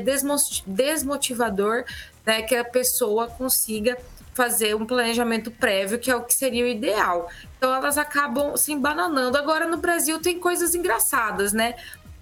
desmotivador 0.66 1.86
né, 2.26 2.42
que 2.42 2.56
a 2.56 2.64
pessoa 2.64 3.28
consiga 3.28 3.98
fazer 4.34 4.76
um 4.76 4.86
planejamento 4.86 5.50
prévio, 5.50 5.98
que 5.98 6.12
é 6.12 6.16
o 6.16 6.22
que 6.22 6.34
seria 6.34 6.66
o 6.66 6.68
ideal. 6.68 7.30
Então, 7.58 7.74
elas 7.74 7.98
acabam 7.98 8.58
se 8.58 8.74
embananando. 8.74 9.38
Agora, 9.38 9.66
no 9.66 9.78
Brasil, 9.78 10.20
tem 10.20 10.40
coisas 10.40 10.76
engraçadas, 10.76 11.54
né? 11.54 11.76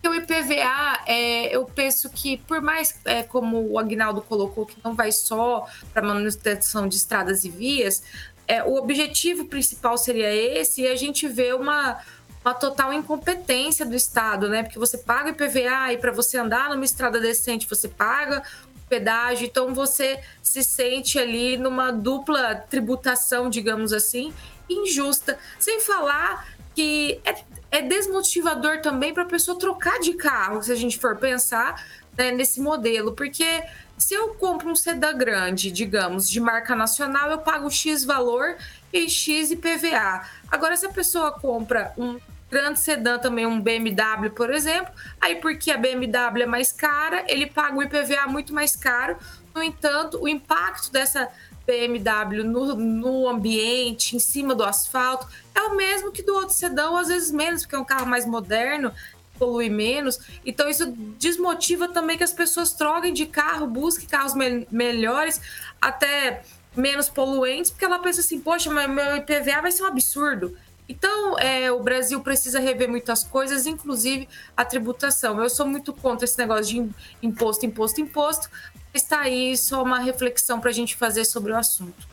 O 0.06 0.14
IPVA, 0.14 1.00
é, 1.08 1.56
eu 1.56 1.66
penso 1.66 2.10
que, 2.10 2.38
por 2.38 2.62
mais, 2.62 3.00
é, 3.06 3.24
como 3.24 3.72
o 3.72 3.80
Agnaldo 3.80 4.22
colocou, 4.22 4.66
que 4.66 4.76
não 4.84 4.94
vai 4.94 5.14
só 5.14 5.66
para 5.94 6.06
manutenção 6.06 6.88
de 6.88 6.98
estradas 6.98 7.46
e 7.46 7.50
vias, 7.50 8.04
é, 8.48 8.62
o 8.64 8.76
objetivo 8.76 9.46
principal 9.46 9.98
seria 9.98 10.32
esse, 10.32 10.82
e 10.82 10.88
a 10.88 10.96
gente 10.96 11.28
vê 11.28 11.54
uma, 11.54 11.98
uma 12.44 12.54
total 12.54 12.92
incompetência 12.94 13.86
do 13.86 13.96
Estado, 13.96 14.50
né? 14.50 14.64
Porque 14.64 14.80
você 14.80 14.98
paga 14.98 15.30
IPVA 15.30 15.94
e 15.94 15.98
para 15.98 16.12
você 16.12 16.38
andar 16.38 16.70
numa 16.70 16.84
estrada 16.84 17.20
decente 17.20 17.68
você 17.68 17.88
paga 17.88 18.44
pedágio, 18.90 19.46
então 19.46 19.74
você 19.74 20.20
se 20.42 20.64
sente 20.64 21.18
ali 21.18 21.58
numa 21.58 21.92
dupla 21.92 22.54
tributação, 22.56 23.50
digamos 23.50 23.92
assim, 23.94 24.34
injusta. 24.70 25.40
Sem 25.58 25.80
falar 25.80 26.48
que 26.76 27.20
é, 27.24 27.44
é 27.72 27.82
desmotivador 27.82 28.82
também 28.82 29.14
para 29.14 29.24
a 29.24 29.28
pessoa 29.28 29.58
trocar 29.58 30.00
de 30.00 30.14
carro, 30.14 30.62
se 30.62 30.72
a 30.72 30.76
gente 30.76 31.00
for 31.00 31.16
pensar 31.16 31.84
né, 32.18 32.32
nesse 32.32 32.60
modelo, 32.60 33.14
porque 33.14 33.64
se 33.98 34.14
eu 34.14 34.30
compro 34.36 34.70
um 34.70 34.76
sedã 34.76 35.16
grande, 35.16 35.72
digamos, 35.72 36.30
de 36.30 36.40
marca 36.40 36.76
nacional, 36.76 37.32
eu 37.32 37.38
pago 37.38 37.70
X 37.70 38.04
valor 38.04 38.56
e 38.92 39.10
X 39.10 39.52
IPVA. 39.52 40.24
Agora, 40.52 40.76
se 40.76 40.86
a 40.86 40.90
pessoa 40.90 41.32
compra 41.32 41.94
um 41.98 42.20
grande 42.54 42.80
sedã 42.80 43.18
também, 43.18 43.46
um 43.46 43.60
BMW, 43.60 44.30
por 44.34 44.54
exemplo. 44.54 44.94
Aí, 45.20 45.36
porque 45.36 45.72
a 45.72 45.78
BMW 45.78 46.44
é 46.44 46.46
mais 46.46 46.72
cara, 46.72 47.26
ele 47.28 47.48
paga 47.48 47.76
o 47.76 47.84
IPVA 47.84 48.28
muito 48.28 48.54
mais 48.54 48.76
caro. 48.76 49.18
No 49.54 49.62
entanto, 49.62 50.22
o 50.22 50.28
impacto 50.28 50.92
dessa 50.92 51.30
BMW 51.66 52.44
no, 52.44 52.76
no 52.76 53.28
ambiente, 53.28 54.16
em 54.16 54.20
cima 54.20 54.54
do 54.54 54.64
asfalto, 54.64 55.28
é 55.56 55.62
o 55.62 55.76
mesmo 55.76 56.12
que 56.12 56.22
do 56.22 56.34
outro 56.34 56.54
sedã, 56.54 56.90
ou 56.90 56.98
às 56.98 57.08
vezes 57.08 57.32
menos, 57.32 57.64
porque 57.64 57.76
é 57.76 57.80
um 57.80 57.86
carro 57.86 58.06
mais 58.06 58.26
moderno, 58.26 58.94
polui 59.38 59.70
menos. 59.70 60.20
Então, 60.46 60.70
isso 60.70 60.86
desmotiva 61.18 61.88
também 61.88 62.18
que 62.18 62.24
as 62.24 62.34
pessoas 62.34 62.74
troquem 62.74 63.14
de 63.14 63.26
carro, 63.26 63.68
busquem 63.68 64.08
carros 64.08 64.34
me 64.34 64.68
melhores, 64.72 65.42
até 65.82 66.44
menos 66.76 67.10
poluentes, 67.10 67.72
porque 67.72 67.86
ela 67.86 68.00
pensa 68.00 68.22
assim: 68.22 68.40
poxa, 68.40 68.70
meu 68.70 69.18
IPVA 69.18 69.62
vai 69.62 69.72
ser 69.72 69.84
um 69.84 69.88
absurdo. 69.88 70.58
Então, 70.88 71.38
é, 71.40 71.72
o 71.72 71.82
Brasil 71.82 72.20
precisa 72.22 72.60
rever 72.60 72.90
muitas 72.90 73.24
coisas, 73.24 73.66
inclusive 73.66 74.28
a 74.56 74.66
tributação. 74.66 75.42
Eu 75.42 75.50
sou 75.50 75.66
muito 75.66 75.94
contra 75.94 76.26
esse 76.26 76.38
negócio 76.38 76.66
de 76.66 76.90
imposto, 77.22 77.66
imposto, 77.66 78.02
imposto. 78.02 78.50
Está 78.94 79.22
aí 79.22 79.58
só 79.58 79.82
uma 79.82 80.00
reflexão 80.00 80.60
para 80.60 80.70
a 80.70 80.74
gente 80.74 80.96
fazer 80.96 81.26
sobre 81.26 81.52
o 81.52 81.58
assunto. 81.58 82.13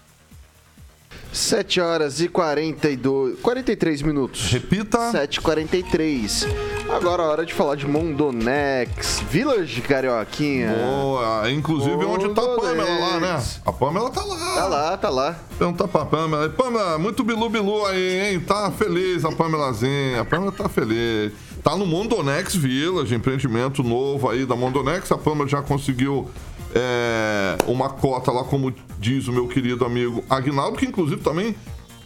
7 1.33 1.81
horas 1.81 2.21
e 2.21 2.29
42, 2.29 3.39
43 3.41 4.03
minutos. 4.03 4.51
Repita. 4.51 4.99
7h43. 5.13 6.47
Agora 6.91 7.23
é 7.23 7.27
hora 7.27 7.47
de 7.47 7.55
falar 7.55 7.77
de 7.77 7.87
Mondonex, 7.87 9.21
Village 9.31 9.81
Carioquinha. 9.81 10.75
Boa, 10.75 11.51
inclusive 11.51 11.95
Mondonex. 11.95 12.25
onde 12.25 12.35
tá 12.35 12.43
a 12.43 12.57
Pamela 12.57 12.99
lá, 12.99 13.21
né? 13.21 13.43
A 13.65 13.73
Pamela 13.73 14.11
tá 14.11 14.25
lá. 14.25 14.55
Tá 14.55 14.67
lá, 14.67 14.97
tá 14.97 15.09
lá. 15.09 15.37
Então 15.55 15.73
tá 15.73 15.87
pra 15.87 16.05
Pamela. 16.05 16.49
Pamela, 16.49 16.99
muito 16.99 17.23
bilu-bilu 17.23 17.87
aí, 17.87 18.33
hein? 18.33 18.41
Tá 18.41 18.71
feliz 18.73 19.25
a 19.25 19.31
Pamelazinha. 19.31 20.21
A 20.21 20.25
Pamela 20.25 20.51
tá 20.51 20.69
feliz. 20.69 21.33
Tá 21.63 21.77
no 21.77 21.87
Mondonex 21.87 22.55
Village, 22.57 23.15
empreendimento 23.15 23.83
novo 23.83 24.29
aí 24.29 24.45
da 24.45 24.57
Mondonex. 24.57 25.13
A 25.13 25.19
Pamela 25.19 25.49
já 25.49 25.63
conseguiu 25.63 26.29
é, 26.75 27.57
uma 27.67 27.89
cota 27.89 28.31
lá, 28.31 28.45
como 28.45 28.73
diz 28.99 29.29
o 29.29 29.33
meu 29.33 29.49
querido 29.49 29.85
amigo 29.85 30.25
Agnaldo, 30.29 30.79
que 30.79 30.87
inclusive 30.87 31.21
também 31.21 31.55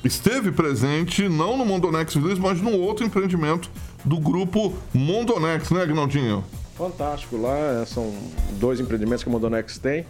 esteve 0.04 0.52
presente, 0.52 1.28
não 1.28 1.56
no 1.56 1.64
Mondonex 1.64 2.14
Village, 2.14 2.40
mas 2.40 2.60
no 2.60 2.78
outro 2.78 3.04
empreendimento 3.04 3.70
do 4.04 4.18
grupo 4.18 4.74
Mondonex, 4.92 5.70
né, 5.70 5.82
Agnaldinho? 5.82 6.44
Fantástico, 6.76 7.36
lá 7.36 7.84
são 7.86 8.12
dois 8.58 8.80
empreendimentos 8.80 9.22
que 9.22 9.28
o 9.28 9.32
Mondonex 9.32 9.78
tem 9.78 10.04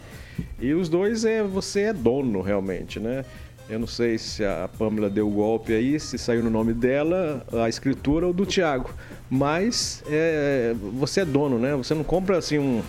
e 0.58 0.72
os 0.72 0.88
dois 0.88 1.24
é 1.24 1.42
você 1.42 1.82
é 1.82 1.92
dono 1.92 2.40
realmente, 2.40 2.98
né? 2.98 3.24
Eu 3.68 3.78
não 3.78 3.86
sei 3.86 4.18
se 4.18 4.44
a 4.44 4.68
Pamela 4.78 5.08
deu 5.08 5.26
o 5.26 5.30
golpe 5.30 5.72
aí, 5.72 5.98
se 5.98 6.18
saiu 6.18 6.42
no 6.42 6.50
nome 6.50 6.74
dela, 6.74 7.46
a 7.52 7.68
escritura 7.68 8.26
ou 8.26 8.32
do 8.32 8.44
Tiago. 8.44 8.90
Mas 9.30 10.02
é, 10.06 10.74
você 10.92 11.20
é 11.20 11.24
dono, 11.24 11.58
né? 11.58 11.74
Você 11.74 11.94
não 11.94 12.04
compra 12.04 12.36
assim 12.36 12.58
um, 12.58 12.82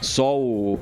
só 0.00 0.36
o, 0.36 0.80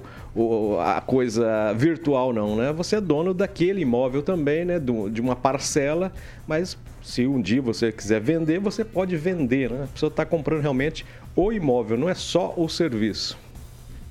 a 0.81 1.01
coisa 1.01 1.73
virtual, 1.75 2.33
não, 2.33 2.57
né? 2.57 2.73
Você 2.73 2.97
é 2.97 3.01
dono 3.01 3.33
daquele 3.33 3.81
imóvel 3.81 4.23
também, 4.23 4.65
né? 4.65 4.79
de 4.79 5.21
uma 5.21 5.35
parcela, 5.35 6.13
mas 6.47 6.77
se 7.03 7.27
um 7.27 7.41
dia 7.41 7.63
você 7.63 7.91
quiser 7.91 8.21
vender, 8.21 8.59
você 8.59 8.85
pode 8.85 9.17
vender, 9.17 9.71
né? 9.71 9.85
A 9.85 9.87
pessoa 9.87 10.09
está 10.09 10.27
comprando 10.27 10.61
realmente 10.61 11.07
o 11.35 11.53
imóvel, 11.53 11.97
não 11.97 12.09
é 12.09 12.15
só 12.15 12.53
o 12.57 12.69
serviço. 12.69 13.39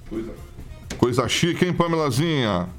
Coisa, 0.10 0.34
coisa 0.98 1.28
chique, 1.28 1.66
hein, 1.66 1.74
Pamelazinha? 1.74 2.70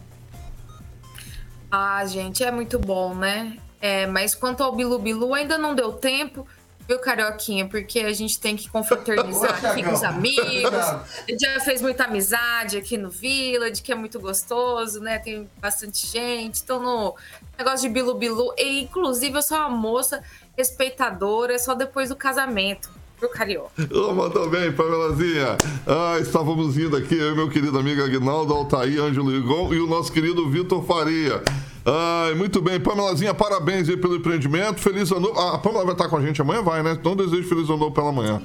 Ah, 1.70 2.04
gente, 2.06 2.42
é 2.42 2.50
muito 2.50 2.78
bom, 2.78 3.14
né? 3.14 3.58
É, 3.80 4.06
mas 4.06 4.34
quanto 4.34 4.62
ao 4.62 4.74
Bilu 4.74 4.98
Bilu, 4.98 5.34
ainda 5.34 5.58
não 5.58 5.74
deu 5.74 5.92
tempo 5.92 6.46
viu, 6.86 6.98
Carioquinha? 6.98 7.66
Porque 7.66 8.00
a 8.00 8.12
gente 8.12 8.38
tem 8.38 8.56
que 8.56 8.68
confraternizar 8.68 9.64
aqui 9.64 9.82
com 9.82 9.92
os 9.92 10.02
amigos. 10.02 10.72
A 10.74 11.04
gente 11.28 11.40
já 11.40 11.60
fez 11.60 11.82
muita 11.82 12.04
amizade 12.04 12.76
aqui 12.76 12.96
no 12.96 13.10
Village, 13.10 13.82
que 13.82 13.92
é 13.92 13.94
muito 13.94 14.20
gostoso, 14.20 15.00
né? 15.00 15.18
Tem 15.18 15.48
bastante 15.58 16.06
gente. 16.06 16.62
Então, 16.62 16.80
no 16.80 17.14
negócio 17.58 17.88
de 17.88 17.92
Bilu 17.92 18.14
Bilu, 18.14 18.52
e, 18.56 18.82
inclusive 18.82 19.36
eu 19.36 19.42
sou 19.42 19.58
uma 19.58 19.68
moça 19.68 20.22
respeitadora 20.56 21.58
só 21.58 21.74
depois 21.74 22.08
do 22.08 22.16
casamento. 22.16 22.90
Viu, 23.18 23.30
Carioca? 23.30 23.70
Oh, 23.94 24.12
mandou 24.12 24.48
bem, 24.50 24.70
Pamelazinha. 24.72 25.56
Ah, 25.86 26.18
estávamos 26.20 26.76
indo 26.76 26.96
aqui, 26.96 27.16
eu 27.16 27.32
e 27.32 27.34
meu 27.34 27.48
querido 27.48 27.78
amigo 27.78 28.02
Aguinaldo 28.02 28.52
Altair, 28.52 29.00
Ângelo 29.00 29.34
Igon 29.34 29.72
e 29.72 29.80
o 29.80 29.86
nosso 29.86 30.12
querido 30.12 30.48
Vitor 30.50 30.84
Faria. 30.84 31.42
Ai, 31.88 32.34
muito 32.34 32.60
bem. 32.60 32.80
Pamelazinha, 32.80 33.32
parabéns 33.32 33.88
aí 33.88 33.96
pelo 33.96 34.16
empreendimento. 34.16 34.80
Feliz 34.80 35.10
ano 35.12 35.20
novo. 35.20 35.38
A 35.38 35.56
Pamela 35.58 35.84
vai 35.84 35.92
estar 35.94 36.08
com 36.08 36.16
a 36.16 36.20
gente 36.20 36.40
amanhã? 36.42 36.60
Vai, 36.62 36.82
né? 36.82 36.92
Então 36.98 37.14
desejo 37.14 37.48
feliz 37.48 37.68
ano 37.68 37.78
novo 37.78 37.92
pela 37.92 38.10
manhã. 38.10 38.42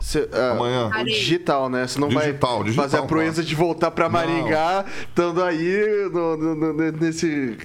Cê, 0.00 0.20
uh, 0.30 0.52
amanhã. 0.52 0.90
O 1.00 1.04
digital, 1.04 1.70
né? 1.70 1.86
Você 1.86 1.98
não 1.98 2.08
digital, 2.08 2.56
vai 2.58 2.64
digital, 2.64 2.84
fazer 2.84 2.98
a 2.98 3.06
proeza 3.06 3.42
de 3.42 3.54
voltar 3.54 3.90
para 3.92 4.10
Maringá, 4.10 4.84
estando 5.08 5.42
aí 5.42 6.10
no, 6.12 6.36
no, 6.36 6.54
no, 6.54 6.92
nesse 6.92 7.56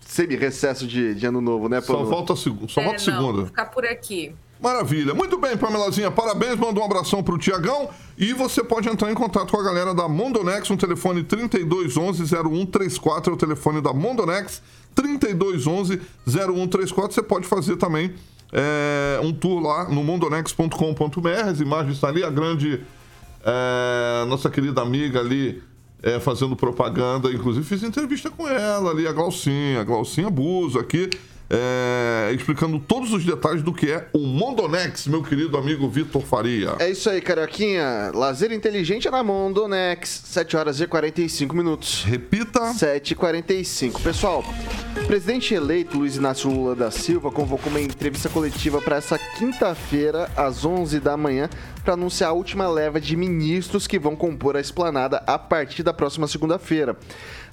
semi-recesso 0.00 0.86
de, 0.86 1.14
de 1.14 1.26
ano 1.26 1.40
novo, 1.40 1.68
né, 1.68 1.80
Só 1.80 1.92
Pamela? 1.92 2.08
volta, 2.10 2.32
a 2.32 2.36
seg- 2.36 2.56
só 2.68 2.80
É, 2.80 2.84
volta 2.84 2.98
não, 2.98 3.04
segunda. 3.04 3.36
vou 3.38 3.46
ficar 3.46 3.66
por 3.66 3.84
aqui. 3.84 4.34
Maravilha. 4.66 5.14
Muito 5.14 5.38
bem, 5.38 5.56
Pamelazinha. 5.56 6.10
Parabéns. 6.10 6.56
Manda 6.56 6.80
um 6.80 6.84
abração 6.84 7.22
pro 7.22 7.38
Tiagão. 7.38 7.88
E 8.18 8.32
você 8.32 8.64
pode 8.64 8.88
entrar 8.88 9.12
em 9.12 9.14
contato 9.14 9.52
com 9.52 9.60
a 9.60 9.62
galera 9.62 9.94
da 9.94 10.08
Mondonex 10.08 10.68
no 10.68 10.76
telefone 10.76 11.22
3211-0134. 11.22 13.28
É 13.28 13.30
o 13.30 13.36
telefone 13.36 13.80
da 13.80 13.92
Mondonex. 13.92 14.60
3211-0134. 14.96 17.12
Você 17.12 17.22
pode 17.22 17.46
fazer 17.46 17.76
também 17.76 18.12
é, 18.52 19.20
um 19.22 19.32
tour 19.32 19.62
lá 19.62 19.88
no 19.88 20.02
mondonex.com.br. 20.02 21.48
As 21.48 21.60
imagens 21.60 21.94
estão 21.94 22.10
ali. 22.10 22.24
A 22.24 22.30
grande... 22.30 22.80
é, 23.44 24.24
nossa 24.26 24.50
querida 24.50 24.82
amiga 24.82 25.20
ali 25.20 25.62
é, 26.02 26.18
fazendo 26.18 26.56
propaganda. 26.56 27.30
Inclusive, 27.30 27.64
fiz 27.64 27.84
entrevista 27.84 28.30
com 28.30 28.48
ela 28.48 28.90
ali, 28.90 29.06
a 29.06 29.12
Glaucinha. 29.12 29.82
A 29.82 29.84
Glaucinha 29.84 30.28
Buzo 30.28 30.80
aqui. 30.80 31.08
É, 31.48 32.32
explicando 32.34 32.78
todos 32.78 33.12
os 33.12 33.24
detalhes 33.24 33.62
do 33.62 33.72
que 33.72 33.90
é 33.90 34.08
o 34.12 34.18
Mondonex, 34.18 35.06
meu 35.06 35.22
querido 35.22 35.56
amigo 35.56 35.88
Vitor 35.88 36.22
Faria. 36.22 36.74
É 36.78 36.90
isso 36.90 37.08
aí, 37.08 37.20
Carioquinha. 37.20 38.10
Lazer 38.12 38.52
inteligente 38.52 39.06
é 39.06 39.10
na 39.10 39.22
Mondonex. 39.22 40.22
7 40.24 40.56
horas 40.56 40.80
e 40.80 40.86
45 40.86 41.54
minutos. 41.54 42.02
Repita. 42.04 42.60
7h45. 42.72 44.02
Pessoal, 44.02 44.44
o 45.00 45.06
presidente 45.06 45.54
eleito 45.54 45.98
Luiz 45.98 46.16
Inácio 46.16 46.50
Lula 46.50 46.74
da 46.74 46.90
Silva 46.90 47.30
convocou 47.30 47.70
uma 47.70 47.80
entrevista 47.80 48.28
coletiva 48.28 48.80
para 48.82 48.96
essa 48.96 49.18
quinta-feira, 49.18 50.28
às 50.36 50.64
11 50.64 50.98
da 50.98 51.16
manhã, 51.16 51.48
para 51.84 51.94
anunciar 51.94 52.30
a 52.30 52.32
última 52.32 52.68
leva 52.68 53.00
de 53.00 53.14
ministros 53.14 53.86
que 53.86 53.98
vão 53.98 54.16
compor 54.16 54.56
a 54.56 54.60
esplanada 54.60 55.22
a 55.26 55.38
partir 55.38 55.84
da 55.84 55.94
próxima 55.94 56.26
segunda-feira. 56.26 56.96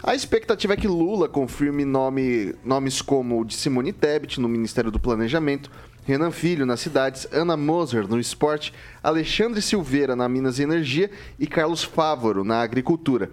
A 0.06 0.14
expectativa 0.14 0.74
é 0.74 0.76
que 0.76 0.86
Lula 0.86 1.30
confirme 1.30 1.86
nome- 1.86 2.54
nomes 2.66 3.01
como 3.01 3.39
o 3.39 3.45
de 3.45 3.56
Simone 3.56 3.93
Tebet 3.93 4.38
no 4.38 4.49
Ministério 4.49 4.91
do 4.91 4.99
Planejamento, 4.99 5.72
Renan 6.04 6.30
Filho 6.30 6.66
nas 6.66 6.82
cidades, 6.82 7.26
Ana 7.32 7.56
Moser 7.56 8.06
no 8.06 8.20
esporte, 8.20 8.74
Alexandre 9.01 9.62
Silveira 9.62 10.14
na 10.14 10.28
Minas 10.28 10.60
e 10.60 10.64
Energia 10.64 11.10
e 11.39 11.47
Carlos 11.47 11.86
Fávoro 11.86 12.43
na 12.43 12.62
agricultura. 12.62 13.32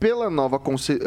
Pela 0.00 0.28
nova 0.28 0.58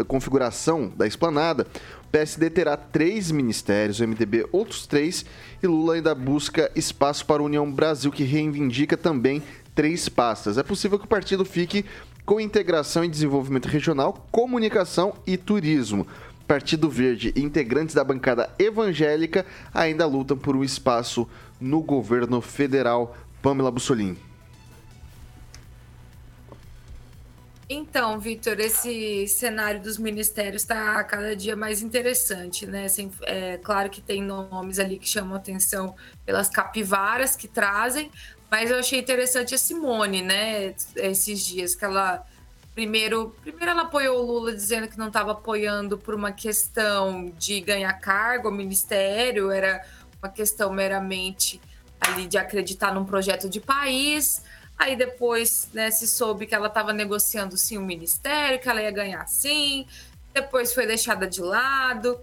configuração 0.08 0.90
da 0.96 1.06
esplanada, 1.06 1.68
o 2.06 2.08
PSD 2.10 2.50
terá 2.50 2.78
três 2.78 3.30
ministérios, 3.30 4.00
o 4.00 4.04
MDB 4.08 4.48
outros 4.54 4.88
três, 4.88 5.26
e 5.62 5.68
Lula 5.68 5.96
ainda 5.96 6.16
busca 6.16 6.72
espaço 6.74 7.26
para 7.26 7.42
a 7.42 7.46
União 7.46 7.70
Brasil, 7.70 8.10
que 8.10 8.24
reivindica 8.24 8.96
também 8.96 9.44
três 9.76 10.08
pastas. 10.08 10.58
É 10.58 10.64
possível 10.64 10.98
que 10.98 11.04
o 11.04 11.10
partido 11.10 11.44
fique 11.44 11.84
com 12.26 12.40
integração 12.40 13.04
e 13.04 13.10
desenvolvimento 13.10 13.68
regional, 13.68 14.26
comunicação 14.32 15.14
e 15.28 15.38
turismo. 15.38 16.08
Partido 16.48 16.90
Verde 16.90 17.34
e 17.36 17.42
integrantes 17.42 17.96
da 17.96 18.04
bancada 18.04 18.50
evangélica 18.60 19.46
ainda 19.74 20.06
lutam 20.06 20.38
por 20.38 20.56
um 20.56 20.64
espaço 20.64 21.28
no 21.60 21.82
governo 21.82 22.42
federal. 22.42 23.16
Pamela 23.42 23.70
Bussolini. 23.70 24.18
Então, 27.68 28.20
Vitor, 28.20 28.60
esse 28.60 29.28
cenário 29.28 29.82
dos 29.82 29.98
ministérios 29.98 30.62
está 30.62 31.04
cada 31.04 31.36
dia 31.36 31.56
mais 31.56 31.82
interessante, 31.82 32.68
né? 32.68 32.88
Sem- 32.88 33.12
é 33.24 33.58
claro 33.58 33.90
que 33.90 34.02
tem 34.02 34.22
nomes 34.22 34.78
ali 34.78 35.00
que 35.00 35.10
chamam 35.10 35.36
atenção 35.36 35.96
pelas 36.24 36.48
capivaras 36.48 37.36
que 37.36 37.48
trazem, 37.48 38.12
mas 38.50 38.72
eu 38.72 38.80
achei 38.80 39.00
interessante 39.00 39.56
a 39.56 39.58
Simone, 39.58 40.22
né? 40.22 40.76
Esses 40.96 41.46
dias 41.46 41.76
que 41.76 41.84
ela 41.84 42.26
primeiro, 42.76 43.34
primeiro 43.42 43.72
ela 43.72 43.84
apoiou 43.84 44.20
o 44.20 44.26
Lula 44.26 44.54
dizendo 44.54 44.88
que 44.90 44.98
não 44.98 45.08
estava 45.08 45.32
apoiando 45.32 45.98
por 45.98 46.14
uma 46.14 46.34
questão 46.34 47.32
de 47.38 47.62
ganhar 47.62 47.94
cargo 47.94 48.52
ministério, 48.52 49.50
era 49.50 49.84
uma 50.22 50.30
questão 50.30 50.72
meramente 50.72 51.60
ali 52.02 52.28
de 52.28 52.38
acreditar 52.38 52.94
num 52.94 53.06
projeto 53.06 53.50
de 53.50 53.62
país. 53.62 54.44
Aí 54.78 54.98
depois 54.98 55.70
né, 55.74 55.90
se 55.90 56.06
soube 56.06 56.46
que 56.46 56.54
ela 56.54 56.68
estava 56.68 56.92
negociando 56.92 57.56
sim 57.56 57.78
o 57.78 57.82
ministério, 57.82 58.60
que 58.60 58.68
ela 58.68 58.82
ia 58.82 58.92
ganhar 58.92 59.26
sim. 59.28 59.88
Depois 60.34 60.74
foi 60.74 60.86
deixada 60.86 61.26
de 61.26 61.42
lado. 61.42 62.20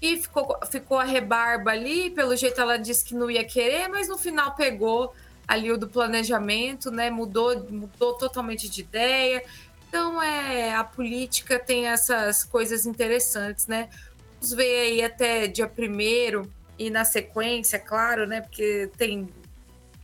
E 0.00 0.16
ficou, 0.18 0.56
ficou 0.70 0.98
a 0.98 1.04
rebarba 1.04 1.72
ali. 1.72 2.10
Pelo 2.10 2.36
jeito 2.36 2.60
ela 2.60 2.76
disse 2.76 3.04
que 3.04 3.14
não 3.14 3.28
ia 3.28 3.44
querer, 3.44 3.88
mas 3.88 4.08
no 4.08 4.16
final 4.16 4.54
pegou 4.54 5.12
ali 5.46 5.70
o 5.70 5.78
do 5.78 5.88
planejamento, 5.88 6.90
né? 6.90 7.10
Mudou, 7.10 7.66
mudou 7.70 8.14
totalmente 8.14 8.68
de 8.68 8.80
ideia. 8.80 9.42
Então 9.88 10.22
é 10.22 10.74
a 10.74 10.84
política 10.84 11.58
tem 11.58 11.86
essas 11.86 12.44
coisas 12.44 12.86
interessantes, 12.86 13.66
né? 13.66 13.88
Vamos 14.34 14.52
ver 14.52 14.80
aí 14.80 15.02
até 15.02 15.46
dia 15.46 15.66
primeiro 15.66 16.50
e 16.78 16.90
na 16.90 17.04
sequência, 17.04 17.78
claro, 17.78 18.26
né? 18.26 18.40
Porque 18.40 18.90
tem 18.96 19.28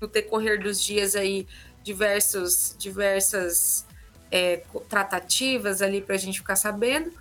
no 0.00 0.08
decorrer 0.08 0.62
dos 0.62 0.82
dias 0.82 1.14
aí 1.14 1.46
diversos, 1.82 2.74
diversas 2.78 3.86
é, 4.30 4.62
tratativas 4.88 5.82
ali 5.82 6.00
para 6.00 6.14
a 6.14 6.18
gente 6.18 6.38
ficar 6.38 6.56
sabendo. 6.56 7.12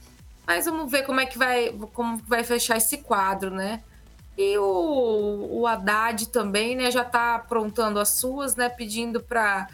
Mas 0.46 0.66
vamos 0.66 0.92
ver 0.92 1.04
como 1.04 1.20
é 1.20 1.26
que 1.26 1.38
vai, 1.38 1.72
como 1.94 2.18
vai 2.28 2.44
fechar 2.44 2.78
esse 2.78 3.00
quadro, 3.00 3.52
né? 3.52 3.84
E 4.44 4.58
o, 4.58 5.48
o 5.52 5.68
Haddad 5.68 6.28
também, 6.30 6.76
né, 6.76 6.90
já 6.90 7.04
está 7.04 7.36
aprontando 7.36 8.00
as 8.00 8.10
suas, 8.10 8.56
né, 8.56 8.70
pedindo 8.70 9.22
para 9.22 9.68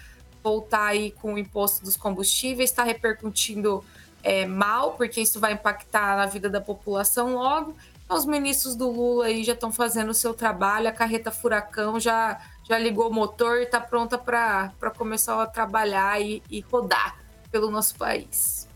voltar 0.44 0.88
aí 0.88 1.12
com 1.12 1.36
o 1.36 1.38
imposto 1.38 1.86
dos 1.86 1.96
combustíveis, 1.96 2.70
está 2.70 2.84
repercutindo 2.84 3.82
é, 4.22 4.46
mal, 4.46 4.94
porque 4.94 5.22
isso 5.22 5.40
vai 5.40 5.54
impactar 5.54 6.18
na 6.18 6.26
vida 6.26 6.50
da 6.50 6.60
população 6.60 7.34
logo. 7.36 7.76
Então, 8.04 8.18
Os 8.18 8.26
ministros 8.26 8.76
do 8.76 8.90
Lula 8.90 9.28
aí 9.28 9.42
já 9.44 9.54
estão 9.54 9.72
fazendo 9.72 10.10
o 10.10 10.14
seu 10.14 10.34
trabalho, 10.34 10.90
a 10.90 10.92
carreta 10.92 11.32
furacão 11.32 11.98
já, 11.98 12.40
já 12.68 12.78
ligou 12.78 13.10
o 13.10 13.14
motor 13.14 13.60
e 13.60 13.64
está 13.64 13.80
pronta 13.80 14.18
para 14.18 14.72
começar 14.98 15.42
a 15.42 15.48
trabalhar 15.48 16.22
e, 16.22 16.44
e 16.50 16.60
rodar 16.60 17.18
pelo 17.50 17.72
nosso 17.72 17.96
país. 17.96 18.68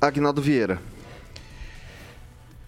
Agnaldo 0.00 0.42
Vieira. 0.42 0.82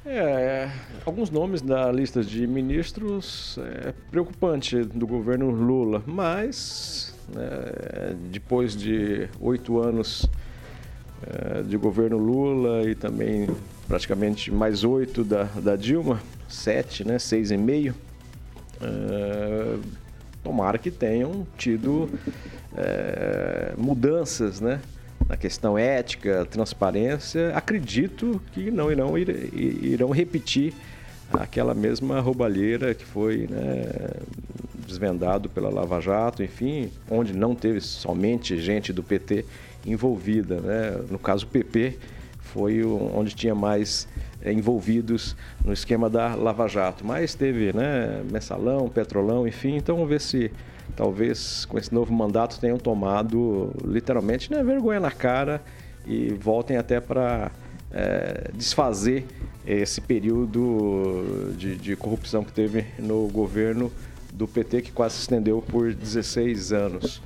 É, 0.07 0.71
alguns 1.07 1.31
nomes 1.31 1.63
da 1.63 1.91
lista 1.91 2.23
de 2.23 2.47
ministros 2.47 3.59
é 3.59 3.95
preocupante 4.11 4.85
do 4.85 5.07
governo 5.07 5.51
Lula, 5.51 6.03
mas 6.07 7.15
né, 7.35 8.15
depois 8.31 8.77
de 8.77 9.27
oito 9.41 9.81
anos 9.81 10.29
é, 11.27 11.63
de 11.63 11.79
governo 11.79 12.19
Lula 12.19 12.83
e 12.83 12.95
também 12.95 13.49
praticamente 13.89 14.53
mais 14.53 14.85
oito 14.85 15.25
da, 15.25 15.45
da 15.45 15.75
Dilma, 15.75 16.21
sete, 16.47 17.03
né, 17.03 17.19
seis 17.19 17.51
e 17.51 17.57
meio, 17.57 17.95
é, 18.83 19.79
tomara 20.43 20.77
que 20.77 20.91
tenham 20.91 21.47
tido 21.57 22.11
é, 22.77 23.73
mudanças, 23.79 24.61
né? 24.61 24.83
Na 25.29 25.37
questão 25.37 25.77
ética, 25.79 26.47
transparência, 26.51 27.57
acredito 27.57 28.41
que 28.53 28.71
não 28.71 28.91
irão, 28.93 29.17
ir- 29.17 29.49
irão 29.83 30.11
repetir 30.11 30.75
aquela 31.33 31.75
mesma 31.75 32.21
roubalheira 32.21 32.95
que 32.95 33.05
foi 33.05 33.47
né, 33.49 33.85
desvendado 34.87 35.49
pela 35.49 35.71
Lava 35.71 36.01
Jato, 36.01 36.43
enfim, 36.43 36.91
onde 37.11 37.33
não 37.33 37.55
teve 37.55 37.81
somente 37.81 38.61
gente 38.61 38.93
do 38.93 39.03
PT 39.03 39.45
envolvida. 39.87 40.61
Né? 40.61 41.01
No 41.11 41.19
caso, 41.19 41.45
o 41.47 41.49
PP 41.49 41.99
foi 42.41 42.85
onde 42.85 43.35
tinha 43.35 43.55
mais 43.55 44.07
envolvidos 44.53 45.37
no 45.65 45.73
esquema 45.73 46.11
da 46.11 46.35
Lava 46.35 46.69
Jato. 46.69 47.05
Mas 47.07 47.35
teve 47.35 47.73
né, 47.73 48.23
mensalão, 48.31 48.89
petrolão, 48.89 49.47
enfim. 49.47 49.77
Então 49.77 49.97
vamos 49.97 50.11
ver 50.11 50.21
se 50.21 50.51
talvez 50.97 51.65
com 51.65 51.79
esse 51.79 51.93
novo 51.93 52.13
mandato 52.13 52.61
tenham 52.61 52.79
tomado 52.79 53.73
literalmente 53.85 54.51
né, 54.51 54.63
vergonha 54.63 55.01
na 55.01 55.11
cara 55.11 55.63
e 56.07 56.29
voltem 56.35 56.77
até 56.77 57.01
para 57.01 57.51
eh, 57.93 58.51
desfazer 58.55 59.25
esse 59.67 60.01
período 60.01 61.55
de, 61.57 61.77
de 61.77 61.97
corrupção 61.97 62.45
que 62.45 62.53
teve 62.53 62.85
no 62.99 63.29
governo 63.29 63.91
do 64.33 64.47
PT, 64.47 64.83
que 64.83 64.93
quase 64.93 65.15
se 65.15 65.21
estendeu 65.23 65.63
por 65.63 65.95
16 65.95 66.73
anos. 66.73 67.23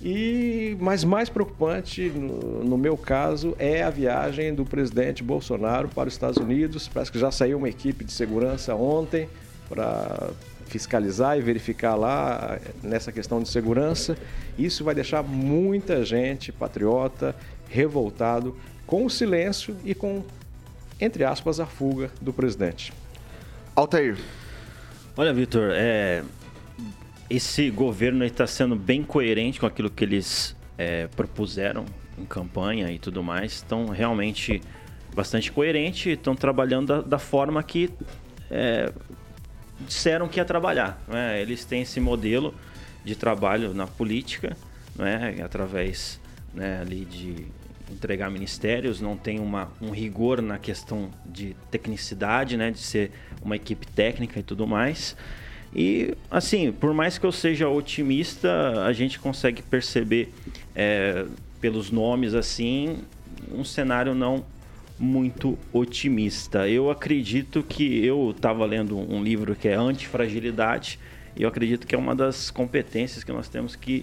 E, 0.00 0.76
mas 0.78 1.04
mais 1.04 1.28
preocupante, 1.28 2.10
no, 2.10 2.62
no 2.64 2.76
meu 2.76 2.96
caso, 2.96 3.56
é 3.58 3.82
a 3.82 3.90
viagem 3.90 4.54
do 4.54 4.64
presidente 4.64 5.22
Bolsonaro 5.22 5.88
para 5.88 6.08
os 6.08 6.14
Estados 6.14 6.36
Unidos. 6.36 6.86
Parece 6.88 7.10
que 7.10 7.18
já 7.18 7.30
saiu 7.30 7.58
uma 7.58 7.68
equipe 7.68 8.04
de 8.04 8.12
segurança 8.12 8.74
ontem 8.74 9.28
para 9.68 10.30
fiscalizar 10.66 11.38
e 11.38 11.40
verificar 11.40 11.94
lá 11.94 12.58
nessa 12.82 13.10
questão 13.10 13.42
de 13.42 13.48
segurança. 13.48 14.16
Isso 14.58 14.84
vai 14.84 14.94
deixar 14.94 15.22
muita 15.22 16.04
gente 16.04 16.52
patriota 16.52 17.34
revoltado 17.68 18.54
com 18.86 19.04
o 19.04 19.10
silêncio 19.10 19.76
e 19.84 19.94
com, 19.94 20.22
entre 21.00 21.24
aspas, 21.24 21.58
a 21.58 21.66
fuga 21.66 22.10
do 22.20 22.32
presidente. 22.32 22.92
Altair. 23.74 24.16
Olha, 25.16 25.32
Vitor, 25.32 25.70
é, 25.72 26.22
esse 27.28 27.70
governo 27.70 28.24
está 28.24 28.46
sendo 28.46 28.76
bem 28.76 29.02
coerente 29.02 29.60
com 29.60 29.66
aquilo 29.66 29.90
que 29.90 30.04
eles 30.04 30.56
é, 30.78 31.06
propuseram 31.08 31.84
em 32.18 32.24
campanha 32.24 32.90
e 32.90 32.98
tudo 32.98 33.22
mais. 33.22 33.54
Estão 33.54 33.86
realmente 33.86 34.60
bastante 35.14 35.50
coerente, 35.50 36.10
estão 36.10 36.34
trabalhando 36.34 36.86
da, 36.88 37.00
da 37.02 37.18
forma 37.18 37.62
que 37.62 37.90
é, 38.50 38.92
disseram 39.80 40.28
que 40.28 40.38
ia 40.38 40.44
trabalhar. 40.44 41.02
Né? 41.08 41.40
Eles 41.40 41.64
têm 41.64 41.82
esse 41.82 42.00
modelo 42.00 42.54
de 43.04 43.14
trabalho 43.14 43.74
na 43.74 43.86
política, 43.86 44.56
né? 44.94 45.36
através 45.42 46.20
né, 46.54 46.80
ali 46.80 47.04
de 47.04 47.46
entregar 47.90 48.30
ministérios, 48.30 49.00
não 49.00 49.16
tem 49.16 49.38
uma, 49.38 49.70
um 49.80 49.90
rigor 49.90 50.42
na 50.42 50.58
questão 50.58 51.10
de 51.24 51.54
tecnicidade, 51.70 52.56
né, 52.56 52.72
de 52.72 52.80
ser 52.80 53.12
uma 53.40 53.54
equipe 53.54 53.86
técnica 53.86 54.40
e 54.40 54.42
tudo 54.42 54.66
mais. 54.66 55.16
E, 55.78 56.14
assim, 56.30 56.72
por 56.72 56.94
mais 56.94 57.18
que 57.18 57.26
eu 57.26 57.32
seja 57.32 57.68
otimista, 57.68 58.82
a 58.86 58.94
gente 58.94 59.18
consegue 59.18 59.60
perceber 59.60 60.32
é, 60.74 61.26
pelos 61.60 61.90
nomes, 61.90 62.32
assim, 62.32 63.00
um 63.52 63.62
cenário 63.62 64.14
não 64.14 64.42
muito 64.98 65.58
otimista. 65.74 66.66
Eu 66.66 66.90
acredito 66.90 67.62
que 67.62 68.02
eu 68.02 68.30
estava 68.34 68.64
lendo 68.64 68.96
um 68.96 69.22
livro 69.22 69.54
que 69.54 69.68
é 69.68 69.74
Antifragilidade 69.74 70.98
e 71.36 71.42
eu 71.42 71.48
acredito 71.50 71.86
que 71.86 71.94
é 71.94 71.98
uma 71.98 72.14
das 72.14 72.50
competências 72.50 73.22
que 73.22 73.30
nós 73.30 73.46
temos 73.46 73.76
que 73.76 74.02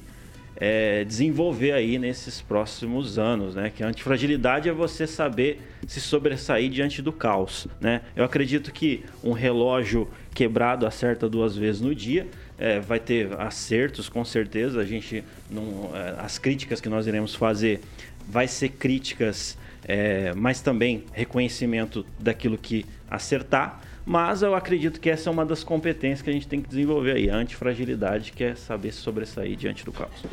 é, 0.56 1.04
desenvolver 1.04 1.72
aí 1.72 1.98
nesses 1.98 2.42
próximos 2.42 3.18
anos, 3.18 3.56
né? 3.56 3.72
Que 3.76 3.84
a 3.84 3.88
antifragilidade 3.88 4.70
é 4.70 4.72
você 4.72 5.08
saber 5.08 5.62
se 5.88 6.00
sobressair 6.00 6.70
diante 6.70 7.02
do 7.02 7.12
caos, 7.12 7.68
né? 7.82 8.02
Eu 8.16 8.24
acredito 8.24 8.72
que 8.72 9.04
um 9.24 9.32
relógio 9.32 10.08
quebrado 10.34 10.86
acerta 10.86 11.28
duas 11.28 11.56
vezes 11.56 11.82
no 11.82 11.94
dia, 11.94 12.28
é, 12.58 12.80
vai 12.80 13.00
ter 13.00 13.34
acertos 13.40 14.10
com 14.10 14.24
certeza. 14.24 14.80
A 14.80 14.86
gente 14.86 15.24
não, 15.50 15.92
é, 15.94 16.16
as 16.20 16.38
críticas 16.38 16.80
que 16.80 16.90
nós 16.90 17.08
iremos 17.08 17.36
fazer 17.36 17.82
vai 18.28 18.48
ser 18.48 18.70
críticas, 18.70 19.58
é, 19.86 20.34
mas 20.36 20.62
também 20.62 21.04
reconhecimento 21.12 22.06
daquilo 22.20 22.58
que 22.58 22.86
acertar. 23.10 23.82
Mas 24.06 24.42
eu 24.42 24.54
acredito 24.54 25.00
que 25.00 25.10
essa 25.10 25.30
é 25.30 25.32
uma 25.32 25.46
das 25.46 25.64
competências 25.64 26.22
que 26.22 26.30
a 26.30 26.34
gente 26.34 26.48
tem 26.48 26.62
que 26.62 26.68
desenvolver 26.68 27.14
aí, 27.14 27.30
a 27.30 27.36
antifragilidade, 27.36 28.32
que 28.34 28.44
é 28.44 28.56
saber 28.56 28.92
se 28.92 29.00
sobressair 29.00 29.56
diante 29.56 29.86
do 29.86 29.92
caos. 29.92 30.24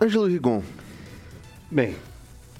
Ângelo 0.00 0.26
Rigon. 0.26 0.62
Bem, 1.70 1.94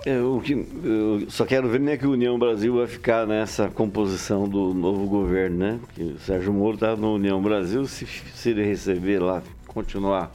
eu, 0.06 0.42
eu, 0.84 1.26
só 1.28 1.44
quero 1.44 1.68
ver 1.68 1.80
nem 1.80 1.94
é 1.94 1.96
que 1.96 2.06
a 2.06 2.08
União 2.08 2.38
Brasil 2.38 2.76
vai 2.76 2.86
ficar 2.86 3.26
nessa 3.26 3.68
composição 3.68 4.48
do 4.48 4.72
novo 4.72 5.06
governo, 5.06 5.58
né? 5.58 5.80
Que 5.94 6.02
o 6.02 6.18
Sérgio 6.20 6.52
Moro 6.52 6.74
está 6.74 6.96
na 6.96 7.08
União 7.08 7.42
Brasil, 7.42 7.86
se, 7.86 8.06
se 8.06 8.50
ele 8.50 8.64
receber 8.64 9.18
lá, 9.18 9.42
continuar 9.66 10.32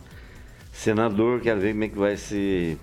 senador, 0.71 1.41
quero 1.41 1.59
ver 1.59 1.71
como 1.71 1.83
é 1.83 1.87
que 1.87 1.97
vai 1.97 2.17
se 2.17 2.77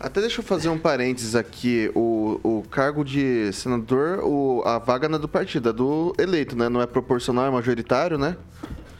até 0.00 0.20
deixa 0.20 0.40
eu 0.40 0.44
fazer 0.44 0.70
um 0.70 0.78
parênteses 0.78 1.36
aqui. 1.36 1.90
O, 1.94 2.40
o 2.42 2.62
cargo 2.70 3.04
de 3.04 3.52
senador, 3.52 4.20
o, 4.24 4.62
a 4.64 4.78
vaga 4.78 5.08
não 5.08 5.16
é 5.16 5.20
do 5.20 5.28
partido, 5.28 5.68
é 5.68 5.72
do 5.72 6.14
eleito, 6.18 6.56
né? 6.56 6.68
Não 6.68 6.80
é 6.80 6.86
proporcional, 6.86 7.46
é 7.46 7.50
majoritário, 7.50 8.16
né? 8.16 8.36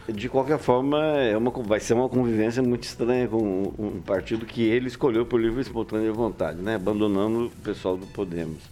De 0.06 0.28
qualquer 0.28 0.58
forma, 0.58 0.98
é 1.16 1.36
uma, 1.36 1.50
vai 1.50 1.80
ser 1.80 1.94
uma 1.94 2.08
convivência 2.08 2.62
muito 2.62 2.82
estranha 2.84 3.26
com 3.28 3.72
um 3.78 4.00
partido 4.00 4.44
que 4.44 4.62
ele 4.62 4.88
escolheu 4.88 5.24
por 5.24 5.40
livre 5.40 5.58
e 5.58 5.62
espontânea 5.62 6.12
vontade, 6.12 6.60
né? 6.60 6.74
Abandonando 6.74 7.46
o 7.46 7.50
pessoal 7.62 7.96
do 7.96 8.06
Podemos. 8.06 8.62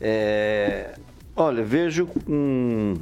É, 0.00 0.94
olha, 1.34 1.64
vejo 1.64 2.08
um, 2.28 2.94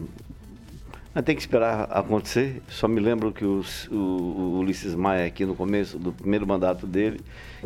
mas 1.15 1.25
tem 1.25 1.35
que 1.37 1.41
esperar 1.41 1.85
acontecer. 1.91 2.61
Só 2.69 2.89
me 2.89 3.01
lembro 3.01 3.33
que 3.33 3.45
os, 3.45 3.87
o, 3.89 3.95
o 3.95 4.59
Ulisses 4.59 4.95
Maia, 4.95 5.27
aqui 5.27 5.47
no 5.47 5.55
começo 5.55 5.99
do 5.99 6.13
primeiro 6.13 6.47
mandato 6.47 6.87
dele, 6.87 7.21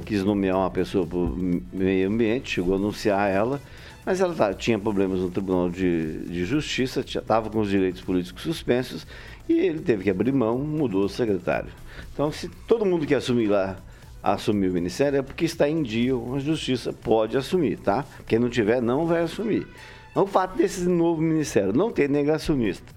quis 0.04 0.22
nomear 0.22 0.56
uma 0.56 0.70
pessoa 0.70 1.06
para 1.06 1.16
o 1.16 1.62
meio 1.72 2.08
ambiente, 2.08 2.50
chegou 2.50 2.74
a 2.74 2.76
anunciar 2.76 3.30
ela, 3.30 3.60
mas 4.04 4.20
ela 4.20 4.34
tá, 4.34 4.52
tinha 4.52 4.78
problemas 4.78 5.20
no 5.20 5.30
Tribunal 5.30 5.70
de, 5.70 6.24
de 6.26 6.44
Justiça, 6.44 7.00
estava 7.00 7.48
com 7.48 7.60
os 7.60 7.70
direitos 7.70 8.02
políticos 8.02 8.42
suspensos 8.42 9.06
e 9.48 9.54
ele 9.54 9.80
teve 9.80 10.04
que 10.04 10.10
abrir 10.10 10.32
mão, 10.32 10.58
mudou 10.58 11.04
o 11.04 11.08
secretário. 11.08 11.70
Então, 12.12 12.30
se 12.30 12.48
todo 12.66 12.84
mundo 12.84 13.06
que 13.06 13.14
assumir 13.14 13.46
lá 13.46 13.76
assumir 14.22 14.68
o 14.68 14.72
ministério, 14.72 15.18
é 15.18 15.22
porque 15.22 15.44
está 15.44 15.68
em 15.68 15.82
dia, 15.82 16.12
a 16.14 16.38
Justiça 16.38 16.92
pode 16.92 17.36
assumir, 17.36 17.78
tá? 17.78 18.04
Quem 18.26 18.38
não 18.38 18.48
tiver, 18.48 18.82
não 18.82 19.06
vai 19.06 19.22
assumir. 19.22 19.66
O 20.14 20.26
fato 20.26 20.56
desse 20.56 20.88
novo 20.88 21.22
ministério 21.22 21.72
não 21.72 21.92
ter 21.92 22.10
negacionista, 22.10 22.92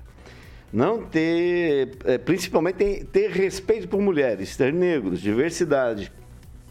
não 0.71 1.01
ter, 1.01 1.97
é, 2.05 2.17
principalmente 2.17 2.75
ter, 2.75 3.05
ter, 3.05 3.31
respeito 3.31 3.87
por 3.87 4.01
mulheres, 4.01 4.55
ter 4.55 4.71
negros, 4.71 5.19
diversidade, 5.19 6.11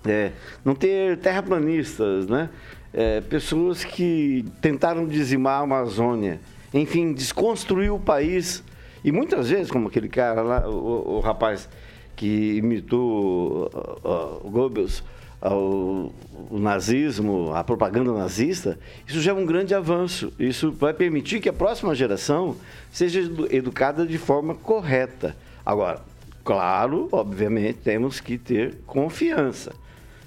é, 0.06 0.32
não 0.64 0.74
ter 0.74 1.18
terraplanistas, 1.18 2.26
né? 2.26 2.48
É, 2.92 3.20
pessoas 3.20 3.84
que 3.84 4.44
tentaram 4.60 5.06
dizimar 5.06 5.60
a 5.60 5.62
Amazônia, 5.62 6.40
enfim, 6.74 7.12
desconstruir 7.12 7.92
o 7.92 8.00
país 8.00 8.64
e 9.04 9.10
muitas 9.12 9.48
vezes, 9.48 9.70
como 9.70 9.88
aquele 9.88 10.08
cara 10.08 10.42
lá, 10.42 10.68
o, 10.68 11.16
o 11.16 11.20
rapaz 11.20 11.68
que 12.16 12.56
imitou 12.56 13.70
uh, 13.72 14.44
uh, 14.44 14.50
Goebbels, 14.50 15.02
ao, 15.40 16.12
o 16.50 16.58
nazismo, 16.58 17.52
a 17.54 17.64
propaganda 17.64 18.12
nazista, 18.12 18.78
isso 19.06 19.20
já 19.20 19.30
é 19.32 19.34
um 19.34 19.46
grande 19.46 19.74
avanço. 19.74 20.32
Isso 20.38 20.70
vai 20.72 20.92
permitir 20.92 21.40
que 21.40 21.48
a 21.48 21.52
próxima 21.52 21.94
geração 21.94 22.56
seja 22.92 23.20
educada 23.50 24.06
de 24.06 24.18
forma 24.18 24.54
correta. 24.54 25.36
Agora, 25.64 26.00
claro, 26.44 27.08
obviamente, 27.10 27.78
temos 27.82 28.20
que 28.20 28.36
ter 28.36 28.76
confiança. 28.86 29.72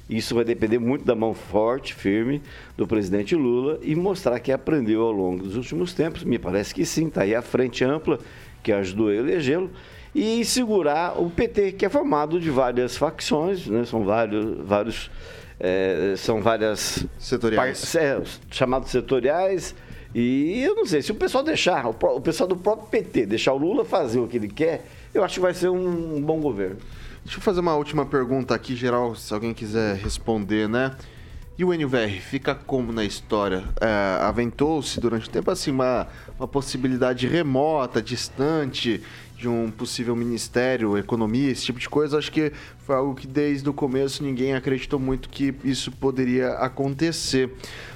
Isso 0.09 0.35
vai 0.35 0.43
depender 0.43 0.79
muito 0.79 1.05
da 1.05 1.15
mão 1.15 1.33
forte, 1.33 1.93
firme 1.93 2.41
do 2.75 2.85
presidente 2.85 3.35
Lula 3.35 3.79
e 3.81 3.95
mostrar 3.95 4.39
que 4.39 4.51
aprendeu 4.51 5.01
ao 5.01 5.11
longo 5.11 5.43
dos 5.43 5.55
últimos 5.55 5.93
tempos. 5.93 6.23
Me 6.23 6.37
parece 6.37 6.73
que 6.73 6.85
sim, 6.85 7.07
está 7.07 7.21
aí 7.21 7.33
a 7.33 7.41
frente 7.41 7.83
ampla 7.83 8.19
que 8.61 8.71
ajudou 8.71 9.09
a 9.09 9.13
elegê-lo 9.13 9.69
e 10.13 10.45
segurar 10.45 11.19
o 11.19 11.29
PT, 11.29 11.73
que 11.73 11.85
é 11.85 11.89
formado 11.89 12.39
de 12.39 12.49
várias 12.49 12.95
facções, 12.95 13.67
né? 13.67 13.83
são 13.85 14.03
vários, 14.03 14.57
vários 14.65 15.09
é, 15.59 16.15
são 16.17 16.41
várias 16.41 17.05
setoriais, 17.17 17.95
é, 17.95 18.21
chamados 18.51 18.91
setoriais. 18.91 19.73
E 20.13 20.61
eu 20.61 20.75
não 20.75 20.85
sei, 20.85 21.01
se 21.01 21.11
o 21.11 21.15
pessoal 21.15 21.43
deixar, 21.43 21.87
o, 21.87 22.21
pessoal 22.21 22.47
do 22.47 22.55
próprio 22.55 22.87
PT 22.87 23.25
deixar 23.25 23.53
o 23.53 23.57
Lula 23.57 23.83
fazer 23.83 24.19
o 24.19 24.27
que 24.27 24.37
ele 24.37 24.47
quer, 24.47 24.85
eu 25.13 25.23
acho 25.23 25.35
que 25.35 25.39
vai 25.39 25.53
ser 25.53 25.69
um, 25.69 26.21
bom 26.21 26.39
governo. 26.39 26.77
Deixa 27.23 27.39
eu 27.39 27.41
fazer 27.41 27.61
uma 27.61 27.75
última 27.75 28.05
pergunta 28.05 28.53
aqui, 28.53 28.75
geral, 28.75 29.15
se 29.15 29.33
alguém 29.33 29.53
quiser 29.53 29.95
responder, 29.95 30.67
né? 30.67 30.95
E 31.57 31.63
o 31.63 31.73
NVR 31.73 32.19
fica 32.19 32.53
como 32.53 32.91
na 32.91 33.05
história? 33.05 33.63
É, 33.79 34.23
Aventou-se 34.23 34.99
durante 34.99 35.29
o 35.29 35.31
tempo 35.31 35.49
assim 35.49 35.71
uma, 35.71 36.07
uma 36.37 36.47
possibilidade 36.47 37.27
remota, 37.27 38.01
distante 38.01 39.01
de 39.43 39.49
um 39.49 39.69
possível 39.69 40.15
ministério, 40.15 40.97
economia, 40.97 41.51
esse 41.51 41.65
tipo 41.65 41.77
de 41.77 41.89
coisa. 41.89 42.17
Acho 42.17 42.31
que 42.31 42.53
foi 42.79 42.95
algo 42.95 43.13
que 43.13 43.27
desde 43.27 43.69
o 43.69 43.73
começo 43.73 44.23
ninguém 44.23 44.53
acreditou 44.55 44.97
muito 44.97 45.27
que 45.27 45.53
isso 45.65 45.91
poderia 45.91 46.51
acontecer. 46.53 47.51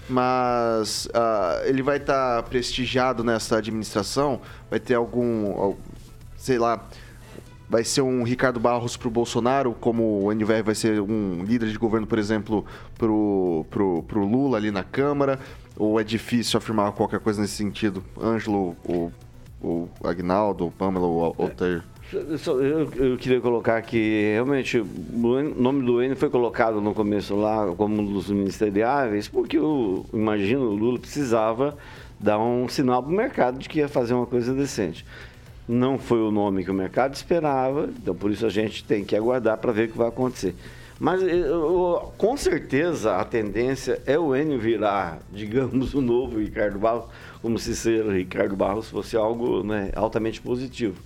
Mas 0.10 1.06
uh, 1.06 1.66
ele 1.66 1.82
vai 1.82 1.98
estar 1.98 2.43
tá 2.43 2.43
prestigiado 2.43 3.24
nessa 3.24 3.58
administração? 3.58 4.41
Vai 4.70 4.78
ter 4.78 4.95
algum, 4.95 5.74
sei 6.36 6.58
lá, 6.58 6.86
vai 7.70 7.86
ser 7.86 8.02
um 8.02 8.24
Ricardo 8.24 8.60
Barros 8.60 8.98
para 8.98 9.08
o 9.08 9.12
Bolsonaro, 9.12 9.74
como 9.74 10.26
o 10.26 10.34
NVR 10.34 10.64
vai 10.64 10.76
ser 10.76 11.00
um 11.00 11.45
líder 11.45 11.70
de 11.70 11.78
governo, 11.78 12.06
por 12.06 12.20
exemplo, 12.20 12.66
para 12.98 13.10
o 13.10 14.06
Lula 14.14 14.58
ali 14.58 14.70
na 14.70 14.84
Câmara? 14.84 15.39
Ou 15.78 15.98
é 15.98 16.04
difícil 16.04 16.58
afirmar 16.58 16.91
qualquer 16.91 17.22
coisa 17.22 17.39
nesse 17.41 17.54
sentido? 17.54 18.04
Ângelo, 18.20 18.76
o, 18.84 19.12
o 19.62 19.88
Agnaldo, 20.03 20.68
o 20.68 20.72
Pamela, 20.72 21.08
o 21.08 21.36
Altair? 21.38 21.84
Eu, 22.14 22.62
eu, 22.62 22.93
eu, 22.93 23.18
queria 23.18 23.41
colocar 23.41 23.82
que 23.82 24.32
realmente 24.32 24.80
o 24.80 24.86
nome 25.60 25.86
do 25.86 26.01
N 26.01 26.16
foi 26.16 26.30
colocado 26.30 26.80
no 26.80 26.93
começo 26.93 27.36
lá 27.36 27.68
como 27.76 28.01
um 28.01 28.14
dos 28.14 28.30
ministeriáveis, 28.30 29.28
porque 29.28 29.58
eu 29.58 30.05
imagino 30.14 30.62
o 30.62 30.76
Lula 30.76 30.99
precisava 30.99 31.78
dar 32.18 32.39
um 32.39 32.70
sinal 32.70 33.03
para 33.03 33.12
o 33.12 33.16
mercado 33.16 33.60
de 33.60 33.68
que 33.68 33.80
ia 33.80 33.89
fazer 33.89 34.14
uma 34.14 34.26
coisa 34.26 34.53
decente 34.53 35.05
não 35.68 35.97
foi 35.97 36.20
o 36.20 36.32
nome 36.32 36.64
que 36.64 36.72
o 36.72 36.74
mercado 36.74 37.14
esperava, 37.14 37.89
então 38.01 38.16
por 38.16 38.32
isso 38.32 38.45
a 38.45 38.49
gente 38.49 38.84
tem 38.84 39.03
que 39.03 39.16
aguardar 39.16 39.58
para 39.58 39.72
ver 39.72 39.89
o 39.89 39.91
que 39.91 39.97
vai 39.97 40.08
acontecer. 40.08 40.55
Mas 41.00 41.22
eu, 41.22 42.12
com 42.18 42.36
certeza 42.36 43.18
a 43.18 43.26
tendência 43.26 44.02
é 44.06 44.18
o 44.18 44.36
Enio 44.36 44.60
virar, 44.60 45.20
digamos, 45.32 45.93
o 45.93 46.02
novo 46.02 46.39
Ricardo 46.39 46.80
Barros, 46.80 47.06
como 47.41 47.58
se 47.60 47.76
ser 47.76 48.06
Ricardo 48.08 48.56
Barros 48.56 48.89
fosse 48.89 49.16
algo 49.16 49.64
né, 49.64 49.91
altamente 49.95 50.41
positivo. 50.41 51.00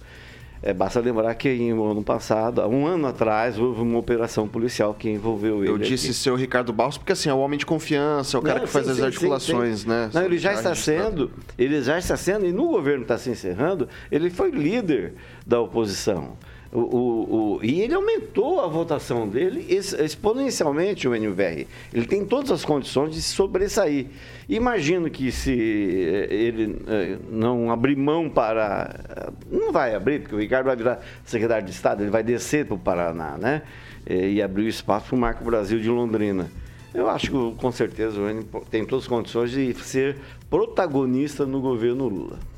É, 0.63 0.73
basta 0.73 0.99
lembrar 0.99 1.33
que 1.33 1.49
em 1.49 1.71
ano 1.71 2.03
passado, 2.03 2.61
um 2.67 2.85
ano 2.85 3.07
atrás, 3.07 3.57
houve 3.57 3.81
uma 3.81 3.97
operação 3.97 4.47
policial 4.47 4.93
que 4.93 5.09
envolveu 5.09 5.63
ele. 5.63 5.71
Eu 5.71 5.77
disse 5.79 6.07
aqui. 6.07 6.13
seu 6.13 6.35
Ricardo 6.35 6.71
Barros 6.71 6.99
porque 6.99 7.13
assim, 7.13 7.29
é 7.29 7.33
o 7.33 7.39
homem 7.39 7.57
de 7.57 7.65
confiança, 7.65 8.37
é 8.37 8.39
o 8.39 8.43
cara 8.43 8.59
Não, 8.59 8.65
que 8.67 8.71
faz 8.71 8.85
sim, 8.85 8.91
as 8.91 8.97
sim, 8.97 9.03
articulações, 9.03 9.79
sim, 9.79 9.89
né? 9.89 10.11
Não, 10.13 10.21
ele 10.21 10.37
já 10.37 10.53
está 10.53 10.75
sendo, 10.75 11.31
ele 11.57 11.81
já 11.81 11.97
está 11.97 12.15
sendo, 12.15 12.45
e 12.45 12.51
no 12.51 12.67
governo 12.67 13.01
está 13.01 13.17
se 13.17 13.31
encerrando, 13.31 13.89
ele 14.11 14.29
foi 14.29 14.51
líder 14.51 15.15
da 15.47 15.59
oposição. 15.59 16.37
O, 16.73 16.79
o, 16.79 17.55
o, 17.57 17.59
e 17.61 17.81
ele 17.81 17.93
aumentou 17.93 18.61
a 18.61 18.67
votação 18.67 19.27
dele 19.27 19.65
exponencialmente, 19.69 21.05
o 21.05 21.13
NVR. 21.13 21.67
Ele 21.93 22.05
tem 22.05 22.23
todas 22.23 22.49
as 22.49 22.63
condições 22.63 23.13
de 23.13 23.21
sobressair. 23.21 24.07
Imagino 24.47 25.09
que 25.09 25.33
se 25.33 25.51
eh, 25.51 26.33
ele 26.33 26.81
eh, 26.87 27.17
não 27.29 27.69
abrir 27.69 27.97
mão 27.97 28.29
para. 28.29 29.33
Não 29.51 29.73
vai 29.73 29.93
abrir, 29.93 30.21
porque 30.21 30.35
o 30.35 30.39
Ricardo 30.39 30.67
vai 30.67 30.75
virar 30.77 31.01
secretário 31.25 31.65
de 31.65 31.71
Estado, 31.73 32.03
ele 32.03 32.11
vai 32.11 32.23
descer 32.23 32.65
para 32.65 32.75
o 32.75 32.79
Paraná, 32.79 33.37
né? 33.37 33.63
E 34.09 34.41
abrir 34.41 34.63
o 34.63 34.69
espaço 34.69 35.07
para 35.07 35.15
o 35.15 35.19
Marco 35.19 35.43
Brasil 35.43 35.79
de 35.79 35.89
Londrina. 35.89 36.49
Eu 36.93 37.09
acho 37.09 37.31
que, 37.31 37.55
com 37.57 37.71
certeza, 37.71 38.19
o 38.19 38.29
N 38.29 38.45
tem 38.69 38.85
todas 38.85 39.05
as 39.05 39.09
condições 39.09 39.51
de 39.51 39.73
ser 39.75 40.17
protagonista 40.49 41.45
no 41.45 41.61
governo 41.61 42.07
Lula. 42.07 42.50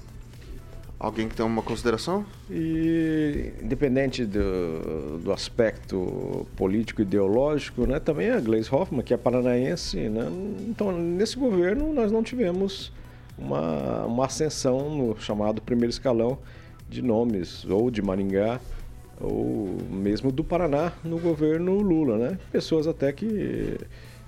Alguém 1.03 1.27
que 1.27 1.35
tem 1.35 1.45
uma 1.45 1.61
consideração? 1.61 2.25
E, 2.49 3.51
independente 3.61 4.23
do, 4.23 5.19
do 5.21 5.33
aspecto 5.33 6.47
político 6.55 7.01
ideológico, 7.01 7.85
né, 7.85 7.99
também 7.99 8.29
a 8.29 8.39
Gleisi 8.39 8.73
Hoffmann, 8.73 9.03
que 9.03 9.13
é 9.13 9.17
paranaense. 9.17 9.97
Né, 9.97 10.25
então, 10.65 10.97
nesse 10.97 11.37
governo, 11.37 11.91
nós 11.91 12.09
não 12.09 12.23
tivemos 12.23 12.89
uma, 13.37 14.05
uma 14.05 14.27
ascensão 14.27 14.95
no 14.95 15.19
chamado 15.19 15.61
primeiro 15.61 15.89
escalão 15.89 16.37
de 16.87 17.01
nomes, 17.01 17.65
ou 17.65 17.91
de 17.91 18.01
Maringá, 18.01 18.61
ou 19.19 19.75
mesmo 19.91 20.31
do 20.31 20.41
Paraná, 20.41 20.93
no 21.03 21.19
governo 21.19 21.81
Lula. 21.81 22.17
Né? 22.17 22.39
Pessoas 22.49 22.87
até 22.87 23.11
que 23.11 23.77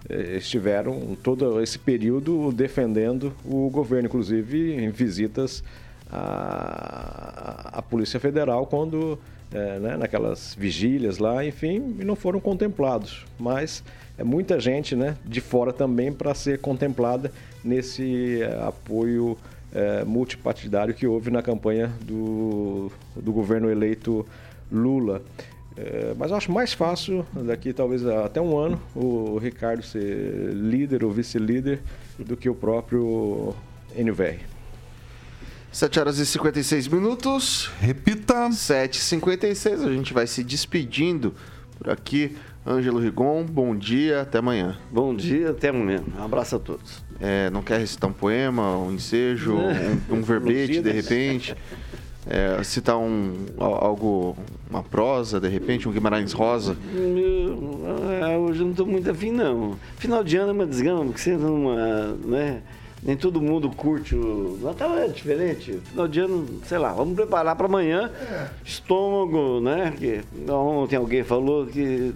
eh, 0.10 0.36
estiveram 0.36 1.16
todo 1.24 1.62
esse 1.62 1.80
período 1.80 2.52
defendendo 2.52 3.32
o 3.46 3.70
governo, 3.70 4.08
inclusive 4.08 4.74
em 4.74 4.90
visitas 4.90 5.64
a, 6.12 7.70
a 7.74 7.82
Polícia 7.82 8.20
Federal 8.20 8.66
quando, 8.66 9.20
é, 9.52 9.80
né, 9.80 9.98
naquelas 9.98 10.56
vigílias 10.58 11.18
lá, 11.18 11.46
enfim, 11.46 11.96
e 12.00 12.04
não 12.04 12.16
foram 12.16 12.40
contemplados. 12.40 13.26
Mas 13.40 13.84
é 14.18 14.24
muita 14.24 14.60
gente 14.60 14.96
né, 14.96 15.18
de 15.26 15.42
fora 15.42 15.74
também 15.74 16.12
para 16.12 16.34
ser 16.34 16.60
contemplada 16.60 17.32
nesse 17.64 18.42
é, 18.42 18.64
apoio 18.64 19.38
é, 19.74 20.06
multipartidário 20.06 20.94
que 20.94 21.06
houve 21.06 21.30
na 21.30 21.42
campanha 21.42 21.92
do, 22.02 22.92
do 23.16 23.34
governo 23.34 23.70
eleito 23.70 24.26
Lula. 24.72 25.22
É, 25.78 26.14
mas 26.18 26.32
eu 26.32 26.38
acho 26.38 26.52
mais 26.52 26.72
fácil, 26.72 27.26
daqui 27.34 27.74
talvez 27.74 28.06
até 28.06 28.40
um 28.40 28.58
ano, 28.58 28.82
o 28.96 29.38
Ricardo 29.38 29.84
ser 29.84 30.54
líder 30.54 31.04
ou 31.04 31.12
vice-líder 31.12 31.82
do 32.18 32.38
que 32.38 32.50
o 32.50 32.56
próprio 32.56 33.54
NVR. 33.94 34.55
7 35.76 36.00
horas 36.00 36.20
e 36.20 36.26
56 36.26 36.88
minutos. 36.88 37.70
Repita. 37.82 38.48
7h56. 38.48 39.86
A 39.86 39.92
gente 39.92 40.14
vai 40.14 40.26
se 40.26 40.42
despedindo 40.42 41.34
por 41.78 41.90
aqui. 41.90 42.38
Ângelo 42.66 42.98
Rigon, 42.98 43.44
bom 43.44 43.76
dia, 43.76 44.22
até 44.22 44.38
amanhã. 44.38 44.78
Bom 44.90 45.14
dia, 45.14 45.50
até 45.50 45.68
amanhã. 45.68 46.02
Um 46.18 46.24
abraço 46.24 46.56
a 46.56 46.60
todos. 46.60 47.04
É, 47.20 47.50
não 47.50 47.62
quer 47.62 47.78
recitar 47.78 48.10
um 48.10 48.14
poema, 48.14 48.78
um 48.78 48.94
ensejo, 48.94 49.54
um, 49.54 50.16
um 50.16 50.22
verbete, 50.22 50.80
de 50.80 50.92
repente? 50.92 51.54
É, 52.26 52.64
citar 52.64 52.98
um, 52.98 53.34
algo, 53.60 54.38
uma 54.70 54.82
prosa, 54.82 55.42
de 55.42 55.50
repente, 55.50 55.90
um 55.90 55.92
Guimarães 55.92 56.32
Rosa? 56.32 56.78
Eu, 56.96 57.82
é, 58.24 58.38
hoje 58.38 58.62
eu 58.62 58.64
não 58.64 58.72
estou 58.72 58.88
muito 58.88 59.12
afim, 59.12 59.30
não. 59.30 59.76
Final 59.98 60.24
de 60.24 60.38
ano 60.38 60.52
é 60.52 60.54
uma 60.54 60.66
desgama, 60.66 61.04
porque 61.04 61.20
você 61.20 61.36
numa, 61.36 62.16
né, 62.24 62.62
nem 63.06 63.16
todo 63.16 63.40
mundo 63.40 63.70
curte 63.70 64.16
o. 64.16 64.58
Natal 64.64 64.98
é 64.98 65.08
diferente. 65.08 65.80
Final 65.92 66.08
de 66.08 66.20
ano, 66.22 66.60
sei 66.66 66.80
lá, 66.80 66.92
vamos 66.92 67.14
preparar 67.14 67.56
para 67.56 67.68
amanhã. 67.68 68.10
É. 68.20 68.48
Estômago, 68.66 69.62
né? 69.62 69.94
Que, 69.96 70.22
ontem 70.52 70.96
alguém 70.96 71.24
falou 71.24 71.68
que 71.68 72.16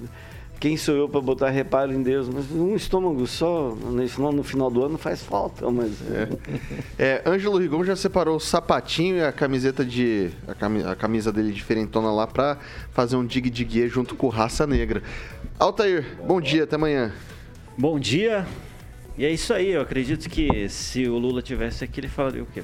quem 0.60 0.76
sou 0.76 0.96
eu 0.96 1.08
para 1.08 1.22
botar 1.22 1.52
reparo 1.52 1.94
em 1.94 2.02
Deus? 2.02 2.28
Mas 2.28 2.52
um 2.52 2.76
estômago 2.76 3.26
só, 3.28 3.70
no, 3.76 4.32
no 4.32 4.44
final 4.44 4.72
do 4.72 4.84
ano, 4.84 4.98
faz 4.98 5.22
falta. 5.22 5.70
Mas... 5.70 5.92
É. 6.12 6.28
é 6.98 7.22
Ângelo 7.24 7.60
Rigon 7.60 7.84
já 7.84 7.96
separou 7.96 8.38
o 8.38 8.40
sapatinho 8.40 9.18
e 9.18 9.24
a 9.24 9.32
camiseta 9.32 9.86
de. 9.86 10.32
a 10.88 10.96
camisa 10.96 11.32
dele 11.32 11.52
diferentona 11.52 12.12
lá 12.12 12.26
para 12.26 12.58
fazer 12.92 13.16
um 13.16 13.26
dig 13.26 13.48
dig 13.48 13.88
junto 13.88 14.16
com 14.16 14.28
Raça 14.28 14.66
Negra. 14.66 15.04
Altair, 15.60 16.18
bom 16.26 16.42
dia, 16.42 16.64
até 16.64 16.76
amanhã. 16.76 17.14
Bom 17.78 18.00
dia. 18.00 18.46
E 19.20 19.26
é 19.26 19.30
isso 19.30 19.54
aí, 19.54 19.72
eu 19.72 19.82
acredito 19.82 20.30
que 20.30 20.70
se 20.70 21.06
o 21.06 21.18
Lula 21.18 21.42
tivesse 21.42 21.84
aqui, 21.84 22.00
ele 22.00 22.08
falaria 22.08 22.42
o 22.42 22.46
quê? 22.46 22.64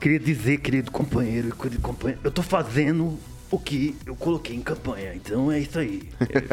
Queria 0.00 0.20
dizer, 0.20 0.58
querido 0.58 0.88
companheiro, 0.92 1.52
querido 1.56 1.82
companheiro, 1.82 2.20
eu 2.22 2.30
tô 2.30 2.42
fazendo 2.44 3.18
o 3.50 3.58
que 3.58 3.96
eu 4.06 4.14
coloquei 4.14 4.54
em 4.54 4.62
campanha, 4.62 5.12
então 5.16 5.50
é 5.50 5.58
isso 5.58 5.76
aí. 5.80 6.08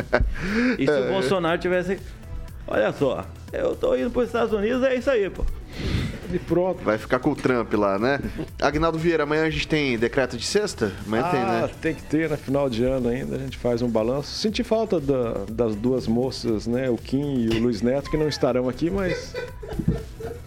e 0.80 0.86
se 0.86 0.92
o 0.92 1.04
é. 1.04 1.12
Bolsonaro 1.12 1.62
tivesse. 1.62 2.00
Olha 2.66 2.92
só, 2.92 3.28
eu 3.54 3.76
tô 3.76 3.96
indo 3.96 4.10
para 4.10 4.22
os 4.24 4.26
Estados 4.26 4.54
Unidos, 4.54 4.82
é 4.82 4.96
isso 4.96 5.12
aí, 5.12 5.30
pô. 5.30 5.46
E 6.32 6.39
pronto. 6.39 6.84
Vai 6.84 6.97
ficar 6.97 7.19
com 7.19 7.32
o 7.32 7.36
Trump 7.36 7.73
lá, 7.73 7.97
né? 7.97 8.19
Agnaldo 8.61 8.97
Vieira, 8.97 9.23
amanhã 9.23 9.45
a 9.45 9.49
gente 9.49 9.67
tem 9.67 9.97
decreto 9.97 10.38
de 10.38 10.45
sexta? 10.45 10.91
Amanhã 11.05 11.23
ah, 11.25 11.30
tem, 11.30 11.39
né? 11.41 11.69
Tem 11.82 11.95
que 11.95 12.03
ter, 12.03 12.30
né? 12.30 12.38
Final 12.38 12.69
de 12.69 12.84
ano 12.84 13.09
ainda, 13.09 13.36
a 13.36 13.39
gente 13.39 13.57
faz 13.57 13.82
um 13.82 13.89
balanço. 13.89 14.32
Senti 14.32 14.63
falta 14.63 14.99
da, 14.99 15.45
das 15.49 15.75
duas 15.75 16.07
moças, 16.07 16.67
né? 16.67 16.89
O 16.89 16.97
Kim 16.97 17.39
e 17.39 17.49
o 17.49 17.61
Luiz 17.61 17.82
Neto, 17.82 18.09
que 18.09 18.17
não 18.17 18.28
estarão 18.28 18.67
aqui, 18.67 18.89
mas. 18.89 19.34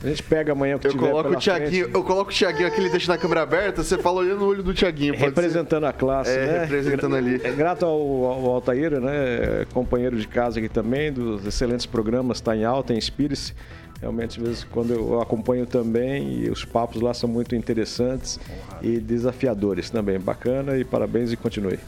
A 0.03 0.09
gente 0.09 0.23
pega 0.23 0.53
amanhã 0.53 0.77
o 0.77 0.79
que 0.79 0.87
eu 0.87 0.93
tiver 0.93 1.11
coloco 1.11 1.31
o 1.31 1.37
Thiaguinho, 1.37 1.91
Eu 1.93 2.03
coloco 2.03 2.31
o 2.31 2.35
Thiaguinho 2.35 2.67
aqui, 2.69 2.81
ele 2.81 2.89
deixa 2.89 3.13
na 3.13 3.19
câmera 3.19 3.43
aberta, 3.43 3.83
você 3.83 3.99
fala 3.99 4.21
olhando 4.21 4.41
no 4.41 4.47
olho 4.47 4.63
do 4.63 4.73
Thiaguinho. 4.73 5.15
Representando 5.15 5.83
ser. 5.83 5.89
a 5.89 5.93
classe, 5.93 6.31
é, 6.31 6.47
né? 6.47 6.61
representando 6.61 7.17
ali. 7.17 7.39
É 7.45 7.51
grato 7.51 7.85
ao, 7.85 7.93
ao 7.93 8.47
Altair, 8.47 8.99
né? 8.99 9.67
Companheiro 9.75 10.17
de 10.17 10.27
casa 10.27 10.59
aqui 10.59 10.71
também, 10.71 11.13
dos 11.13 11.47
excelentes 11.47 11.85
programas, 11.85 12.39
está 12.39 12.57
em 12.57 12.65
alta, 12.65 12.95
inspire-se. 12.95 13.55
Realmente, 14.01 14.41
às 14.41 14.47
vezes, 14.47 14.65
quando 14.65 14.95
eu 14.95 15.21
acompanho 15.21 15.67
também, 15.67 16.45
e 16.45 16.51
os 16.51 16.65
papos 16.65 17.03
lá 17.03 17.13
são 17.13 17.29
muito 17.29 17.55
interessantes 17.55 18.41
e 18.81 18.99
desafiadores 18.99 19.91
também. 19.91 20.19
Bacana 20.19 20.79
e 20.79 20.85
parabéns 20.85 21.31
e 21.33 21.37
continue. 21.37 21.79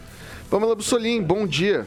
Pamela 0.50 0.74
Bussolim, 0.74 1.22
bom 1.22 1.46
dia. 1.46 1.86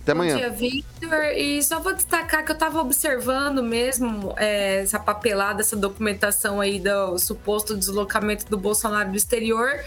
Até 0.00 0.12
amanhã. 0.12 0.34
Bom 0.34 0.38
dia, 0.38 0.50
Victor. 0.50 1.24
E 1.36 1.60
só 1.64 1.80
vou 1.80 1.92
destacar 1.92 2.44
que 2.44 2.52
eu 2.52 2.54
estava 2.54 2.80
observando 2.80 3.60
mesmo 3.64 4.32
é, 4.36 4.82
essa 4.82 5.00
papelada, 5.00 5.60
essa 5.60 5.74
documentação 5.74 6.60
aí 6.60 6.78
do 6.78 7.18
suposto 7.18 7.76
deslocamento 7.76 8.46
do 8.48 8.56
Bolsonaro 8.56 9.10
do 9.10 9.16
exterior. 9.16 9.80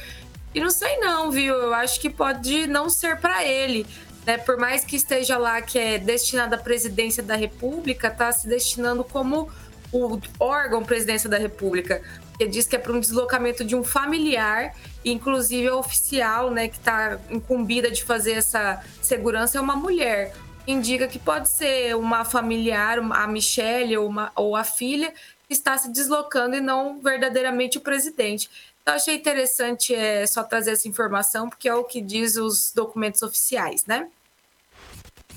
E 0.54 0.60
não 0.60 0.70
sei 0.70 0.98
não, 0.98 1.32
viu? 1.32 1.54
Eu 1.54 1.74
acho 1.74 2.02
que 2.02 2.10
pode 2.10 2.68
não 2.68 2.90
ser 2.90 3.18
para 3.22 3.46
ele 3.46 3.86
né, 4.30 4.38
por 4.38 4.58
mais 4.58 4.86
que 4.86 4.96
esteja 4.96 5.40
lá 5.40 5.60
que 5.60 5.80
é 5.80 5.98
destinado 5.98 6.54
à 6.54 6.58
presidência 6.60 7.24
da 7.24 7.36
República, 7.36 8.10
está 8.10 8.32
se 8.32 8.48
destinando 8.48 9.04
como 9.04 9.50
o 9.92 10.22
órgão 10.40 10.84
presidência 10.84 11.28
da 11.28 11.40
República, 11.40 12.00
que 12.38 12.46
diz 12.46 12.68
que 12.68 12.76
é 12.76 12.80
para 12.80 12.94
um 12.94 13.00
deslocamento 13.00 13.66
de 13.66 13.76
um 13.76 13.84
familiar, 13.84 14.76
inclusive 15.04 15.68
a 15.68 15.76
oficial, 15.76 16.52
né, 16.52 16.68
que 16.68 16.78
está 16.78 17.18
incumbida 17.32 17.90
de 17.90 18.04
fazer 18.04 18.34
essa 18.34 18.80
segurança 19.02 19.58
é 19.58 19.62
uma 19.62 19.76
mulher. 19.76 20.36
Indica 20.68 21.08
que 21.08 21.18
pode 21.18 21.50
ser 21.50 21.96
uma 21.96 22.24
familiar, 22.24 23.00
a 23.00 23.26
Michelle 23.26 23.98
ou, 23.98 24.08
uma, 24.08 24.32
ou 24.36 24.56
a 24.56 24.64
filha, 24.64 25.12
que 25.48 25.54
está 25.56 25.76
se 25.76 25.92
deslocando 25.92 26.56
e 26.56 26.62
não 26.62 27.02
verdadeiramente 27.02 27.80
o 27.80 27.82
presidente. 27.82 28.48
Então, 28.84 28.94
achei 28.94 29.16
interessante 29.16 29.96
é, 29.96 30.28
só 30.28 30.44
trazer 30.44 30.74
essa 30.74 30.88
informação, 30.88 31.50
porque 31.50 31.68
é 31.68 31.74
o 31.74 31.84
que 31.84 32.00
diz 32.00 32.36
os 32.36 32.72
documentos 32.72 33.24
oficiais, 33.24 33.88
né? 33.88 34.08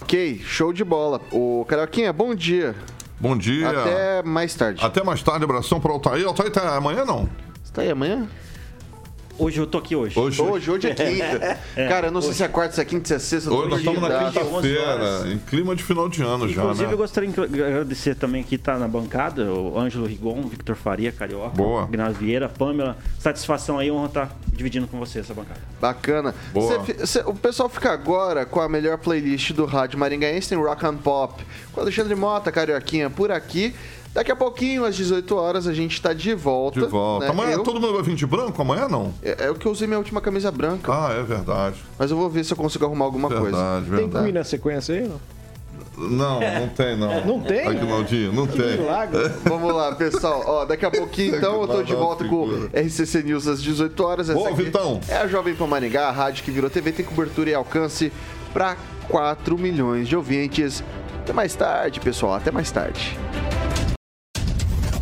Ok, 0.02 0.40
show 0.44 0.72
de 0.72 0.82
bola. 0.82 1.20
O 1.30 1.64
Carioquinha, 1.68 2.12
bom 2.12 2.34
dia. 2.34 2.74
Bom 3.20 3.38
dia. 3.38 3.70
Até 3.70 4.22
mais 4.24 4.52
tarde. 4.52 4.84
Até 4.84 5.00
mais 5.04 5.22
tarde, 5.22 5.44
abração 5.44 5.80
para 5.80 5.92
o 5.92 5.94
Altair. 5.94 6.26
Altair 6.26 6.50
tá 6.50 6.76
amanhã 6.76 7.04
não? 7.04 7.28
Você 7.62 7.72
tá 7.72 7.82
aí 7.82 7.90
amanhã? 7.90 8.28
Hoje 9.38 9.58
eu 9.58 9.66
tô 9.66 9.78
aqui 9.78 9.96
hoje. 9.96 10.18
Hoje, 10.18 10.40
hoje, 10.40 10.70
hoje 10.70 10.88
é 10.88 10.94
quinta. 10.94 11.58
É, 11.76 11.88
Cara, 11.88 12.08
eu 12.08 12.12
não 12.12 12.18
hoje. 12.18 12.28
sei 12.28 12.36
se 12.36 12.42
é 12.44 12.48
quarta, 12.48 12.74
se 12.74 12.80
é 12.80 12.84
quinta, 12.84 13.08
se 13.08 13.14
é 13.14 13.18
sexta. 13.18 13.52
Hoje 13.52 13.70
nós 13.70 13.78
estamos 13.78 14.00
na 14.00 14.30
quinta-feira, 14.30 15.28
em 15.32 15.38
clima 15.38 15.74
de 15.74 15.82
final 15.82 16.08
de 16.08 16.22
ano 16.22 16.48
Inclusive, 16.48 16.54
já, 16.54 16.62
Inclusive, 16.62 16.86
né? 16.86 16.92
eu 16.92 16.98
gostaria 16.98 17.28
de 17.30 17.62
agradecer 17.62 18.14
também 18.14 18.42
que 18.42 18.58
tá 18.58 18.78
na 18.78 18.86
bancada, 18.86 19.50
o 19.52 19.78
Ângelo 19.78 20.06
Rigon, 20.06 20.42
Victor 20.42 20.76
Faria, 20.76 21.10
Carioca, 21.10 21.56
Boa. 21.56 21.86
Gnaldo 21.86 22.14
Vieira, 22.18 22.48
Pamela. 22.48 22.96
Satisfação 23.18 23.78
aí, 23.78 23.90
honra 23.90 24.06
estar 24.06 24.26
tá 24.26 24.36
dividindo 24.48 24.86
com 24.86 24.98
você 24.98 25.20
essa 25.20 25.32
bancada. 25.32 25.60
Bacana. 25.80 26.34
Boa. 26.52 26.84
Cê, 26.84 27.06
cê, 27.06 27.22
o 27.24 27.34
pessoal 27.34 27.68
fica 27.68 27.90
agora 27.90 28.44
com 28.44 28.60
a 28.60 28.68
melhor 28.68 28.98
playlist 28.98 29.52
do 29.52 29.64
rádio 29.64 29.98
maringaense, 29.98 30.50
tem 30.50 30.58
Rock 30.58 30.84
and 30.84 30.96
Pop, 30.96 31.42
com 31.72 31.80
Alexandre 31.80 32.14
Mota, 32.14 32.52
Carioquinha, 32.52 33.08
por 33.08 33.32
aqui. 33.32 33.74
Daqui 34.14 34.30
a 34.30 34.36
pouquinho, 34.36 34.84
às 34.84 34.94
18 34.94 35.34
horas, 35.34 35.66
a 35.66 35.72
gente 35.72 36.00
tá 36.00 36.12
de 36.12 36.34
volta. 36.34 36.80
De 36.80 36.86
volta. 36.86 37.26
Né? 37.26 37.32
Amanhã 37.32 37.52
eu... 37.52 37.62
todo 37.62 37.80
mundo 37.80 37.94
vai 37.94 38.02
vir 38.02 38.14
de 38.14 38.26
branco? 38.26 38.60
Amanhã 38.60 38.86
não? 38.86 39.12
É, 39.22 39.46
é, 39.46 39.50
o 39.50 39.54
que 39.54 39.66
eu 39.66 39.72
usei 39.72 39.86
minha 39.86 39.98
última 39.98 40.20
camisa 40.20 40.50
branca. 40.50 40.92
Ah, 40.92 41.12
é 41.12 41.22
verdade. 41.22 41.76
Mas 41.98 42.10
eu 42.10 42.16
vou 42.16 42.28
ver 42.28 42.44
se 42.44 42.52
eu 42.52 42.56
consigo 42.56 42.84
arrumar 42.84 43.06
alguma 43.06 43.28
verdade, 43.28 43.50
coisa. 43.50 43.80
Verdade. 43.80 44.12
Tem 44.12 44.22
que 44.22 44.28
ir 44.28 44.32
na 44.32 44.44
sequência 44.44 44.94
aí, 44.94 45.08
não? 45.08 45.20
Não, 45.96 46.40
não 46.40 46.68
tem, 46.68 46.96
não. 46.96 47.24
Não 47.24 47.40
tem? 47.40 47.66
Aguinaldinho, 47.66 48.32
não 48.32 48.46
tem. 48.46 48.78
Vamos 49.44 49.74
lá, 49.74 49.94
pessoal. 49.94 50.42
Ó, 50.46 50.64
daqui 50.64 50.84
a 50.84 50.90
pouquinho, 50.90 51.36
então, 51.36 51.60
eu 51.60 51.68
tô 51.68 51.82
de 51.82 51.94
volta 51.94 52.24
com 52.26 52.44
o 52.44 52.66
RCC 52.66 53.22
News 53.22 53.46
às 53.46 53.62
18 53.62 54.04
horas. 54.04 54.28
Essa 54.28 54.38
Boa, 54.38 54.50
aqui 54.50 54.62
Vitão. 54.62 55.00
É 55.08 55.16
a 55.16 55.26
Jovem 55.26 55.54
Pan 55.54 55.66
Maringá, 55.66 56.08
a 56.08 56.10
rádio 56.10 56.44
que 56.44 56.50
virou 56.50 56.68
TV, 56.68 56.92
tem 56.92 57.04
cobertura 57.04 57.50
e 57.50 57.54
alcance 57.54 58.12
para 58.52 58.76
4 59.08 59.56
milhões 59.58 60.08
de 60.08 60.16
ouvintes. 60.16 60.82
Até 61.20 61.32
mais 61.32 61.54
tarde, 61.54 62.00
pessoal. 62.00 62.34
Até 62.34 62.50
mais 62.50 62.70
tarde. 62.70 63.16